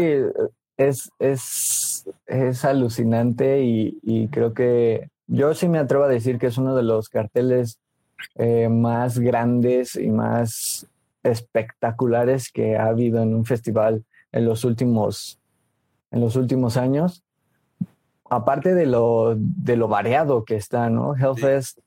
es, 0.78 1.10
es, 1.18 2.06
es 2.28 2.66
alucinante 2.66 3.64
y, 3.64 4.28
creo 4.28 4.54
que 4.54 5.10
yo 5.26 5.56
sí 5.56 5.68
me 5.70 5.80
atrevo 5.80 6.04
a 6.04 6.10
decir 6.10 6.38
que 6.38 6.46
es 6.46 6.60
uno 6.60 6.76
de 6.76 6.84
los 6.84 7.10
carteles 7.10 7.80
eh, 8.36 8.70
más 8.70 9.18
grandes 9.18 9.96
y 9.96 10.12
más 10.12 10.86
espectaculares 11.26 12.52
que 12.52 12.78
ha 12.78 12.88
habido 12.88 13.22
en 13.22 13.34
un 13.34 13.46
festival 13.46 14.06
en 14.32 14.46
los 14.46 14.64
últimos, 14.64 15.40
en 16.12 16.22
los 16.22 16.36
últimos 16.36 16.78
años 16.78 17.26
aparte 18.30 18.74
de 18.74 18.86
lo, 18.86 19.36
de 19.38 19.76
lo 19.76 19.88
variado 19.88 20.46
que 20.46 20.56
está, 20.56 20.90
¿no? 20.90 21.16
Hellfest 21.16 21.80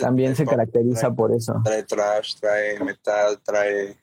también 0.00 0.36
se 0.36 0.44
caracteriza 0.44 1.12
por 1.12 1.32
eso. 1.32 1.60
Trae 1.64 1.82
trash, 1.84 2.34
trae 2.40 2.80
metal, 2.80 3.38
trae 3.44 3.96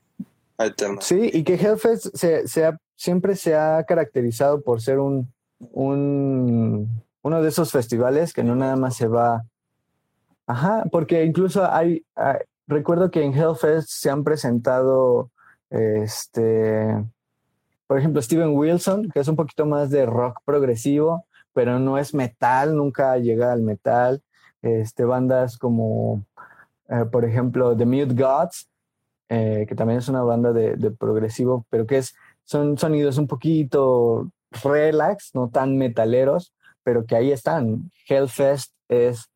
alternativo. 0.58 1.02
Sí, 1.02 1.30
y 1.34 1.44
que 1.44 1.56
Hellfest 1.56 2.16
se, 2.16 2.44
siempre 2.96 3.36
se 3.36 3.56
ha 3.56 3.84
caracterizado 3.84 4.62
por 4.62 4.82
ser 4.82 5.00
un, 5.00 5.32
un, 5.60 7.04
uno 7.22 7.42
de 7.42 7.50
esos 7.50 7.72
festivales 7.72 8.34
que 8.34 8.44
no 8.44 8.56
nada 8.56 8.76
más 8.76 8.96
se 8.96 9.08
va... 9.08 9.44
Ajá, 10.48 10.86
porque 10.92 11.24
incluso 11.24 11.70
hay, 11.72 12.04
recuerdo 12.68 13.12
que 13.12 13.24
en 13.24 13.34
Hellfest 13.34 13.90
se 13.90 14.10
han 14.10 14.24
presentado 14.24 15.30
este 15.70 16.96
por 17.92 18.00
ejemplo, 18.00 18.22
Steven 18.22 18.56
Wilson, 18.56 19.10
que 19.10 19.20
es 19.20 19.28
un 19.28 19.36
poquito 19.36 19.66
más 19.66 19.90
de 19.90 20.06
rock 20.06 20.40
progresivo, 20.46 21.26
pero 21.52 21.78
no 21.78 21.98
es 21.98 22.14
metal, 22.14 22.74
nunca 22.74 23.18
llega 23.18 23.52
al 23.52 23.64
metal. 23.64 24.24
Este, 24.62 25.04
bandas 25.04 25.58
como, 25.58 26.24
eh, 26.88 27.04
por 27.12 27.26
ejemplo, 27.26 27.76
The 27.76 27.86
Mute 27.86 28.14
Gods, 28.14 28.70
eh, 29.28 29.66
que 29.68 29.76
también 29.76 30.00
es 30.00 30.08
una 30.08 30.24
banda 30.24 30.54
de, 30.54 30.78
de, 30.78 30.92
progresivo, 30.92 31.66
pero 31.70 31.86
que 31.86 31.98
es, 31.98 32.16
son 32.46 32.78
sonidos 32.78 33.18
un 33.18 33.28
poquito 33.28 34.32
relax, 34.64 35.32
no 35.34 35.50
tan 35.50 35.78
metaleros, 35.78 36.54
pero 36.84 37.06
que 37.06 37.18
ahí 37.18 37.34
están. 37.34 37.92
Hellfest 38.08 38.72
es, 38.88 39.30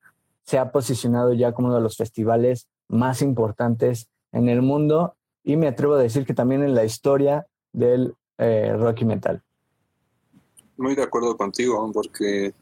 se 0.46 0.58
ha 0.58 0.72
posicionado 0.72 1.34
ya 1.34 1.52
como 1.52 1.68
uno 1.68 1.76
de 1.76 1.84
los 1.84 1.98
festivales 1.98 2.70
más 2.88 3.22
importantes 3.22 4.10
en 4.32 4.50
el 4.50 4.62
mundo 4.62 5.16
y 5.44 5.58
me 5.58 5.68
atrevo 5.68 5.94
a 5.96 6.02
decir 6.02 6.26
que 6.26 6.34
también 6.34 6.64
en 6.64 6.76
la 6.76 6.84
historia 6.84 7.46
del 7.72 8.16
eh, 8.38 8.74
rock 8.78 9.02
y 9.02 9.06
metal. 9.06 9.42
Muy 10.78 10.96
de 10.96 11.04
acuerdo 11.04 11.38
contigo, 11.38 11.90
porque 11.94 12.54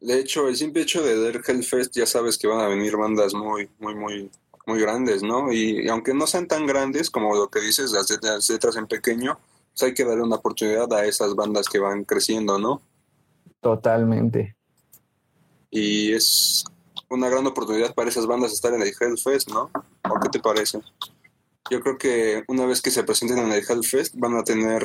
de 0.00 0.18
hecho 0.18 0.48
el 0.48 0.56
simple 0.56 0.82
hecho 0.82 1.02
de 1.02 1.16
ver 1.18 1.40
Hellfest 1.46 1.94
ya 1.94 2.06
sabes 2.06 2.36
que 2.36 2.48
van 2.48 2.60
a 2.60 2.68
venir 2.68 2.96
bandas 2.96 3.34
muy, 3.34 3.68
muy, 3.78 3.94
muy, 3.94 4.30
muy 4.66 4.80
grandes, 4.80 5.22
¿no? 5.22 5.52
Y, 5.52 5.88
aunque 5.88 6.14
no 6.14 6.26
sean 6.26 6.48
tan 6.48 6.66
grandes 6.66 7.10
como 7.10 7.34
lo 7.34 7.48
que 7.48 7.60
dices, 7.60 7.92
las 7.92 8.10
letras, 8.50 8.76
en 8.76 8.86
pequeño, 8.86 9.38
pues 9.70 9.82
hay 9.82 9.94
que 9.94 10.04
darle 10.04 10.22
una 10.22 10.36
oportunidad 10.36 10.92
a 10.92 11.04
esas 11.04 11.34
bandas 11.34 11.68
que 11.68 11.78
van 11.78 12.04
creciendo, 12.04 12.58
¿no? 12.58 12.82
Totalmente. 13.60 14.56
Y 15.70 16.12
es 16.12 16.64
una 17.12 17.28
gran 17.28 17.46
oportunidad 17.46 17.94
para 17.94 18.08
esas 18.08 18.26
bandas 18.26 18.52
estar 18.52 18.72
en 18.72 18.82
el 18.82 18.92
Hellfest, 18.98 19.50
¿no? 19.50 19.70
¿O 20.08 20.20
qué 20.20 20.28
te 20.30 20.40
parece? 20.40 20.80
Yo 21.70 21.80
creo 21.80 21.98
que 21.98 22.44
una 22.48 22.66
vez 22.66 22.80
que 22.80 22.90
se 22.90 23.04
presenten 23.04 23.38
en 23.38 23.52
el 23.52 23.64
Hellfest 23.68 24.14
van 24.16 24.36
a 24.36 24.44
tener 24.44 24.82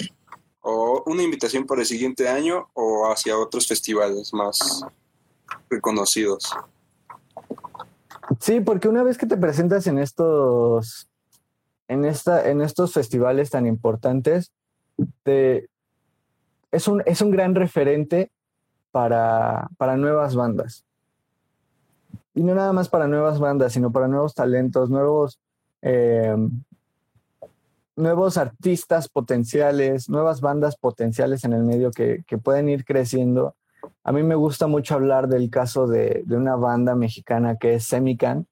o 0.61 1.03
una 1.05 1.23
invitación 1.23 1.65
para 1.65 1.81
el 1.81 1.87
siguiente 1.87 2.27
año 2.27 2.69
o 2.73 3.09
hacia 3.09 3.37
otros 3.37 3.67
festivales 3.67 4.33
más 4.33 4.83
reconocidos. 5.69 6.43
Sí, 8.41 8.59
porque 8.59 8.89
una 8.89 9.03
vez 9.03 9.17
que 9.17 9.25
te 9.25 9.37
presentas 9.37 9.87
en 9.87 9.97
estos 9.97 11.07
en 11.87 12.03
esta 12.03 12.49
en 12.49 12.61
estos 12.61 12.91
festivales 12.91 13.49
tan 13.49 13.65
importantes 13.65 14.51
te, 15.23 15.69
es 16.71 16.87
un 16.89 17.01
es 17.05 17.21
un 17.21 17.31
gran 17.31 17.55
referente 17.55 18.29
para, 18.91 19.69
para 19.77 19.95
nuevas 19.95 20.35
bandas. 20.35 20.83
Y 22.37 22.43
no 22.43 22.53
nada 22.53 22.71
más 22.71 22.87
para 22.87 23.07
nuevas 23.07 23.39
bandas, 23.39 23.73
sino 23.73 23.91
para 23.91 24.07
nuevos 24.07 24.35
talentos, 24.35 24.89
nuevos 24.89 25.39
eh, 25.81 26.35
nuevos 27.97 28.37
artistas 28.37 29.09
potenciales, 29.09 30.07
nuevas 30.07 30.39
bandas 30.39 30.77
potenciales 30.77 31.43
en 31.43 31.53
el 31.53 31.63
medio 31.63 31.91
que, 31.91 32.23
pueden 32.41 32.69
ir 32.69 32.85
creciendo. 32.85 33.55
A 34.03 34.11
mí 34.11 34.23
me 34.23 34.35
gusta 34.35 34.67
mucho 34.67 34.93
hablar 34.93 35.27
del 35.27 35.49
caso 35.49 35.87
de, 35.87 36.23
una 36.29 36.55
banda 36.55 36.95
mexicana 36.95 37.57
que 37.57 37.73
es 37.73 37.85
Semican, 37.85 38.45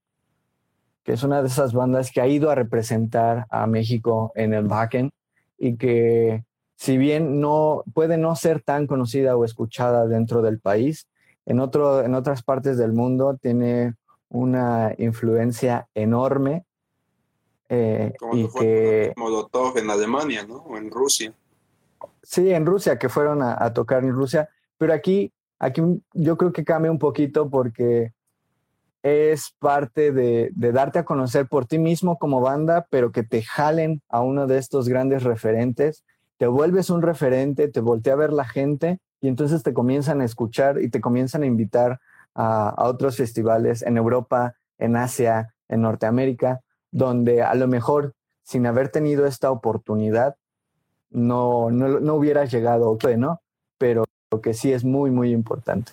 que 1.03 1.13
es 1.13 1.23
una 1.23 1.43
de 1.43 1.47
esas 1.47 1.73
bandas 1.73 2.11
que 2.11 2.21
ha 2.21 2.27
ido 2.27 2.49
a 2.49 2.55
representar 2.55 3.45
a 3.51 3.67
México 3.67 4.31
en 4.35 4.55
el 4.55 4.65
backend 4.65 5.11
y 5.59 5.77
que 5.77 6.43
si 6.75 6.97
bien 6.97 7.39
no 7.39 7.83
puede 7.93 8.17
no 8.17 8.35
ser 8.35 8.61
tan 8.63 8.87
conocida 8.87 9.37
o 9.37 9.45
escuchada 9.45 10.07
dentro 10.07 10.41
del 10.41 10.59
país, 10.59 11.07
en, 11.45 11.59
otro, 11.59 12.03
en 12.03 12.15
otras 12.15 12.43
partes 12.43 12.77
del 12.77 12.93
mundo 12.93 13.37
tiene 13.41 13.95
una 14.29 14.93
influencia 14.97 15.87
enorme 15.93 16.65
eh, 17.69 18.13
Como 18.19 18.35
y 18.35 18.49
que 18.51 19.13
Molotov 19.15 19.77
en 19.77 19.89
Alemania, 19.89 20.45
¿no? 20.45 20.57
O 20.57 20.77
en 20.77 20.91
Rusia. 20.91 21.33
Sí, 22.21 22.51
en 22.51 22.65
Rusia, 22.65 22.97
que 22.99 23.09
fueron 23.09 23.41
a, 23.41 23.73
tocar 23.73 24.03
en 24.03 24.11
Rusia. 24.11 24.49
Pero 24.77 24.93
aquí, 24.93 25.31
aquí 25.59 25.81
yo 26.13 26.37
creo 26.37 26.51
que 26.51 26.63
cambia 26.63 26.91
un 26.91 26.99
poquito 26.99 27.49
porque 27.49 28.13
es 29.03 29.55
parte 29.59 30.11
de, 30.11 30.49
de, 30.53 30.71
darte 30.71 30.99
a 30.99 31.05
conocer 31.05 31.47
por 31.47 31.65
ti 31.65 31.77
mismo 31.77 32.17
como 32.17 32.41
banda, 32.41 32.87
pero 32.89 33.11
que 33.11 33.23
te 33.23 33.43
jalen 33.43 34.01
a 34.09 34.21
uno 34.21 34.47
de 34.47 34.57
estos 34.57 34.87
grandes 34.87 35.23
referentes, 35.23 36.03
te 36.37 36.47
vuelves 36.47 36.89
un 36.89 37.03
referente, 37.03 37.67
te 37.67 37.81
voltea 37.81 38.13
a 38.13 38.17
ver 38.17 38.33
la 38.33 38.45
gente 38.45 38.99
y 39.25 39.27
entonces 39.27 39.63
te 39.63 39.73
comienzan 39.73 40.21
a 40.21 40.25
escuchar 40.25 40.81
y 40.81 40.89
te 40.89 41.01
comienzan 41.01 41.43
a 41.43 41.47
invitar 41.47 41.99
a, 42.33 42.69
a 42.69 42.83
otros 42.85 43.17
festivales 43.17 43.81
en 43.81 43.97
Europa, 43.97 44.55
en 44.77 44.95
Asia, 44.95 45.53
en 45.67 45.81
Norteamérica 45.81 46.61
donde 46.95 47.41
a 47.41 47.53
lo 47.55 47.67
mejor 47.67 48.13
sin 48.43 48.65
haber 48.65 48.87
tenido 48.87 49.25
esta 49.25 49.51
oportunidad 49.51 50.37
no, 51.09 51.69
no, 51.69 51.99
no 51.99 52.15
hubieras 52.15 52.49
llegado, 52.51 52.97
¿no? 53.17 53.41
Pero 53.77 54.05
lo 54.31 54.39
que 54.39 54.53
sí 54.53 54.71
es 54.71 54.85
muy, 54.85 55.11
muy 55.11 55.31
importante. 55.31 55.91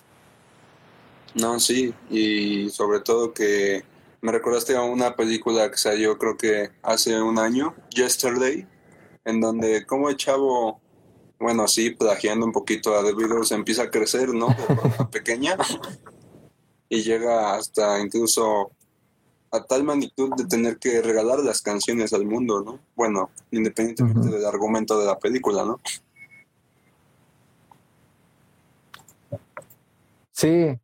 No, 1.35 1.59
sí, 1.59 1.93
y 2.09 2.69
sobre 2.69 3.01
todo 3.01 3.33
que 3.33 3.83
me 4.21 4.31
recordaste 4.31 4.77
a 4.77 4.83
una 4.83 5.17
película 5.17 5.69
que 5.69 5.75
salió 5.75 6.17
creo 6.17 6.37
que 6.37 6.71
hace 6.81 7.21
un 7.21 7.37
año, 7.37 7.75
Yesterday, 7.89 8.65
en 9.25 9.41
donde 9.41 9.85
como 9.85 10.07
el 10.07 10.15
chavo, 10.15 10.79
bueno, 11.43 11.67
sí, 11.67 11.91
plagiando 11.91 12.45
un 12.45 12.51
poquito 12.51 12.97
a 12.97 13.03
The 13.03 13.13
Beatles, 13.13 13.51
empieza 13.51 13.83
a 13.83 13.91
crecer, 13.91 14.33
¿no? 14.33 14.47
De 14.47 15.05
pequeña 15.11 15.57
y 16.93 17.01
llega 17.01 17.55
hasta 17.55 17.99
incluso 17.99 18.71
a 19.51 19.63
tal 19.63 19.83
magnitud 19.83 20.31
de 20.37 20.45
tener 20.45 20.77
que 20.77 21.01
regalar 21.01 21.39
las 21.39 21.61
canciones 21.61 22.13
al 22.13 22.25
mundo, 22.25 22.61
¿no? 22.63 22.79
Bueno, 22.95 23.29
independientemente 23.51 24.29
del 24.29 24.45
argumento 24.45 24.99
de 24.99 25.05
la 25.05 25.17
película, 25.17 25.65
¿no? 25.65 25.79
Sí, 30.31 30.79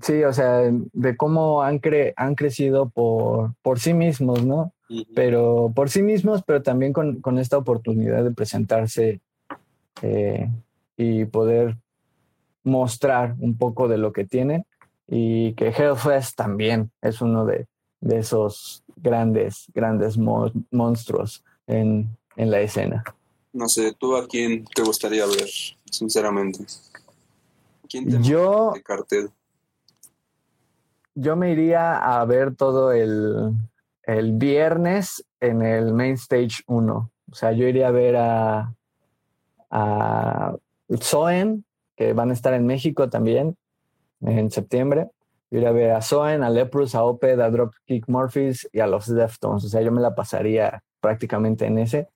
sí, 0.00 0.22
o 0.24 0.32
sea, 0.32 0.62
de 0.70 1.16
cómo 1.16 1.62
han, 1.62 1.80
cre 1.80 2.14
han 2.16 2.34
crecido 2.34 2.88
por, 2.88 3.54
por 3.62 3.80
sí 3.80 3.94
mismos, 3.94 4.44
¿no? 4.44 4.72
Pero 5.14 5.72
por 5.74 5.90
sí 5.90 6.02
mismos, 6.02 6.42
pero 6.46 6.62
también 6.62 6.92
con, 6.92 7.20
con 7.20 7.38
esta 7.38 7.58
oportunidad 7.58 8.22
de 8.22 8.30
presentarse 8.30 9.20
eh, 10.02 10.50
y 10.96 11.24
poder 11.26 11.76
mostrar 12.62 13.36
un 13.38 13.56
poco 13.56 13.88
de 13.88 13.98
lo 13.98 14.12
que 14.12 14.24
tienen 14.24 14.66
y 15.06 15.54
que 15.54 15.68
Hellfest 15.68 16.36
también 16.36 16.90
es 17.02 17.20
uno 17.20 17.44
de, 17.44 17.66
esos 18.00 18.82
grandes, 18.96 19.66
grandes 19.74 20.18
monstruos 20.18 21.44
en, 21.66 22.16
la 22.36 22.60
escena. 22.60 23.04
No 23.52 23.68
sé, 23.68 23.94
¿tú 23.96 24.16
a 24.16 24.26
quién 24.26 24.64
te 24.64 24.82
gustaría 24.82 25.24
ver, 25.26 25.48
sinceramente? 25.88 26.64
¿Quién 27.88 28.08
te 28.08 28.20
yo, 28.20 28.72
de 28.74 28.82
cartel? 28.82 29.30
Yo 31.14 31.36
me 31.36 31.52
iría 31.52 31.96
a 31.96 32.24
ver 32.24 32.56
todo 32.56 32.90
el, 32.90 33.52
el 34.02 34.32
viernes 34.32 35.24
en 35.38 35.62
el 35.62 35.94
Main 35.94 36.14
Stage 36.14 36.64
1. 36.66 37.10
O 37.30 37.34
sea, 37.34 37.52
yo 37.52 37.68
iría 37.68 37.88
a 37.88 37.92
ver 37.92 38.16
a, 38.16 38.74
a 39.70 40.56
Zoen, 41.00 41.64
que 41.96 42.12
van 42.12 42.30
a 42.30 42.32
estar 42.32 42.54
en 42.54 42.66
México 42.66 43.08
también, 43.08 43.56
en 44.20 44.50
septiembre. 44.50 45.10
Ir 45.50 45.66
a 45.66 45.72
ver 45.72 45.92
a 45.92 46.02
Soen, 46.02 46.42
a 46.42 46.50
Leprous, 46.50 46.94
a 46.94 47.04
Oped, 47.04 47.38
a 47.40 47.50
Dropkick 47.50 48.08
Murphys 48.08 48.68
y 48.72 48.80
a 48.80 48.86
los 48.86 49.06
Deftones. 49.06 49.64
O 49.64 49.68
sea, 49.68 49.82
yo 49.82 49.92
me 49.92 50.00
la 50.00 50.14
pasaría 50.14 50.82
prácticamente 51.00 51.66
en 51.66 51.78
ese. 51.78 52.08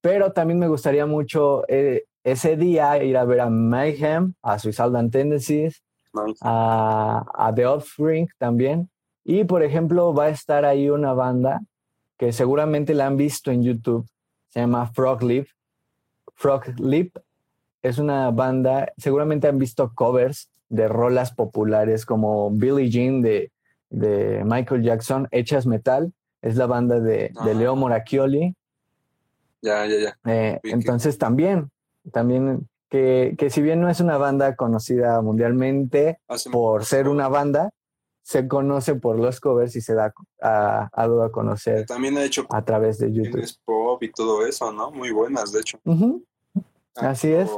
Pero 0.00 0.32
también 0.32 0.58
me 0.58 0.68
gustaría 0.68 1.04
mucho 1.04 1.64
eh, 1.68 2.04
ese 2.24 2.56
día 2.56 3.02
ir 3.02 3.16
a 3.16 3.24
ver 3.24 3.40
a 3.40 3.50
Mayhem, 3.50 4.34
a 4.42 4.58
Suicidal 4.58 5.10
Tendencies, 5.10 5.82
a, 6.40 7.24
a, 7.34 7.54
The 7.54 7.66
Offspring 7.66 8.28
también. 8.38 8.88
Y, 9.24 9.44
por 9.44 9.62
ejemplo, 9.62 10.14
va 10.14 10.24
a 10.24 10.30
estar 10.30 10.64
ahí 10.64 10.88
una 10.88 11.12
banda 11.12 11.60
que 12.18 12.32
seguramente 12.32 12.94
la 12.94 13.06
han 13.06 13.16
visto 13.16 13.50
en 13.50 13.62
YouTube. 13.62 14.06
Se 14.48 14.60
llama 14.60 14.86
Frog 14.92 15.22
Lip. 15.22 15.48
Frog 16.40 16.80
Lip 16.80 17.18
es 17.82 17.98
una 17.98 18.30
banda, 18.30 18.94
seguramente 18.96 19.46
han 19.46 19.58
visto 19.58 19.92
covers 19.94 20.48
de 20.70 20.88
rolas 20.88 21.32
populares 21.32 22.06
como 22.06 22.50
Billie 22.50 22.88
Jean 22.88 23.20
de, 23.20 23.52
de 23.90 24.42
Michael 24.46 24.82
Jackson, 24.82 25.28
Hechas 25.32 25.66
Metal, 25.66 26.14
es 26.40 26.56
la 26.56 26.64
banda 26.64 26.98
de, 26.98 27.30
de 27.44 27.54
Leo 27.54 27.76
Moracchioli. 27.76 28.54
Ya, 29.60 29.84
ya, 29.84 29.98
ya. 29.98 30.18
Eh, 30.32 30.60
entonces 30.62 31.18
también, 31.18 31.70
también 32.10 32.66
que, 32.88 33.34
que, 33.36 33.50
si 33.50 33.60
bien 33.60 33.82
no 33.82 33.90
es 33.90 34.00
una 34.00 34.16
banda 34.16 34.56
conocida 34.56 35.20
mundialmente 35.20 36.20
por 36.50 36.86
ser 36.86 37.08
una 37.08 37.28
banda, 37.28 37.68
se 38.22 38.48
conoce 38.48 38.94
por 38.94 39.18
los 39.18 39.40
covers 39.40 39.76
y 39.76 39.82
se 39.82 39.92
da 39.94 40.14
a, 40.40 40.88
a, 40.90 41.04
a 41.04 41.30
conocer. 41.30 41.84
También 41.84 42.16
ha 42.16 42.24
hecho 42.24 42.46
a 42.48 42.64
través 42.64 42.98
de 42.98 43.12
YouTube. 43.12 43.44
pop 43.64 44.02
y 44.02 44.10
todo 44.10 44.46
eso, 44.46 44.72
¿no? 44.72 44.90
Muy 44.90 45.10
buenas, 45.10 45.52
de 45.52 45.60
hecho. 45.60 45.78
Así 46.96 47.32
es. 47.32 47.50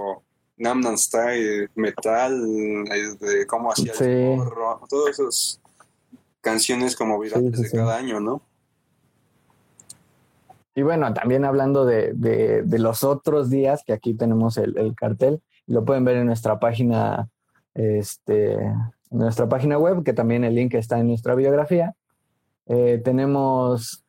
Namnan 0.56 0.96
Style, 0.98 1.70
metal, 1.74 2.84
de 3.20 3.46
cómo 3.46 3.72
hacía 3.72 3.92
el 3.98 4.36
porro, 4.38 4.80
todas 4.88 5.18
esas 5.18 5.60
canciones 6.40 6.94
como 6.94 7.18
virales 7.18 7.60
de 7.60 7.70
cada 7.70 7.96
año, 7.96 8.20
¿no? 8.20 8.42
y 10.74 10.82
bueno, 10.82 11.12
también 11.12 11.44
hablando 11.44 11.84
de, 11.84 12.12
de, 12.14 12.78
los 12.78 13.04
otros 13.04 13.50
días, 13.50 13.82
que 13.86 13.92
aquí 13.92 14.14
tenemos 14.14 14.56
el, 14.56 14.76
el, 14.78 14.94
cartel, 14.94 15.42
lo 15.66 15.84
pueden 15.84 16.04
ver 16.04 16.16
en 16.16 16.26
nuestra 16.26 16.58
página, 16.58 17.28
este, 17.74 18.56
nuestra 19.10 19.48
página 19.48 19.78
web, 19.78 20.02
que 20.02 20.14
también 20.14 20.44
el 20.44 20.54
link 20.54 20.74
está 20.74 20.98
en 20.98 21.08
nuestra 21.08 21.34
biografía. 21.34 21.94
Eh, 22.66 23.02
tenemos 23.04 24.02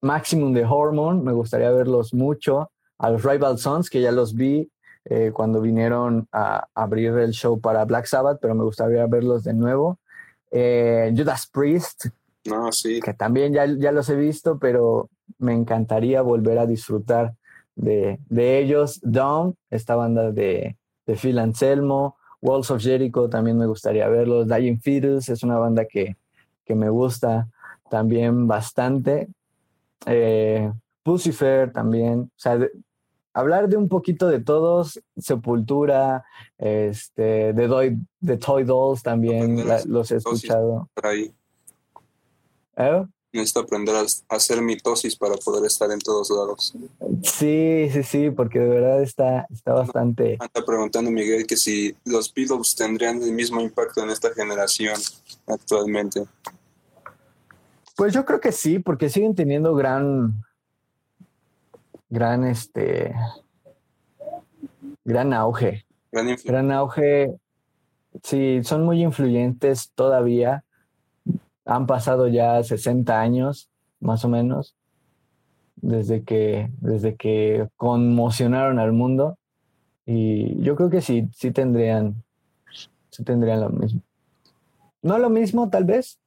Maximum 0.00 0.52
de 0.52 0.64
Hormone, 0.64 1.22
me 1.22 1.32
gustaría 1.32 1.70
verlos 1.70 2.12
mucho. 2.12 2.69
A 3.00 3.10
los 3.10 3.24
Rival 3.24 3.58
Sons, 3.58 3.88
que 3.88 4.00
ya 4.00 4.12
los 4.12 4.34
vi 4.34 4.70
eh, 5.06 5.30
cuando 5.32 5.60
vinieron 5.60 6.28
a 6.32 6.66
abrir 6.74 7.12
el 7.14 7.32
show 7.32 7.58
para 7.58 7.84
Black 7.86 8.04
Sabbath, 8.04 8.38
pero 8.40 8.54
me 8.54 8.64
gustaría 8.64 9.06
verlos 9.06 9.42
de 9.44 9.54
nuevo. 9.54 9.98
Eh, 10.50 11.12
Judas 11.16 11.48
Priest, 11.50 12.06
no, 12.44 12.70
sí. 12.72 13.00
que 13.00 13.14
también 13.14 13.54
ya, 13.54 13.64
ya 13.66 13.92
los 13.92 14.08
he 14.10 14.16
visto, 14.16 14.58
pero 14.58 15.08
me 15.38 15.54
encantaría 15.54 16.20
volver 16.20 16.58
a 16.58 16.66
disfrutar 16.66 17.34
de, 17.74 18.18
de 18.28 18.58
ellos. 18.58 19.00
Dawn, 19.02 19.56
esta 19.70 19.94
banda 19.94 20.30
de, 20.30 20.76
de 21.06 21.16
Phil 21.16 21.38
Anselmo, 21.38 22.16
Walls 22.42 22.70
of 22.70 22.82
Jericho 22.82 23.28
también 23.28 23.58
me 23.58 23.66
gustaría 23.66 24.08
verlos. 24.08 24.46
Dying 24.46 24.80
Fetus 24.80 25.28
es 25.28 25.42
una 25.42 25.58
banda 25.58 25.86
que, 25.86 26.16
que 26.64 26.74
me 26.74 26.90
gusta 26.90 27.48
también 27.88 28.46
bastante. 28.46 29.28
Eh, 30.06 30.70
Pucifer 31.02 31.72
también. 31.72 32.20
O 32.20 32.38
sea, 32.38 32.58
hablar 33.32 33.68
de 33.68 33.76
un 33.76 33.88
poquito 33.88 34.28
de 34.28 34.40
todos, 34.40 35.00
Sepultura, 35.16 36.24
este, 36.58 37.52
de, 37.52 37.98
de 38.20 38.36
Toy 38.36 38.64
Dolls 38.64 39.02
también 39.02 39.64
los 39.86 40.10
he 40.10 40.16
escuchado. 40.16 40.88
Ahí. 41.02 41.32
¿Eh? 42.76 43.04
Necesito 43.32 43.60
aprender 43.60 43.94
a 43.94 44.04
hacer 44.34 44.60
mitosis 44.60 45.14
para 45.14 45.36
poder 45.36 45.64
estar 45.64 45.88
en 45.92 46.00
todos 46.00 46.30
lados. 46.30 46.74
Sí, 47.22 47.88
sí, 47.92 48.02
sí, 48.02 48.30
porque 48.30 48.58
de 48.58 48.68
verdad 48.68 49.02
está, 49.02 49.46
está 49.50 49.72
bastante. 49.72 50.36
Anda 50.40 50.66
preguntando 50.66 51.12
Miguel 51.12 51.46
que 51.46 51.56
si 51.56 51.94
los 52.04 52.34
Beatles 52.34 52.74
tendrían 52.74 53.22
el 53.22 53.32
mismo 53.32 53.60
impacto 53.60 54.02
en 54.02 54.10
esta 54.10 54.34
generación 54.34 54.96
actualmente. 55.46 56.24
Pues 57.96 58.12
yo 58.12 58.24
creo 58.24 58.40
que 58.40 58.50
sí, 58.50 58.80
porque 58.80 59.10
siguen 59.10 59.36
teniendo 59.36 59.74
gran, 59.76 60.42
gran, 62.10 62.44
este, 62.44 63.14
gran 65.04 65.32
auge. 65.32 65.86
Gran, 66.12 66.36
gran 66.44 66.72
auge. 66.72 67.34
Sí, 68.22 68.60
son 68.64 68.84
muy 68.84 69.02
influyentes 69.02 69.92
todavía 69.94 70.64
han 71.70 71.86
pasado 71.86 72.28
ya 72.28 72.62
60 72.62 73.20
años, 73.20 73.70
más 74.00 74.24
o 74.24 74.28
menos, 74.28 74.74
desde 75.76 76.24
que, 76.24 76.70
desde 76.80 77.14
que 77.14 77.68
conmocionaron 77.76 78.78
al 78.78 78.92
mundo. 78.92 79.38
Y 80.04 80.60
yo 80.62 80.74
creo 80.74 80.90
que 80.90 81.00
sí, 81.00 81.28
sí 81.32 81.52
tendrían, 81.52 82.24
sí 83.10 83.22
tendrían 83.22 83.60
lo 83.60 83.70
mismo. 83.70 84.02
No 85.02 85.18
lo 85.18 85.30
mismo, 85.30 85.70
tal 85.70 85.84
vez, 85.84 86.18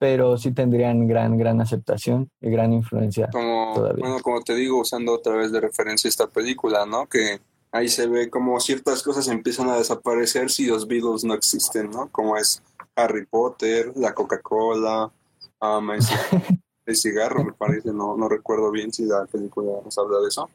pero 0.00 0.38
sí 0.38 0.52
tendrían 0.52 1.06
gran, 1.06 1.36
gran 1.36 1.60
aceptación 1.60 2.30
y 2.40 2.50
gran 2.50 2.72
influencia. 2.72 3.28
Como, 3.30 3.74
Bueno, 3.74 4.18
como 4.22 4.40
te 4.40 4.54
digo, 4.54 4.80
usando 4.80 5.12
otra 5.12 5.36
vez 5.36 5.52
de 5.52 5.60
referencia 5.60 6.08
esta 6.08 6.26
película, 6.26 6.86
¿no? 6.86 7.06
Que 7.06 7.38
ahí 7.70 7.86
se 7.86 8.06
ve 8.06 8.30
como 8.30 8.58
ciertas 8.60 9.02
cosas 9.02 9.28
empiezan 9.28 9.68
a 9.68 9.76
desaparecer 9.76 10.50
si 10.50 10.64
los 10.64 10.88
Beatles 10.88 11.24
no 11.24 11.34
existen, 11.34 11.90
¿no? 11.90 12.08
Como 12.10 12.38
es 12.38 12.62
Harry 12.96 13.26
Potter, 13.26 13.92
la 13.94 14.14
Coca-Cola, 14.14 15.12
um, 15.60 15.90
el, 15.90 16.00
cigarro, 16.96 17.44
me 17.44 17.52
parece, 17.52 17.92
no, 17.92 18.16
no 18.16 18.26
recuerdo 18.26 18.70
bien 18.70 18.94
si 18.94 19.04
la 19.04 19.26
película 19.26 19.82
nos 19.84 19.98
habla 19.98 20.18
de 20.20 20.28
eso. 20.28 20.48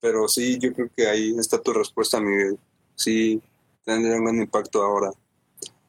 Pero 0.00 0.26
sí, 0.26 0.58
yo 0.58 0.72
creo 0.72 0.90
que 0.96 1.06
ahí 1.06 1.36
está 1.38 1.62
tu 1.62 1.72
respuesta, 1.72 2.20
Miguel. 2.20 2.58
Sí, 2.96 3.40
tendría 3.84 4.16
un 4.16 4.24
gran 4.24 4.38
impacto 4.38 4.82
ahora. 4.82 5.12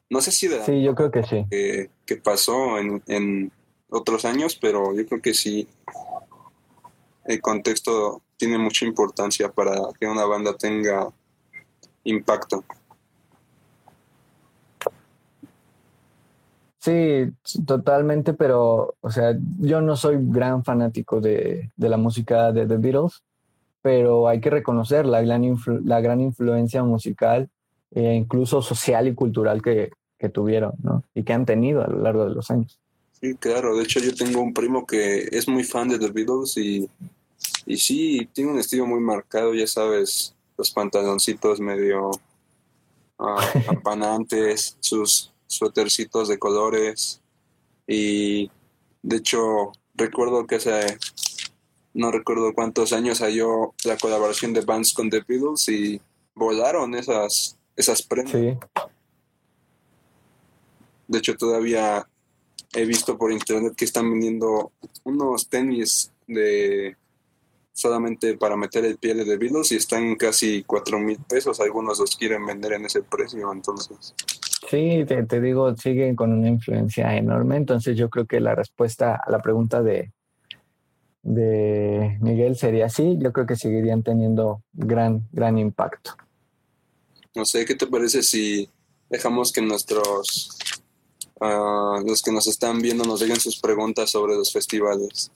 No 0.09 0.21
sé 0.21 0.31
si 0.31 0.47
de 0.47 0.63
sí, 0.63 0.83
yo 0.83 0.93
creo 0.95 1.11
que 1.11 1.23
sí. 1.23 1.45
Que, 1.49 1.89
pasó 2.17 2.77
en, 2.77 3.01
en 3.07 3.51
otros 3.89 4.25
años, 4.25 4.57
pero 4.59 4.95
yo 4.95 5.05
creo 5.05 5.21
que 5.21 5.33
sí. 5.33 5.67
El 7.25 7.41
contexto 7.41 8.21
tiene 8.37 8.57
mucha 8.57 8.85
importancia 8.85 9.49
para 9.49 9.75
que 9.99 10.05
una 10.05 10.25
banda 10.25 10.55
tenga 10.57 11.07
impacto. 12.03 12.63
Sí, 16.83 17.31
totalmente, 17.65 18.33
pero, 18.33 18.95
o 18.99 19.09
sea, 19.09 19.37
yo 19.61 19.79
no 19.79 19.95
soy 19.95 20.17
gran 20.19 20.65
fanático 20.65 21.21
de, 21.21 21.71
la 21.77 21.95
música 21.95 22.51
de 22.51 22.67
The 22.67 22.75
Beatles, 22.75 23.23
pero 23.81 24.27
hay 24.27 24.41
que 24.41 24.49
reconocer 24.49 25.05
la 25.05 25.21
gran, 25.21 25.43
la 25.85 26.01
gran 26.01 26.19
influencia 26.19 26.83
musical 26.83 27.49
e 27.95 28.13
incluso 28.13 28.61
social 28.61 29.07
y 29.07 29.13
cultural 29.13 29.61
que, 29.61 29.91
tuvieron, 30.33 30.71
¿no? 30.81 31.03
Y 31.13 31.23
que 31.23 31.33
han 31.33 31.45
tenido 31.45 31.83
a 31.83 31.87
lo 31.87 32.01
largo 32.01 32.23
de 32.23 32.33
los 32.33 32.49
años. 32.49 32.79
Sí, 33.19 33.35
claro. 33.35 33.75
De 33.75 33.83
hecho, 33.83 33.99
yo 33.99 34.15
tengo 34.15 34.39
un 34.39 34.53
primo 34.53 34.85
que 34.85 35.27
es 35.29 35.49
muy 35.49 35.65
fan 35.65 35.89
de 35.89 35.99
The 35.99 36.11
Beatles 36.11 36.55
y, 36.55 36.89
y 37.65 37.75
sí, 37.75 38.29
tiene 38.31 38.51
un 38.51 38.59
estilo 38.59 38.87
muy 38.87 39.01
marcado, 39.01 39.53
ya 39.53 39.67
sabes, 39.67 40.33
los 40.57 40.71
pantaloncitos 40.71 41.59
medio 41.59 42.09
uh, 43.19 43.39
ampanantes, 43.67 44.77
sus 44.79 45.33
suétercitos 45.47 46.29
de 46.29 46.39
colores 46.39 47.21
y 47.85 48.49
de 49.01 49.17
hecho 49.17 49.73
recuerdo 49.93 50.47
que 50.47 50.55
hace 50.55 50.97
no 51.93 52.11
recuerdo 52.11 52.53
cuántos 52.53 52.93
años 52.93 53.19
halló 53.19 53.73
la 53.83 53.97
colaboración 53.97 54.53
de 54.53 54.61
bands 54.61 54.93
con 54.93 55.09
The 55.09 55.23
Beatles 55.27 55.69
y 55.69 56.01
volaron 56.33 56.95
esas 56.95 57.57
esas 57.75 58.01
prendas. 58.01 58.33
De 61.07 61.17
hecho 61.17 61.35
todavía 61.35 62.07
he 62.73 62.85
visto 62.85 63.17
por 63.17 63.31
internet 63.31 63.73
que 63.75 63.85
están 63.85 64.09
vendiendo 64.09 64.71
unos 65.03 65.47
tenis 65.47 66.11
de 66.27 66.95
solamente 67.73 68.37
para 68.37 68.55
meter 68.55 68.85
el 68.85 68.97
pie 68.97 69.15
de 69.15 69.37
Beatles 69.37 69.71
y 69.71 69.75
están 69.75 70.15
casi 70.15 70.63
cuatro 70.63 70.99
mil 70.99 71.17
pesos. 71.27 71.59
Algunos 71.59 71.99
los 71.99 72.15
quieren 72.15 72.45
vender 72.45 72.73
en 72.73 72.85
ese 72.85 73.01
precio, 73.01 73.51
entonces. 73.51 74.13
Sí, 74.69 75.05
te, 75.05 75.41
digo, 75.41 75.75
siguen 75.75 76.15
con 76.15 76.31
una 76.31 76.47
influencia 76.47 77.15
enorme. 77.15 77.57
Entonces 77.57 77.97
yo 77.97 78.09
creo 78.09 78.25
que 78.25 78.39
la 78.39 78.55
respuesta 78.55 79.15
a 79.15 79.29
la 79.29 79.39
pregunta 79.41 79.83
de, 79.83 80.13
de 81.23 82.17
Miguel 82.21 82.55
sería 82.55 82.89
sí. 82.89 83.17
Yo 83.19 83.33
creo 83.33 83.45
que 83.45 83.55
seguirían 83.55 84.03
teniendo 84.03 84.63
gran, 84.71 85.27
gran 85.31 85.57
impacto. 85.57 86.15
No 87.35 87.45
sé, 87.45 87.65
¿qué 87.65 87.75
te 87.75 87.87
parece 87.87 88.21
si 88.21 88.69
dejamos 89.09 89.51
que 89.51 89.61
nuestros, 89.61 90.57
uh, 91.39 92.05
los 92.05 92.21
que 92.21 92.31
nos 92.31 92.47
están 92.47 92.81
viendo 92.81 93.03
nos 93.03 93.21
digan 93.21 93.39
sus 93.39 93.59
preguntas 93.59 94.11
sobre 94.11 94.35
los 94.35 94.51
festivales? 94.51 95.31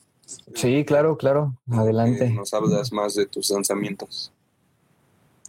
Sí, 0.55 0.83
claro, 0.85 1.17
claro. 1.17 1.55
Adelante. 1.71 2.29
Nos 2.29 2.53
hablas 2.53 2.91
más 2.91 3.15
de 3.15 3.25
tus 3.25 3.49
lanzamientos. 3.49 4.31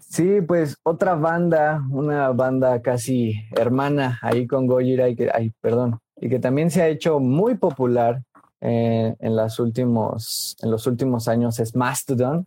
Sí, 0.08 0.40
pues 0.40 0.76
otra 0.84 1.14
banda, 1.16 1.84
una 1.90 2.30
banda 2.30 2.80
casi 2.80 3.34
hermana 3.54 4.18
ahí 4.22 4.46
con 4.46 4.66
Gojira 4.66 5.08
y 5.08 5.16
que, 5.16 5.30
ay, 5.32 5.52
perdón, 5.60 6.00
y 6.16 6.30
que 6.30 6.38
también 6.38 6.70
se 6.70 6.80
ha 6.80 6.88
hecho 6.88 7.20
muy 7.20 7.56
popular 7.56 8.22
en, 8.60 9.36
las 9.36 9.58
últimos, 9.58 10.56
en 10.62 10.70
los 10.70 10.86
últimos 10.86 11.28
años 11.28 11.60
es 11.60 11.76
Mastodon. 11.76 12.46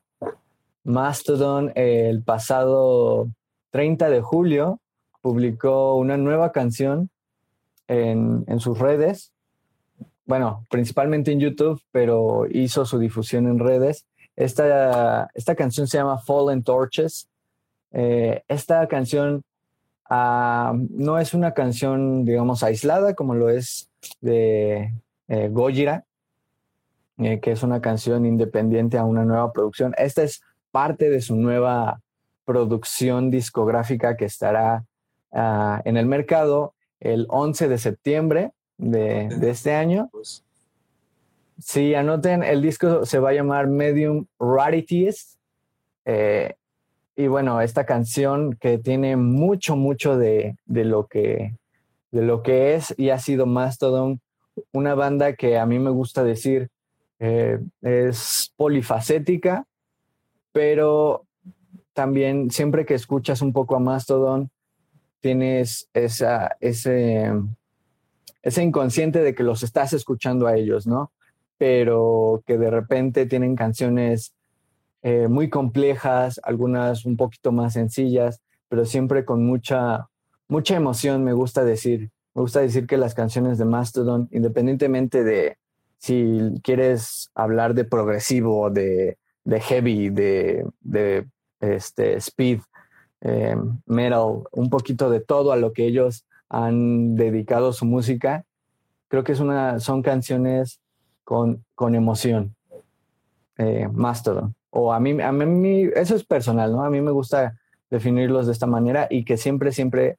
Mastodon 0.83 1.71
el 1.75 2.23
pasado 2.23 3.29
30 3.71 4.09
de 4.09 4.21
julio 4.21 4.79
publicó 5.21 5.95
una 5.95 6.17
nueva 6.17 6.51
canción 6.51 7.09
en, 7.87 8.59
sus 8.59 8.79
redes, 8.79 9.33
bueno, 10.25 10.65
principalmente 10.69 11.31
en 11.31 11.41
YouTube, 11.41 11.81
pero 11.91 12.45
hizo 12.49 12.85
su 12.85 12.99
difusión 12.99 13.47
en 13.47 13.59
redes. 13.59 14.05
Esta, 14.37 15.29
esta 15.33 15.55
canción 15.55 15.87
se 15.87 15.97
llama 15.97 16.17
Fallen 16.19 16.63
Torches 16.63 17.27
eh, 17.91 18.43
esta 18.47 18.87
canción 18.87 19.43
ah, 20.09 20.73
no 20.89 21.19
es 21.19 21.33
una 21.33 21.53
canción, 21.53 22.25
digamos, 22.25 22.63
aislada 22.63 23.15
como 23.15 23.35
lo 23.35 23.49
es 23.49 23.89
de 24.21 24.93
eh, 25.27 25.49
Gojira, 25.49 26.05
eh, 27.17 27.39
que 27.39 27.51
es 27.51 27.63
una 27.63 27.81
canción 27.81 28.25
independiente 28.25 28.97
a 28.97 29.03
una 29.03 29.25
nueva 29.25 29.51
producción. 29.51 29.93
Esta 29.97 30.23
es 30.23 30.41
parte 30.71 31.09
de 31.09 31.21
su 31.21 31.35
nueva 31.35 32.01
producción 32.45 33.31
discográfica 33.31 34.17
que 34.17 34.25
estará 34.25 34.85
ah, 35.31 35.81
en 35.85 35.97
el 35.97 36.05
mercado 36.05 36.73
el 36.99 37.25
11 37.29 37.67
de 37.67 37.77
septiembre 37.77 38.51
de, 38.77 39.27
este 39.49 39.73
año. 39.73 40.09
Pues. 40.11 40.43
Si 41.59 41.93
anoten, 41.95 42.43
el 42.43 42.61
disco 42.61 43.05
se 43.05 43.19
va 43.19 43.29
a 43.29 43.33
llamar 43.33 43.67
Medium 43.67 44.25
Rarities. 44.39 45.37
Y 47.15 47.27
bueno, 47.27 47.61
esta 47.61 47.85
canción 47.85 48.53
que 48.53 48.77
tiene 48.77 49.15
mucho, 49.15 49.75
mucho 49.75 50.17
de, 50.17 50.55
lo, 50.65 51.07
que, 51.07 51.55
de 52.11 52.21
lo 52.21 52.41
que 52.41 52.75
es 52.75 52.95
y 52.97 53.09
ha 53.09 53.19
sido 53.19 53.45
más 53.45 53.77
todo 53.77 54.17
una 54.71 54.95
banda 54.95 55.33
que 55.33 55.57
a 55.57 55.65
mí 55.65 55.77
me 55.79 55.91
gusta 55.91 56.23
decir 56.23 56.69
Eh, 57.23 57.59
es 57.83 58.51
polifacética, 58.57 59.67
pero 60.51 61.27
también 61.93 62.51
siempre 62.51 62.85
que 62.85 62.93
escuchas 62.93 63.41
un 63.41 63.53
poco 63.53 63.75
a 63.75 63.79
Mastodon, 63.79 64.49
tienes 65.19 65.89
esa, 65.93 66.57
ese, 66.59 67.31
ese 68.41 68.63
inconsciente 68.63 69.19
de 69.19 69.35
que 69.35 69.43
los 69.43 69.63
estás 69.63 69.93
escuchando 69.93 70.47
a 70.47 70.55
ellos, 70.55 70.87
¿no? 70.87 71.11
Pero 71.57 72.43
que 72.45 72.57
de 72.57 72.71
repente 72.71 73.25
tienen 73.27 73.55
canciones 73.55 74.33
eh, 75.03 75.27
muy 75.27 75.49
complejas, 75.49 76.39
algunas 76.43 77.05
un 77.05 77.17
poquito 77.17 77.51
más 77.51 77.73
sencillas, 77.73 78.41
pero 78.67 78.85
siempre 78.85 79.25
con 79.25 79.45
mucha, 79.45 80.07
mucha 80.47 80.75
emoción, 80.75 81.23
me 81.23 81.33
gusta 81.33 81.63
decir. 81.63 82.11
Me 82.33 82.41
gusta 82.41 82.61
decir 82.61 82.87
que 82.87 82.97
las 82.97 83.13
canciones 83.13 83.57
de 83.57 83.65
Mastodon, 83.65 84.29
independientemente 84.31 85.23
de 85.23 85.57
si 85.97 86.39
quieres 86.63 87.29
hablar 87.35 87.73
de 87.73 87.83
progresivo, 87.83 88.69
de, 88.69 89.17
de 89.43 89.59
heavy, 89.59 90.09
de, 90.09 90.65
de 90.79 91.27
este, 91.61 92.17
speed, 92.17 92.59
eh, 93.21 93.55
metal, 93.85 94.43
un 94.51 94.69
poquito 94.69 95.09
de 95.09 95.19
todo 95.19 95.51
a 95.51 95.57
lo 95.57 95.73
que 95.73 95.85
ellos 95.85 96.25
han 96.49 97.15
dedicado 97.15 97.71
su 97.71 97.85
música, 97.85 98.45
creo 99.07 99.23
que 99.23 99.31
es 99.31 99.39
una, 99.39 99.79
son 99.79 100.01
canciones 100.01 100.81
con, 101.23 101.63
con 101.75 101.95
emoción. 101.95 102.55
Eh, 103.57 103.87
Mastodon. 103.91 104.55
O 104.71 104.91
a 104.91 104.99
mí, 104.99 105.21
a 105.21 105.31
mí, 105.31 105.89
eso 105.95 106.15
es 106.15 106.23
personal, 106.23 106.71
¿no? 106.71 106.83
A 106.83 106.89
mí 106.89 106.99
me 106.99 107.11
gusta 107.11 107.59
definirlos 107.89 108.47
de 108.47 108.53
esta 108.53 108.65
manera 108.65 109.07
y 109.09 109.23
que 109.23 109.37
siempre, 109.37 109.71
siempre 109.71 110.17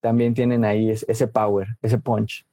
también 0.00 0.34
tienen 0.34 0.64
ahí 0.64 0.90
ese 0.90 1.26
power, 1.26 1.76
ese 1.82 1.98
punch. 1.98 2.46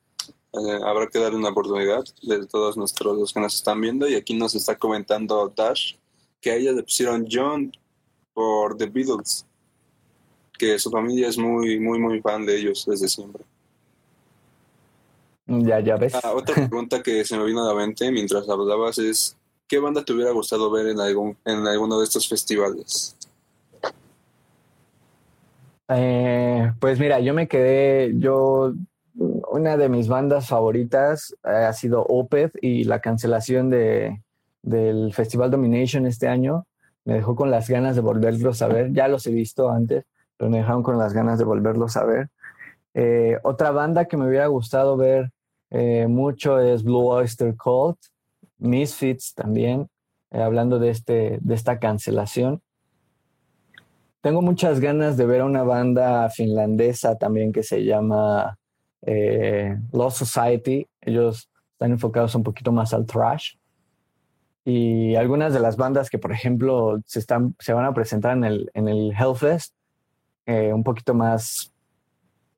Eh, 0.54 0.80
habrá 0.86 1.08
que 1.08 1.20
darle 1.20 1.38
una 1.38 1.50
oportunidad 1.50 2.04
de 2.22 2.48
todos 2.48 2.78
nuestros 2.78 3.18
los 3.18 3.34
que 3.34 3.40
nos 3.40 3.56
están 3.56 3.82
viendo 3.82 4.08
y 4.08 4.16
aquí 4.16 4.34
nos 4.36 4.56
está 4.56 4.78
comentando 4.78 5.52
Dash 5.56 5.96
que 6.40 6.52
a 6.52 6.56
ella 6.56 6.72
le 6.72 6.84
pusieron 6.84 7.28
John 7.30 7.72
por 8.34 8.78
The 8.78 8.88
Beatles, 8.88 9.46
que 10.58 10.78
su 10.80 10.90
familia 10.90 11.28
es 11.28 11.38
muy, 11.38 11.80
muy, 11.80 12.00
muy 12.00 12.22
fan 12.22 12.46
de 12.46 12.58
ellos 12.58 12.86
desde 12.88 13.08
siempre. 13.08 13.44
Ya, 15.46 15.80
ya 15.80 15.98
ves. 15.98 16.16
Ah, 16.16 16.34
otra 16.34 16.56
pregunta 16.68 17.04
que 17.04 17.24
se 17.26 17.38
me 17.38 17.46
vino 17.46 17.64
a 17.64 17.68
la 17.68 17.76
mente 17.76 18.12
mientras 18.12 18.48
hablabas 18.50 18.98
es, 18.98 19.38
¿qué 19.68 19.80
banda 19.80 20.04
te 20.04 20.14
hubiera 20.14 20.32
gustado 20.32 20.72
ver 20.72 20.88
en, 20.88 21.00
algún, 21.00 21.38
en 21.46 21.68
alguno 21.68 22.00
de 22.00 22.06
estos 22.06 22.28
festivales? 22.28 23.16
Eh, 25.90 26.72
pues 26.80 27.00
mira, 27.00 27.20
yo 27.20 27.34
me 27.34 27.48
quedé, 27.48 28.14
yo, 28.18 28.74
una 29.16 29.78
de 29.78 29.90
mis 29.90 30.08
bandas 30.08 30.48
favoritas 30.48 31.36
eh, 31.44 31.50
ha 31.50 31.74
sido 31.74 32.04
Opeth 32.04 32.56
y 32.62 32.86
la 32.86 33.00
cancelación 33.00 33.70
de, 33.70 34.22
del 34.62 35.14
Festival 35.14 35.52
Domination 35.52 36.06
este 36.06 36.28
año 36.28 36.66
me 37.06 37.16
dejó 37.16 37.36
con 37.36 37.52
las 37.52 37.70
ganas 37.70 37.96
de 37.96 38.02
volverlos 38.02 38.62
a 38.62 38.68
ver. 38.68 38.92
Ya 38.94 39.08
los 39.08 39.26
he 39.28 39.32
visto 39.32 39.70
antes, 39.70 40.06
pero 40.38 40.50
me 40.50 40.58
dejaron 40.58 40.84
con 40.84 40.98
las 40.98 41.14
ganas 41.14 41.38
de 41.40 41.46
volverlos 41.46 41.98
a 41.98 42.06
ver. 42.06 42.30
Eh, 42.94 43.38
otra 43.44 43.72
banda 43.72 44.06
que 44.06 44.18
me 44.18 44.28
hubiera 44.28 44.48
gustado 44.48 44.98
ver 44.98 45.32
mucho 46.08 46.60
es 46.60 46.84
Blue 46.84 47.08
Oyster 47.08 47.56
Cult, 47.58 47.98
Misfits 48.60 49.34
también, 49.34 49.88
hablando 50.30 50.78
de, 50.78 50.92
este, 50.92 51.40
de 51.42 51.56
esta 51.56 51.80
cancelación. 51.80 52.62
Tengo 54.24 54.42
muchas 54.42 54.80
ganas 54.80 55.18
de 55.18 55.26
ver 55.26 55.42
a 55.42 55.46
una 55.46 55.64
banda 55.64 56.30
finlandesa 56.30 57.18
también 57.18 57.52
que 57.52 57.62
se 57.62 57.84
llama 57.84 58.58
eh, 59.02 59.78
Lost 59.92 60.20
Society. 60.20 60.88
Ellos 61.02 61.50
están 61.74 61.92
enfocados 61.92 62.34
un 62.34 62.42
poquito 62.42 62.72
más 62.72 62.94
al 62.94 63.06
thrash. 63.06 63.56
Y 64.66 65.16
algunas 65.16 65.54
de 65.54 65.60
las 65.60 65.76
bandas 65.76 66.10
que, 66.10 66.20
por 66.20 66.32
ejemplo, 66.32 67.00
se, 67.06 67.20
están, 67.20 67.56
se 67.60 67.74
van 67.74 67.86
a 67.86 67.94
presentar 67.94 68.38
en 68.38 68.44
el, 68.46 68.72
en 68.74 68.88
el 68.88 69.12
Hellfest, 69.12 69.74
eh, 70.46 70.72
un 70.74 70.84
poquito 70.84 71.14
más 71.14 71.74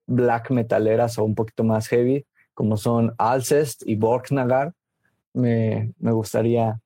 black 0.07 0.51
metaleras 0.51 1.17
o 1.17 1.23
un 1.23 1.33
poquito 1.33 1.63
más 1.63 1.87
heavy, 1.87 2.25
como 2.53 2.77
son 2.77 3.13
Alcest 3.17 3.83
y 3.85 3.95
Borknagar, 3.95 4.73
me, 5.33 5.93
me, 5.99 6.11
gustaría, 6.11 6.79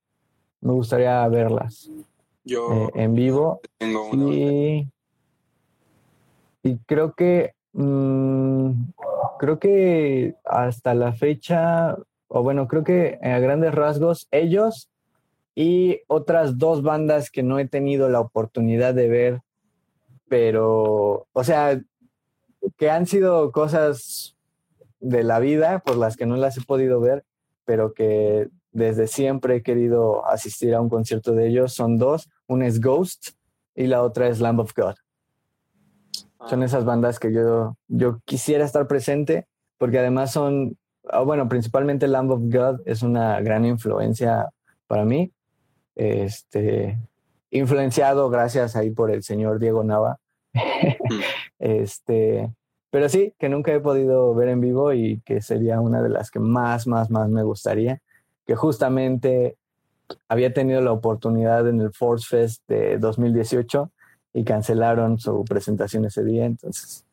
me 0.61 0.74
gustaría 0.74 1.28
verlas. 1.28 1.89
Eh, 2.45 2.89
en 2.95 3.13
vivo. 3.13 3.61
y, 3.80 4.88
y, 6.63 6.78
creo 6.88 7.13
que 7.13 7.53
mm, 7.74 8.72
creo 9.38 9.59
que 9.59 10.36
hasta 10.45 10.95
la 10.95 11.13
fecha, 11.13 11.95
o 12.28 12.41
bueno, 12.41 12.67
creo 12.67 12.84
que 12.84 13.20
a 13.22 13.38
grandes 13.39 13.76
rasgos, 13.76 14.28
ellos 14.32 14.89
y 15.62 16.03
otras 16.07 16.57
dos 16.57 16.84
bandas 16.84 17.30
que 17.30 17.43
no 17.43 17.60
he 17.60 17.68
tenido 17.68 18.07
la 18.07 18.22
oportunidad 18.22 18.93
de 18.93 19.10
ver, 19.10 19.41
pero, 20.30 21.28
o 21.34 21.43
sea, 21.43 21.82
que 22.78 22.89
han 22.89 23.05
sido 23.05 23.51
cosas 23.51 24.38
de 25.01 25.22
la 25.22 25.39
vida 25.39 25.80
por 25.80 25.97
las 25.97 26.16
que 26.16 26.26
no 26.26 26.38
las 26.38 26.55
he 26.55 26.62
podido 26.62 27.01
ver, 27.01 27.26
pero 27.66 27.93
que 27.93 28.47
desde 28.72 29.07
siempre 29.07 29.57
he 29.57 29.62
querido 29.62 30.26
asistir 30.28 30.74
a 30.74 30.80
un 30.80 30.88
concierto 30.88 31.34
de 31.34 31.49
ellos. 31.49 31.74
Son 31.74 31.97
dos, 31.97 32.30
una 32.47 32.66
es 32.66 32.80
Ghost 32.80 33.32
y 33.76 33.88
la 33.88 34.01
otra 34.01 34.30
es 34.30 34.39
Lamb 34.39 34.62
of 34.62 34.72
God. 34.74 34.95
Son 36.47 36.62
ah. 36.62 36.66
esas 36.66 36.86
bandas 36.86 37.20
que 37.20 37.34
yo, 37.34 37.76
yo 37.89 38.22
quisiera 38.24 38.64
estar 38.64 38.88
presente 38.88 39.45
porque 39.78 39.99
además 39.99 40.32
son, 40.32 40.78
ah, 41.10 41.20
bueno, 41.20 41.49
principalmente 41.49 42.07
Lamb 42.07 42.32
of 42.32 42.43
God 42.43 42.80
es 42.86 43.03
una 43.03 43.41
gran 43.41 43.66
influencia 43.66 44.47
para 44.88 45.03
mí. 45.03 45.34
Este, 45.96 46.98
influenciado 47.52 48.30
gracias 48.30 48.76
ahí 48.76 48.92
por 48.92 49.12
el 49.12 49.24
señor 49.24 49.60
Diego 49.60 49.84
Nava. 49.84 50.20
Hmm. 50.54 51.20
este, 51.60 52.54
pero 52.90 53.10
sí, 53.10 53.34
que 53.38 53.50
nunca 53.50 53.74
he 53.74 53.80
podido 53.80 54.34
ver 54.34 54.50
en 54.50 54.62
vivo 54.62 54.94
y 54.94 55.22
que 55.26 55.42
sería 55.42 55.80
una 55.80 56.02
de 56.02 56.10
las 56.10 56.32
que 56.32 56.40
más, 56.40 56.88
más, 56.88 57.10
más 57.10 57.30
me 57.30 57.44
gustaría 57.44 58.02
que 58.50 58.56
justamente 58.56 59.60
había 60.28 60.52
tenido 60.52 60.82
la 60.82 60.92
oportunidad 60.92 61.68
en 61.68 61.82
el 61.82 61.94
Force 61.94 62.26
Fest 62.28 62.64
de 62.68 62.98
2018 62.98 63.92
y 64.34 64.44
cancelaron 64.44 65.20
su 65.20 65.46
presentación 65.46 66.06
ese 66.06 66.24
día, 66.24 66.46
entonces. 66.46 67.06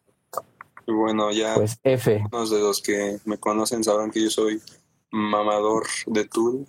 bueno, 0.87 1.31
ya. 1.33 1.53
Pues 1.55 1.79
F. 1.83 2.25
Unos 2.33 2.51
de 2.51 2.59
los 2.59 2.81
que 2.81 3.19
me 3.27 3.37
conocen 3.37 3.85
sabrán 3.85 4.11
que 4.11 4.23
yo 4.23 4.31
soy 4.31 4.63
mamador 5.11 5.85
de 6.07 6.25
Tool. 6.25 6.67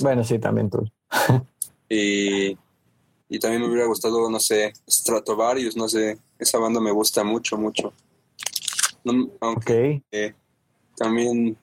Bueno, 0.00 0.24
sí, 0.24 0.38
también 0.38 0.70
Tool. 0.70 0.90
y, 1.88 2.56
y 3.28 3.38
también 3.38 3.62
me 3.62 3.68
hubiera 3.68 3.86
gustado, 3.86 4.28
no 4.30 4.40
sé, 4.40 4.72
Stratovarius, 4.88 5.76
no 5.76 5.88
sé, 5.88 6.18
esa 6.38 6.58
banda 6.58 6.80
me 6.80 6.90
gusta 6.90 7.24
mucho, 7.24 7.56
mucho. 7.56 7.92
aunque 9.40 10.02
eh, 10.10 10.34
también 10.96 11.56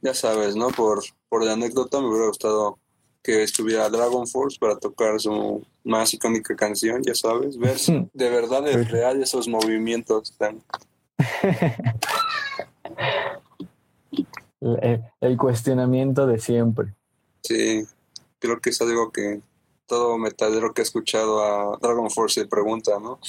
ya 0.00 0.14
sabes, 0.14 0.56
¿no? 0.56 0.68
Por, 0.68 1.02
por 1.28 1.44
la 1.44 1.52
anécdota 1.52 2.00
me 2.00 2.08
hubiera 2.08 2.28
gustado 2.28 2.78
que 3.22 3.42
estuviera 3.42 3.90
Dragon 3.90 4.26
Force 4.26 4.56
para 4.58 4.76
tocar 4.76 5.20
su 5.20 5.64
más 5.82 6.14
icónica 6.14 6.54
canción, 6.54 7.02
ya 7.02 7.14
sabes, 7.14 7.58
ver 7.58 7.76
de 8.12 8.30
verdad 8.30 8.66
es 8.68 8.90
real 8.90 9.22
esos 9.22 9.48
movimientos 9.48 10.34
tan... 10.38 10.62
el, 15.20 15.36
cuestionamiento 15.36 16.26
de 16.26 16.38
siempre. 16.38 16.94
Sí, 17.46 17.86
creo 18.40 18.60
que 18.60 18.70
es 18.70 18.80
algo 18.80 19.12
que 19.12 19.40
todo 19.86 20.18
metalero 20.18 20.74
que 20.74 20.82
ha 20.82 20.84
escuchado 20.84 21.44
a 21.44 21.78
Dragon 21.80 22.10
Force 22.10 22.40
se 22.40 22.46
pregunta, 22.46 22.98
¿no? 23.00 23.20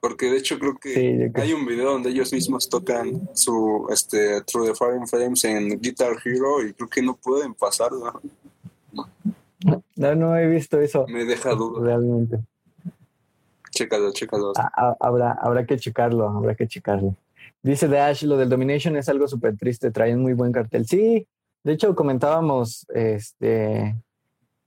Porque 0.00 0.26
de 0.26 0.38
hecho 0.38 0.58
creo 0.58 0.76
que 0.78 1.30
hay 1.32 1.52
un 1.52 1.64
video 1.64 1.92
donde 1.92 2.10
ellos 2.10 2.32
mismos 2.32 2.68
tocan 2.68 3.28
su 3.34 3.86
este 3.92 4.40
Through 4.42 4.66
the 4.66 4.74
Fire 4.74 4.98
Flames 5.06 5.44
en 5.44 5.80
Guitar 5.80 6.16
Hero 6.24 6.66
y 6.66 6.72
creo 6.72 6.88
que 6.88 7.02
no 7.02 7.14
pueden 7.14 7.54
pasarlo. 7.54 8.20
No, 9.94 10.14
no 10.16 10.36
he 10.36 10.48
visto 10.48 10.80
eso. 10.80 11.06
Me 11.06 11.24
deja 11.24 11.54
duda. 11.54 11.84
Realmente. 11.84 12.40
Chécalo, 13.70 14.12
chécalo. 14.12 14.54
Ah, 14.56 14.72
ah, 14.76 14.96
habrá, 14.98 15.32
habrá 15.32 15.64
que 15.64 15.78
checarlo, 15.78 16.28
habrá 16.28 16.56
que 16.56 16.66
checarlo. 16.66 17.14
Dice 17.62 17.88
Dash, 17.88 18.24
lo 18.24 18.36
del 18.36 18.48
Domination 18.48 18.96
es 18.96 19.08
algo 19.08 19.28
súper 19.28 19.56
triste, 19.56 19.90
traen 19.90 20.20
muy 20.20 20.32
buen 20.32 20.52
cartel. 20.52 20.86
Sí, 20.86 21.26
de 21.62 21.72
hecho 21.72 21.94
comentábamos 21.94 22.86
este, 22.92 23.96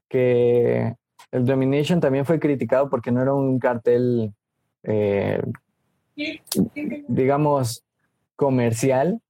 que 0.07 0.95
el 1.31 1.45
Domination 1.45 1.99
también 1.99 2.25
fue 2.25 2.39
criticado 2.39 2.89
porque 2.89 3.11
no 3.11 3.21
era 3.21 3.33
un 3.33 3.59
cartel 3.59 4.33
eh, 4.83 5.41
digamos, 7.07 7.83
comercial. 8.35 9.21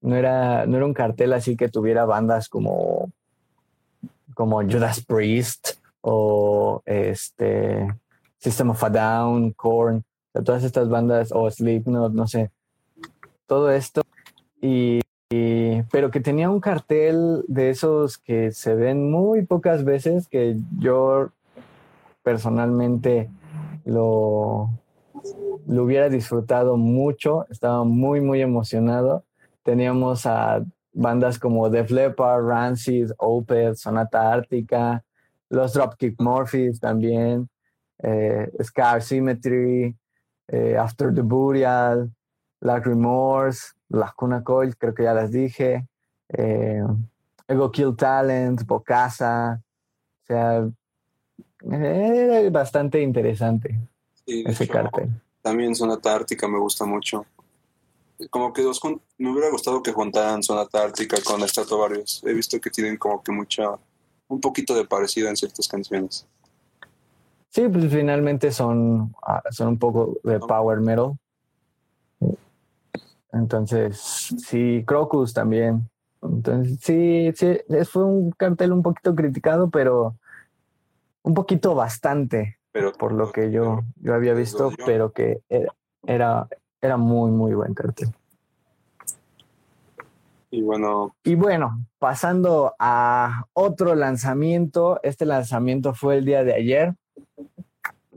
No 0.00 0.14
era, 0.14 0.66
no 0.66 0.76
era 0.76 0.86
un 0.86 0.94
cartel 0.94 1.32
así 1.32 1.56
que 1.56 1.68
tuviera 1.68 2.04
bandas 2.04 2.48
como, 2.48 3.10
como 4.34 4.62
Judas 4.62 5.04
Priest 5.04 5.78
o 6.00 6.82
este 6.84 7.88
System 8.38 8.70
of 8.70 8.84
a 8.84 8.90
Down, 8.90 9.52
Korn, 9.52 10.04
todas 10.44 10.62
estas 10.62 10.88
bandas, 10.88 11.32
o 11.32 11.50
Slipknot, 11.50 12.12
no 12.12 12.28
sé, 12.28 12.50
todo 13.46 13.70
esto. 13.70 14.02
Y 14.60 15.00
pero 15.90 16.10
que 16.10 16.20
tenía 16.20 16.48
un 16.50 16.60
cartel 16.60 17.44
de 17.48 17.70
esos 17.70 18.18
que 18.18 18.52
se 18.52 18.74
ven 18.74 19.10
muy 19.10 19.44
pocas 19.44 19.84
veces, 19.84 20.28
que 20.28 20.56
yo 20.78 21.30
personalmente 22.22 23.28
lo, 23.84 24.70
lo 25.66 25.82
hubiera 25.84 26.08
disfrutado 26.08 26.76
mucho, 26.76 27.46
estaba 27.50 27.84
muy, 27.84 28.20
muy 28.20 28.40
emocionado. 28.40 29.24
Teníamos 29.62 30.26
a 30.26 30.64
bandas 30.92 31.38
como 31.38 31.68
Def 31.70 31.90
Leppard, 31.90 32.44
Rancid, 32.44 33.10
Opeth, 33.18 33.76
Sonata 33.76 34.32
Ártica, 34.32 35.04
los 35.48 35.72
Dropkick 35.72 36.20
Murphys 36.20 36.80
también, 36.80 37.48
eh, 37.98 38.50
Scar 38.62 39.02
Symmetry, 39.02 39.96
eh, 40.48 40.76
After 40.78 41.12
the 41.12 41.22
Burial, 41.22 42.10
Remorse, 42.84 43.74
Las 43.88 44.12
Coil, 44.14 44.76
creo 44.76 44.94
que 44.94 45.04
ya 45.04 45.14
las 45.14 45.30
dije, 45.30 45.86
eh, 46.28 46.82
Ego 47.48 47.70
Kill 47.70 47.96
Talent, 47.96 48.64
Bocasa, 48.66 49.60
o 50.22 50.26
sea, 50.26 50.68
era 51.60 52.50
bastante 52.50 53.00
interesante 53.00 53.78
ese 54.26 54.68
cartel. 54.68 55.10
También 55.42 55.74
Sonata 55.74 56.14
Ártica 56.14 56.48
me 56.48 56.58
gusta 56.58 56.84
mucho. 56.84 57.24
Como 58.30 58.52
que 58.52 58.62
dos, 58.62 58.80
me 59.18 59.30
hubiera 59.30 59.50
gustado 59.50 59.82
que 59.82 59.92
juntaran 59.92 60.42
Sonata 60.42 60.82
Ártica 60.82 61.18
con 61.22 61.40
Varios. 61.78 62.22
He 62.24 62.32
visto 62.32 62.60
que 62.60 62.70
tienen 62.70 62.96
como 62.96 63.22
que 63.22 63.30
mucha, 63.30 63.78
un 64.28 64.40
poquito 64.40 64.74
de 64.74 64.84
parecido 64.84 65.28
en 65.28 65.36
ciertas 65.36 65.68
canciones. 65.68 66.26
Sí, 67.50 67.68
pues 67.68 67.90
finalmente 67.90 68.50
son, 68.50 69.14
ah, 69.22 69.42
son 69.50 69.68
un 69.68 69.78
poco 69.78 70.18
de 70.24 70.38
power 70.40 70.80
metal. 70.80 71.12
Entonces, 73.32 73.98
sí, 73.98 74.84
Crocus 74.86 75.34
también. 75.34 75.88
Entonces, 76.22 76.78
sí, 76.80 77.32
sí, 77.34 77.58
fue 77.84 78.04
un 78.04 78.30
cartel 78.32 78.72
un 78.72 78.82
poquito 78.82 79.14
criticado, 79.14 79.70
pero 79.70 80.16
un 81.22 81.34
poquito 81.34 81.74
bastante, 81.74 82.58
pero, 82.72 82.92
por 82.92 83.12
lo 83.12 83.32
que 83.32 83.50
yo, 83.50 83.80
yo 83.96 84.14
había 84.14 84.34
visto, 84.34 84.70
pero 84.84 85.12
que 85.12 85.40
era, 86.04 86.46
era, 86.80 86.96
muy, 86.96 87.30
muy 87.30 87.54
buen 87.54 87.74
cartel. 87.74 88.10
Y 90.50 90.62
bueno. 90.62 91.14
Y 91.24 91.34
bueno, 91.34 91.84
pasando 91.98 92.74
a 92.78 93.46
otro 93.54 93.94
lanzamiento, 93.94 95.00
este 95.02 95.26
lanzamiento 95.26 95.94
fue 95.94 96.18
el 96.18 96.24
día 96.24 96.44
de 96.44 96.54
ayer 96.54 96.94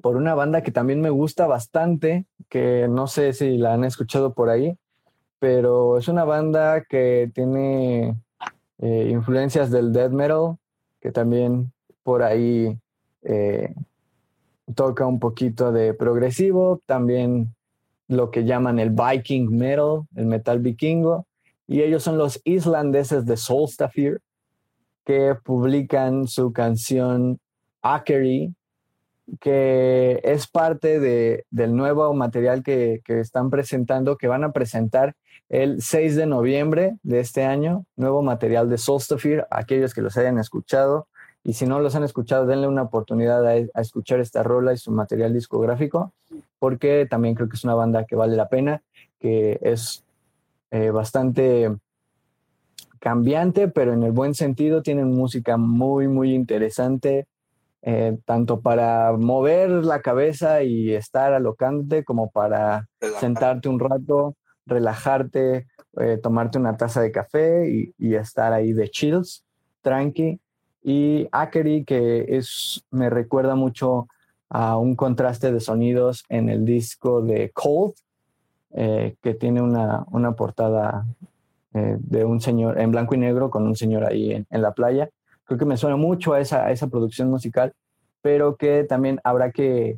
por 0.01 0.16
una 0.16 0.36
banda 0.36 0.62
que 0.62 0.72
también 0.72 1.01
me 1.01 1.10
gusta 1.10 1.47
bastante, 1.47 2.26
que 2.47 2.88
no 2.89 3.07
sé 3.07 3.34
si 3.34 3.57
la 3.57 3.74
han 3.74 3.84
escuchado 3.84 4.34
por 4.34 4.49
ahí, 4.49 4.78
pero 5.40 5.98
es 5.98 6.08
una 6.08 6.26
banda 6.26 6.84
que 6.84 7.32
tiene 7.34 8.16
eh, 8.78 9.10
influencias 9.12 9.72
del 9.72 9.92
death 9.92 10.12
metal, 10.12 10.58
que 11.00 11.12
también 11.12 11.72
por 12.04 12.24
ahí 12.24 12.78
eh, 13.24 13.74
toca 14.76 15.06
un 15.06 15.20
poquito 15.20 15.72
de 15.72 15.94
progresivo, 15.94 16.82
también 16.86 17.56
lo 18.08 18.32
que 18.32 18.44
llaman 18.44 18.80
el 18.80 18.90
Viking 18.90 19.50
metal, 19.50 20.04
el 20.16 20.26
metal 20.26 20.60
vikingo, 20.60 21.26
y 21.68 21.82
ellos 21.82 22.04
son 22.04 22.18
los 22.18 22.42
islandeses 22.44 23.26
de 23.26 23.38
Solstafir, 23.38 24.20
que 25.06 25.36
publican 25.44 26.28
su 26.28 26.52
canción 26.52 27.40
Akery, 27.82 28.54
que 29.40 30.20
es 30.24 30.48
parte 30.48 31.00
de, 31.00 31.46
del 31.50 31.76
nuevo 31.76 32.14
material 32.14 32.64
que, 32.64 33.02
que, 33.04 33.20
están 33.20 33.50
presentando, 33.50 34.18
que 34.18 34.28
van 34.28 34.44
a 34.44 34.52
presentar 34.52 35.16
el 35.50 35.82
6 35.82 36.16
de 36.16 36.26
noviembre 36.26 36.98
de 37.04 37.20
este 37.20 37.44
año, 37.44 37.86
nuevo 37.96 38.22
material 38.22 38.70
de 38.70 38.78
Solstafir, 38.78 39.46
aquellos 39.50 39.94
que 39.94 40.02
los 40.02 40.18
hayan 40.18 40.38
escuchado, 40.38 41.08
y 41.44 41.54
si 41.54 41.66
no 41.66 41.80
los 41.80 41.96
han 41.96 42.04
escuchado, 42.04 42.46
denle 42.46 42.68
una 42.68 42.84
oportunidad 42.84 43.46
a, 43.48 43.82
escuchar 43.82 44.20
esta 44.20 44.44
rola 44.44 44.74
y 44.74 44.78
su 44.78 44.92
material 44.92 45.34
discográfico, 45.34 46.14
porque 46.60 47.08
también 47.10 47.36
creo 47.36 47.48
que 47.48 47.56
es 47.56 47.64
una 47.64 47.76
banda 47.76 48.06
que 48.06 48.16
vale 48.16 48.36
la 48.36 48.50
pena, 48.50 48.84
que 49.20 49.60
es 49.62 50.04
eh, 50.72 50.92
bastante 50.92 51.76
cambiante, 53.00 53.70
pero 53.70 53.94
en 53.94 54.04
el 54.04 54.12
buen 54.12 54.36
sentido, 54.36 54.84
tienen 54.84 55.14
música 55.14 55.56
muy, 55.58 56.08
muy 56.08 56.34
interesante, 56.34 57.28
eh, 57.82 58.18
tanto 58.26 58.60
para 58.60 59.14
mover 59.14 59.70
la 59.70 60.02
cabeza 60.02 60.64
y 60.64 60.94
estar 60.94 61.34
alocándote, 61.34 62.04
como 62.04 62.30
para 62.30 62.88
sentarte 63.20 63.70
un 63.70 63.80
rato, 63.80 64.36
relajarte, 64.66 65.68
eh, 65.98 66.20
tomarte 66.22 66.58
una 66.58 66.76
taza 66.76 67.02
de 67.02 67.12
café 67.12 67.70
y, 67.70 67.94
y, 67.98 68.16
estar 68.16 68.52
ahí 68.52 68.74
de 68.74 68.90
chills, 68.90 69.46
tranqui. 69.82 70.40
Y 70.84 71.28
Akery, 71.32 71.86
que 71.86 72.26
es, 72.38 72.84
me 72.92 73.10
recuerda 73.10 73.56
mucho 73.56 74.08
a 74.50 74.78
un 74.78 74.96
contraste 74.96 75.52
de 75.52 75.60
sonidos 75.62 76.26
en 76.28 76.50
el 76.50 76.66
disco 76.66 77.22
de 77.22 77.52
Cold, 77.52 77.94
eh, 78.72 79.16
que 79.22 79.36
tiene 79.36 79.62
una, 79.62 80.06
una 80.12 80.34
portada 80.34 81.06
de 81.72 82.26
un 82.26 82.42
señor 82.42 82.80
en 82.80 82.92
blanco 82.92 83.14
y 83.14 83.20
negro 83.20 83.52
con 83.52 83.66
un 83.66 83.76
señor 83.76 84.04
ahí 84.04 84.32
en, 84.34 84.48
en 84.50 84.62
la 84.64 84.74
playa 84.74 85.08
creo 85.50 85.58
que 85.58 85.66
me 85.66 85.78
suena 85.78 85.95
mucho 85.95 86.34
a 86.34 86.39
esa, 86.39 86.70
esa 86.70 86.89
producción 86.89 87.32
musical, 87.32 87.74
pero 88.22 88.56
que 88.56 88.84
también 88.84 89.20
habrá 89.24 89.52
que, 89.52 89.97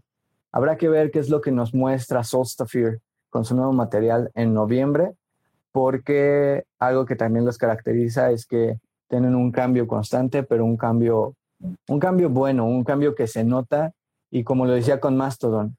habrá 0.53 0.77
que 0.77 0.87
ver 0.87 1.11
qué 1.11 1.19
es 1.19 1.29
lo 1.29 1.41
que 1.41 1.51
nos 1.51 1.73
muestra 1.73 2.23
Solstafir 2.23 3.01
con 3.29 3.43
su 3.43 3.53
nuevo 3.53 3.73
material 3.73 4.31
en 4.33 4.53
noviembre, 4.53 5.11
porque 5.73 6.63
algo 6.79 7.05
que 7.05 7.17
también 7.17 7.43
los 7.43 7.57
caracteriza 7.57 8.31
es 8.31 8.45
que 8.45 8.79
tienen 9.09 9.35
un 9.35 9.51
cambio 9.51 9.87
constante, 9.87 10.43
pero 10.43 10.63
un 10.63 10.77
cambio, 10.77 11.35
un 11.89 11.99
cambio 11.99 12.29
bueno, 12.29 12.65
un 12.65 12.85
cambio 12.85 13.13
que 13.13 13.27
se 13.27 13.43
nota, 13.43 13.91
y 14.29 14.45
como 14.45 14.65
lo 14.65 14.71
decía 14.71 15.01
con 15.01 15.17
Mastodon, 15.17 15.75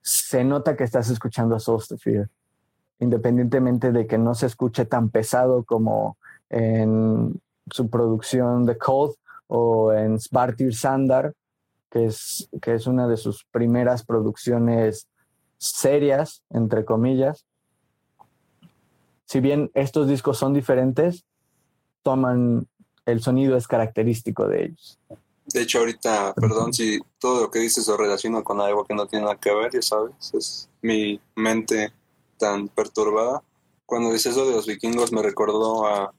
se 0.00 0.42
nota 0.42 0.74
que 0.74 0.84
estás 0.84 1.10
escuchando 1.10 1.54
a 1.54 1.60
Solstafir, 1.60 2.30
independientemente 2.98 3.92
de 3.92 4.06
que 4.06 4.16
no 4.16 4.34
se 4.34 4.46
escuche 4.46 4.86
tan 4.86 5.10
pesado 5.10 5.64
como 5.64 6.16
en 6.48 7.38
su 7.72 7.88
producción 7.88 8.64
de 8.64 8.78
Cold 8.78 9.14
o 9.48 9.92
en 9.92 10.20
Svartir 10.20 10.74
Sandar, 10.74 11.34
que 11.90 12.06
es, 12.06 12.48
que 12.60 12.74
es 12.74 12.86
una 12.86 13.06
de 13.08 13.16
sus 13.16 13.44
primeras 13.44 14.04
producciones 14.04 15.08
serias, 15.58 16.42
entre 16.50 16.84
comillas. 16.84 17.44
Si 19.26 19.40
bien 19.40 19.70
estos 19.74 20.08
discos 20.08 20.38
son 20.38 20.52
diferentes, 20.52 21.24
toman, 22.02 22.66
el 23.06 23.22
sonido 23.22 23.56
es 23.56 23.66
característico 23.66 24.46
de 24.46 24.64
ellos. 24.64 24.98
De 25.46 25.62
hecho, 25.62 25.80
ahorita, 25.80 26.34
perdón 26.34 26.72
si 26.72 27.00
todo 27.18 27.42
lo 27.42 27.50
que 27.50 27.58
dices 27.58 27.86
lo 27.88 27.96
relaciono 27.96 28.44
con 28.44 28.60
algo 28.60 28.84
que 28.84 28.94
no 28.94 29.06
tiene 29.06 29.24
nada 29.24 29.36
que 29.36 29.54
ver, 29.54 29.72
ya 29.72 29.82
sabes, 29.82 30.34
es 30.34 30.68
mi 30.80 31.20
mente 31.34 31.92
tan 32.38 32.68
perturbada. 32.68 33.42
Cuando 33.86 34.12
dices 34.12 34.32
eso 34.32 34.46
de 34.46 34.52
los 34.52 34.66
vikingos 34.66 35.12
me 35.12 35.22
recordó 35.22 35.86
a 35.86 36.14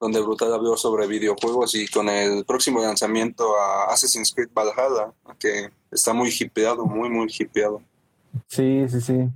donde 0.00 0.20
Brutal 0.20 0.52
habló 0.52 0.76
sobre 0.76 1.06
videojuegos 1.06 1.74
y 1.74 1.86
con 1.88 2.08
el 2.08 2.44
próximo 2.44 2.80
lanzamiento 2.80 3.58
a 3.58 3.92
Assassin's 3.92 4.32
Creed 4.34 4.50
Valhalla, 4.54 5.12
que 5.38 5.70
está 5.90 6.12
muy 6.12 6.30
hipeado, 6.38 6.84
muy, 6.84 7.08
muy 7.08 7.32
hipeado. 7.38 7.80
Sí, 8.48 8.86
sí, 8.88 9.00
sí. 9.00 9.28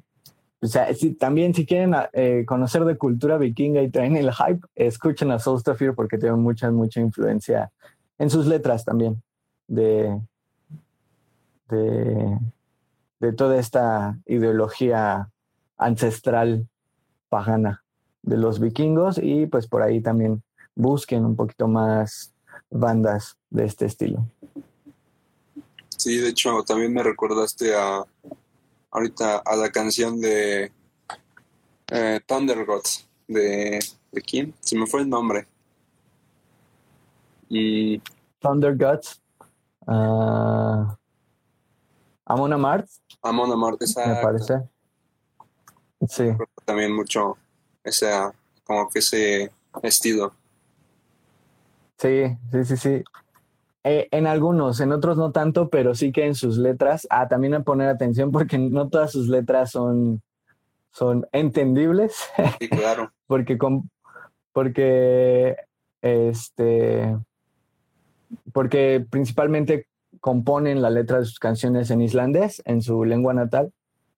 O 0.61 0.67
sea, 0.67 0.89
también 1.19 1.55
si 1.55 1.65
quieren 1.65 1.95
eh, 2.13 2.45
conocer 2.47 2.85
de 2.85 2.99
cultura 2.99 3.39
vikinga 3.39 3.81
y 3.81 3.91
traen 3.91 4.17
el 4.17 4.33
hype, 4.33 4.67
escuchen 4.75 5.31
a 5.31 5.39
Soulstafir 5.39 5.95
porque 5.95 6.19
tienen 6.19 6.41
mucha, 6.41 6.71
mucha 6.71 7.01
influencia 7.01 7.71
en 8.19 8.29
sus 8.29 8.47
letras 8.47 8.85
también 8.85 9.23
de, 9.69 10.21
de, 11.69 12.39
de 13.21 13.33
toda 13.33 13.59
esta 13.59 14.19
ideología 14.27 15.31
ancestral 15.77 16.69
pagana 17.29 17.85
de 18.23 18.37
los 18.37 18.59
vikingos 18.59 19.19
y 19.19 19.47
pues 19.47 19.69
por 19.69 19.83
ahí 19.83 20.01
también 20.01 20.43
busquen 20.79 21.25
un 21.25 21.35
poquito 21.35 21.67
más 21.67 22.33
bandas 22.71 23.37
de 23.51 23.65
este 23.67 23.87
estilo. 23.87 24.25
Sí, 25.97 26.19
de 26.19 26.29
hecho, 26.29 26.63
también 26.63 26.93
me 26.93 27.03
recordaste 27.03 27.75
a 27.75 28.05
ahorita 28.91 29.39
a 29.39 29.57
la 29.57 29.71
canción 29.71 30.21
de 30.21 30.73
eh, 31.91 32.21
Thunder 32.27 32.65
Gods 32.65 33.07
de, 33.27 33.79
de 34.13 34.23
quién? 34.23 34.55
Se 34.61 34.77
me 34.77 34.87
fue 34.87 35.01
el 35.01 35.09
nombre. 35.09 35.47
Y 37.49 38.01
Thunder 38.39 38.77
Gods. 38.77 39.21
Uh, 39.87 40.87
Amon 42.25 42.53
Amart. 42.53 42.89
Amon 43.23 43.51
Amart, 43.51 43.83
esa. 43.83 44.07
Me 44.07 44.23
parece. 44.23 44.63
Sí. 46.09 46.25
También 46.65 46.95
mucho 46.95 47.37
ese, 47.83 48.07
como 48.65 48.89
que 48.89 49.01
ese 49.01 49.51
estilo. 49.83 50.35
Sí, 51.99 52.37
sí, 52.53 52.65
sí, 52.65 52.77
sí. 52.77 53.05
Eh, 53.85 54.09
en 54.11 54.27
algunos, 54.27 54.81
en 54.81 54.93
otros 54.93 55.17
no 55.17 55.33
tanto, 55.33 55.69
pero 55.69 55.95
sí 55.95 56.13
que 56.13 56.27
en 56.27 56.35
sus 56.35 56.59
letras. 56.59 57.07
Ah, 57.11 57.29
también 57.29 57.55
a 57.55 57.63
poner 57.63 57.89
atención 57.89 58.31
porque 58.31 58.59
no 58.59 58.89
todas 58.89 59.13
sus 59.13 59.29
letras 59.29 59.71
son, 59.71 60.23
son 60.91 61.27
entendibles. 61.33 62.17
Sí, 62.61 62.69
claro. 62.69 63.13
porque, 63.27 63.59
porque 64.53 65.57
este 66.03 67.17
porque 68.53 69.05
principalmente 69.09 69.87
componen 70.21 70.83
la 70.83 70.91
letra 70.91 71.21
de 71.21 71.25
sus 71.25 71.39
canciones 71.39 71.91
en 71.91 72.03
islandés, 72.03 72.63
en 72.65 72.83
su 72.83 73.05
lengua 73.05 73.35
natal, 73.35 73.73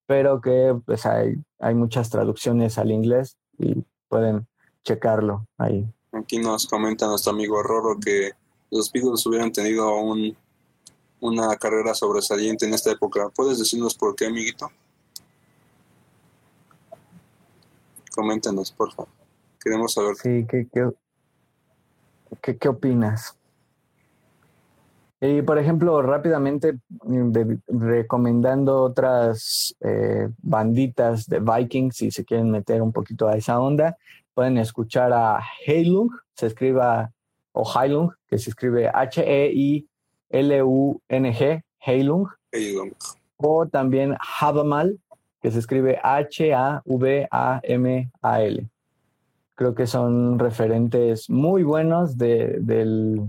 pero 0.07 0.41
que 0.41 0.77
pues 0.85 1.07
hay, 1.07 1.37
hay 1.59 1.75
muchas 1.75 2.11
traducciones 2.11 2.79
al 2.79 2.91
inglés 2.91 3.37
y 3.59 3.85
pueden 4.09 4.47
checarlo 4.83 5.47
ahí. 5.59 5.87
Aquí 6.13 6.39
nos 6.39 6.67
comenta 6.67 7.07
nuestro 7.07 7.33
amigo 7.33 7.63
Roro 7.63 7.99
que 8.01 8.33
los 8.71 8.91
Beatles 8.91 9.25
hubieran 9.27 9.53
tenido 9.53 9.95
un, 9.97 10.37
una 11.21 11.57
carrera 11.57 11.95
sobresaliente 11.95 12.67
en 12.67 12.75
esta 12.75 12.91
época. 12.91 13.29
¿Puedes 13.29 13.59
decirnos 13.59 13.95
por 13.95 14.17
qué, 14.17 14.27
amiguito? 14.27 14.71
Coméntanos, 18.15 18.73
por 18.73 18.93
favor. 18.93 19.11
Queremos 19.63 19.93
saber. 19.93 20.17
Sí, 20.17 20.47
¿qué, 20.49 20.67
qué, 22.43 22.57
qué, 22.59 22.69
opinas? 22.69 23.37
Y 25.21 25.43
por 25.43 25.59
ejemplo, 25.59 26.01
rápidamente 26.01 26.79
recomendando 27.69 28.83
otras 28.83 29.77
eh, 29.81 30.29
banditas 30.39 31.27
de 31.29 31.41
Vikings, 31.41 31.97
si 31.97 32.11
se 32.11 32.25
quieren 32.25 32.51
meter 32.51 32.81
un 32.81 32.91
poquito 32.91 33.29
a 33.29 33.37
esa 33.37 33.61
onda, 33.61 33.99
pueden 34.35 34.59
escuchar 34.59 35.13
a 35.13 35.41
Heilung, 35.67 36.11
se 36.35 36.47
escriba, 36.47 37.13
o 37.53 37.65
Heilung, 37.65 38.11
que 38.29 38.39
se 38.39 38.51
escribe 38.51 38.89
H-E-I-L-U-N-G, 38.89 39.85
Heilung. 41.87 42.29
Heilung. 42.53 42.93
O 43.37 43.67
también 43.67 44.17
Havamal, 44.41 44.99
que 45.41 45.51
se 45.51 45.59
escribe 45.59 45.99
H-A-V-A-M-A-L. 46.03 46.87
Creo 49.55 49.75
que 49.75 49.87
son 49.87 50.39
referentes 50.39 51.29
muy 51.29 51.63
buenos 51.63 52.17
de, 52.17 52.59
del, 52.61 53.29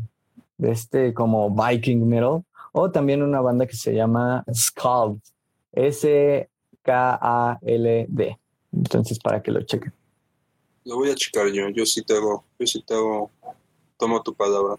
de 0.58 0.72
este 0.72 1.14
como 1.14 1.50
Viking 1.50 2.08
metal. 2.08 2.44
O 2.74 2.90
también 2.90 3.22
una 3.22 3.42
banda 3.42 3.66
que 3.66 3.76
se 3.76 3.94
llama 3.94 4.46
Skald, 4.54 5.20
S-K-A-L-D. 5.74 6.48
Entonces, 8.72 9.20
para 9.20 9.42
que 9.42 9.52
lo 9.52 9.62
chequen. 9.64 9.92
Lo 10.86 10.96
voy 10.96 11.12
a 11.12 11.16
checar 11.16 11.48
yo, 11.48 11.70
yo 11.70 11.86
sí 11.86 12.02
te 12.04 12.16
hago, 12.16 12.44
yo 12.58 12.68
sí 12.68 12.82
te 12.82 12.94
hago, 12.94 13.30
tomo 13.98 14.22
tu 14.22 14.34
palabra. 14.34 14.78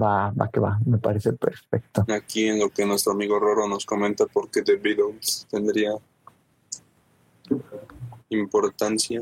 Va, 0.00 0.30
va 0.30 0.50
que 0.50 0.60
va, 0.60 0.78
me 0.84 0.98
parece 0.98 1.32
perfecto. 1.32 2.04
Aquí 2.08 2.48
en 2.48 2.58
lo 2.58 2.70
que 2.70 2.84
nuestro 2.84 3.12
amigo 3.12 3.38
Roro 3.38 3.68
nos 3.68 3.86
comenta 3.86 4.26
porque 4.26 4.62
The 4.62 4.76
Beatles 4.76 5.46
tendría 5.50 5.92
importancia. 8.28 9.20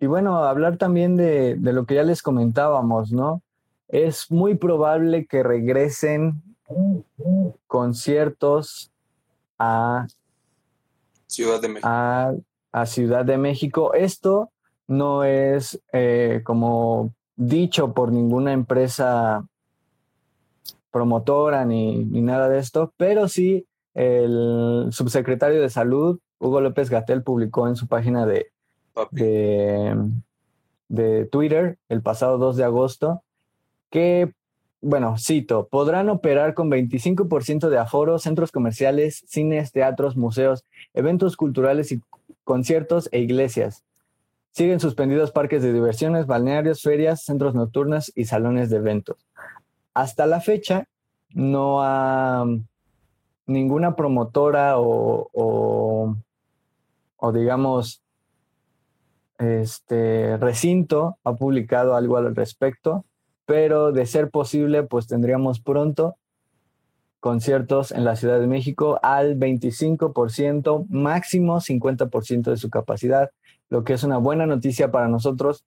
Y 0.00 0.06
bueno, 0.06 0.44
hablar 0.44 0.78
también 0.78 1.16
de, 1.16 1.56
de, 1.56 1.72
lo 1.72 1.84
que 1.84 1.96
ya 1.96 2.02
les 2.02 2.22
comentábamos, 2.22 3.12
¿no? 3.12 3.42
Es 3.88 4.30
muy 4.30 4.54
probable 4.54 5.26
que 5.26 5.42
regresen 5.42 6.42
conciertos 7.66 8.90
a 9.58 10.06
Ciudad 11.26 11.60
de 11.60 11.68
México. 11.68 11.88
A, 11.88 12.34
a 12.72 12.86
Ciudad 12.86 13.24
de 13.24 13.38
México. 13.38 13.94
Esto 13.94 14.50
no 14.86 15.24
es 15.24 15.80
eh, 15.92 16.42
como 16.44 17.12
dicho 17.36 17.94
por 17.94 18.12
ninguna 18.12 18.52
empresa 18.52 19.46
promotora 20.90 21.64
ni, 21.64 22.04
ni, 22.04 22.20
nada 22.20 22.48
de 22.48 22.58
esto, 22.58 22.92
pero 22.96 23.28
sí 23.28 23.66
el 23.94 24.88
subsecretario 24.90 25.60
de 25.60 25.70
Salud, 25.70 26.18
Hugo 26.38 26.60
López 26.60 26.90
Gatel, 26.90 27.22
publicó 27.22 27.68
en 27.68 27.76
su 27.76 27.86
página 27.86 28.26
de, 28.26 28.50
de, 29.10 29.96
de, 30.88 31.24
Twitter 31.26 31.78
el 31.88 32.02
pasado 32.02 32.38
2 32.38 32.56
de 32.56 32.64
agosto 32.64 33.22
que, 33.90 34.32
bueno, 34.80 35.16
cito, 35.18 35.68
podrán 35.68 36.08
operar 36.08 36.54
con 36.54 36.70
25% 36.70 37.68
de 37.68 37.78
aforo 37.78 38.18
centros 38.18 38.52
comerciales, 38.52 39.24
cines, 39.26 39.72
teatros, 39.72 40.16
museos, 40.16 40.64
eventos 40.94 41.36
culturales 41.36 41.92
y 41.92 42.00
conciertos 42.50 43.08
e 43.12 43.20
iglesias. 43.20 43.84
Siguen 44.50 44.80
suspendidos 44.80 45.30
parques 45.30 45.62
de 45.62 45.72
diversiones, 45.72 46.26
balnearios, 46.26 46.82
ferias, 46.82 47.22
centros 47.22 47.54
nocturnos 47.54 48.10
y 48.16 48.24
salones 48.24 48.70
de 48.70 48.78
eventos. 48.78 49.24
Hasta 49.94 50.26
la 50.26 50.40
fecha, 50.40 50.88
no 51.32 51.80
ha 51.80 52.44
ninguna 53.46 53.94
promotora 53.94 54.80
o, 54.80 55.30
o, 55.32 56.16
o 57.18 57.32
digamos, 57.32 58.02
este 59.38 60.36
recinto 60.38 61.18
ha 61.22 61.36
publicado 61.36 61.94
algo 61.94 62.16
al 62.16 62.34
respecto, 62.34 63.04
pero 63.46 63.92
de 63.92 64.06
ser 64.06 64.28
posible, 64.28 64.82
pues 64.82 65.06
tendríamos 65.06 65.60
pronto 65.60 66.16
conciertos 67.20 67.92
en 67.92 68.04
la 68.04 68.16
Ciudad 68.16 68.40
de 68.40 68.46
México 68.46 68.98
al 69.02 69.38
25%, 69.38 70.86
máximo 70.88 71.60
50% 71.60 72.50
de 72.50 72.56
su 72.56 72.70
capacidad, 72.70 73.30
lo 73.68 73.84
que 73.84 73.92
es 73.92 74.02
una 74.02 74.18
buena 74.18 74.46
noticia 74.46 74.90
para 74.90 75.08
nosotros, 75.08 75.64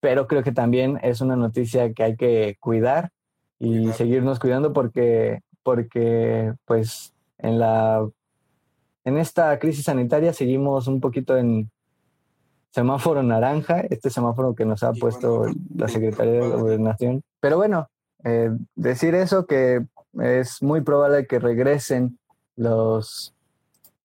pero 0.00 0.26
creo 0.26 0.42
que 0.42 0.52
también 0.52 0.98
es 1.02 1.20
una 1.20 1.36
noticia 1.36 1.92
que 1.92 2.02
hay 2.02 2.16
que 2.16 2.56
cuidar 2.60 3.10
y 3.58 3.92
seguirnos 3.92 4.38
cuidando 4.38 4.72
porque, 4.72 5.40
porque 5.62 6.52
pues 6.66 7.14
en 7.38 7.58
la 7.58 8.06
en 9.04 9.16
esta 9.16 9.58
crisis 9.58 9.84
sanitaria 9.84 10.32
seguimos 10.32 10.86
un 10.86 11.00
poquito 11.00 11.36
en 11.36 11.70
semáforo 12.70 13.22
naranja, 13.22 13.80
este 13.80 14.10
semáforo 14.10 14.54
que 14.54 14.64
nos 14.64 14.82
ha 14.82 14.92
puesto 14.92 15.46
la 15.74 15.88
Secretaría 15.88 16.34
de 16.34 16.48
Gobernación. 16.48 17.22
Pero 17.40 17.56
bueno, 17.56 17.88
eh, 18.24 18.50
decir 18.76 19.14
eso 19.14 19.46
que 19.46 19.80
es 20.18 20.62
muy 20.62 20.80
probable 20.80 21.26
que 21.26 21.38
regresen 21.38 22.18
los, 22.56 23.34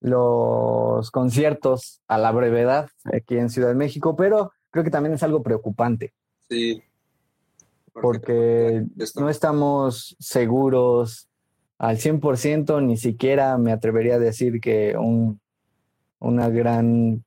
los 0.01 1.11
conciertos 1.11 2.01
a 2.07 2.17
la 2.17 2.31
brevedad 2.31 2.89
aquí 3.05 3.37
en 3.37 3.49
Ciudad 3.49 3.69
de 3.69 3.75
México, 3.75 4.15
pero 4.15 4.51
creo 4.71 4.83
que 4.83 4.91
también 4.91 5.13
es 5.13 5.23
algo 5.23 5.41
preocupante. 5.41 6.13
Sí. 6.49 6.83
Porque, 7.93 8.85
no 9.15 9.29
estamos 9.29 10.15
seguros 10.19 11.29
al 11.77 11.97
100%, 11.97 12.83
ni 12.83 12.97
siquiera 12.97 13.57
me 13.57 13.71
atrevería 13.71 14.15
a 14.15 14.19
decir 14.19 14.59
que 14.59 14.95
un, 14.97 15.39
una 16.19 16.49
gran, 16.49 17.23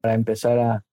para 0.00 0.14
empezar 0.14 0.58
a 0.58 0.84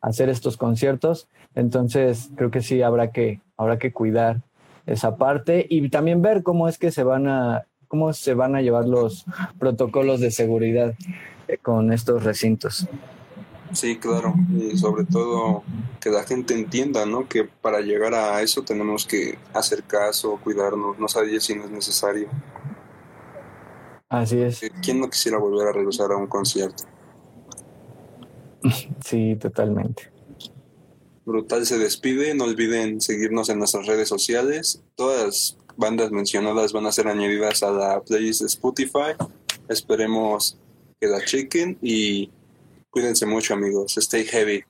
hacer 0.00 0.28
estos 0.28 0.56
conciertos, 0.56 1.28
entonces 1.54 2.30
creo 2.36 2.50
que 2.50 2.62
sí 2.62 2.82
habrá 2.82 3.10
que, 3.10 3.40
habrá 3.56 3.78
que 3.78 3.92
cuidar 3.92 4.42
esa 4.86 5.16
parte 5.16 5.66
y 5.68 5.88
también 5.88 6.22
ver 6.22 6.42
cómo 6.42 6.68
es 6.68 6.78
que 6.78 6.90
se 6.90 7.02
van 7.02 7.26
a 7.28 7.66
cómo 7.88 8.12
se 8.12 8.34
van 8.34 8.56
a 8.56 8.62
llevar 8.62 8.86
los 8.86 9.24
protocolos 9.58 10.20
de 10.20 10.30
seguridad 10.30 10.94
eh, 11.48 11.58
con 11.58 11.92
estos 11.92 12.24
recintos. 12.24 12.88
Sí, 13.72 13.96
claro, 13.98 14.34
y 14.50 14.76
sobre 14.78 15.04
todo 15.04 15.62
que 16.00 16.10
la 16.10 16.22
gente 16.24 16.54
entienda, 16.54 17.04
¿no? 17.04 17.28
Que 17.28 17.44
para 17.44 17.80
llegar 17.80 18.14
a 18.14 18.40
eso 18.40 18.62
tenemos 18.62 19.04
que 19.06 19.38
hacer 19.52 19.82
caso, 19.82 20.38
cuidarnos, 20.42 20.98
no 20.98 21.08
saber 21.08 21.40
si 21.40 21.54
no 21.54 21.64
es 21.64 21.70
necesario. 21.70 22.28
Así 24.08 24.40
es. 24.40 24.60
¿Quién 24.82 25.00
no 25.00 25.10
quisiera 25.10 25.38
volver 25.38 25.68
a 25.68 25.72
regresar 25.72 26.12
a 26.12 26.16
un 26.16 26.26
concierto? 26.26 26.84
Sí, 29.04 29.36
totalmente. 29.36 30.15
Brutal 31.26 31.66
se 31.66 31.76
despide. 31.76 32.34
No 32.34 32.44
olviden 32.44 33.00
seguirnos 33.00 33.48
en 33.48 33.58
nuestras 33.58 33.86
redes 33.86 34.08
sociales. 34.08 34.80
Todas 34.94 35.24
las 35.24 35.56
bandas 35.76 36.12
mencionadas 36.12 36.72
van 36.72 36.86
a 36.86 36.92
ser 36.92 37.08
añadidas 37.08 37.64
a 37.64 37.72
la 37.72 38.00
playlist 38.00 38.42
de 38.42 38.46
Spotify. 38.46 39.12
Esperemos 39.68 40.56
que 41.00 41.08
la 41.08 41.24
chequen 41.24 41.76
y 41.82 42.30
cuídense 42.90 43.26
mucho 43.26 43.54
amigos. 43.54 43.98
Stay 43.98 44.24
heavy. 44.24 44.62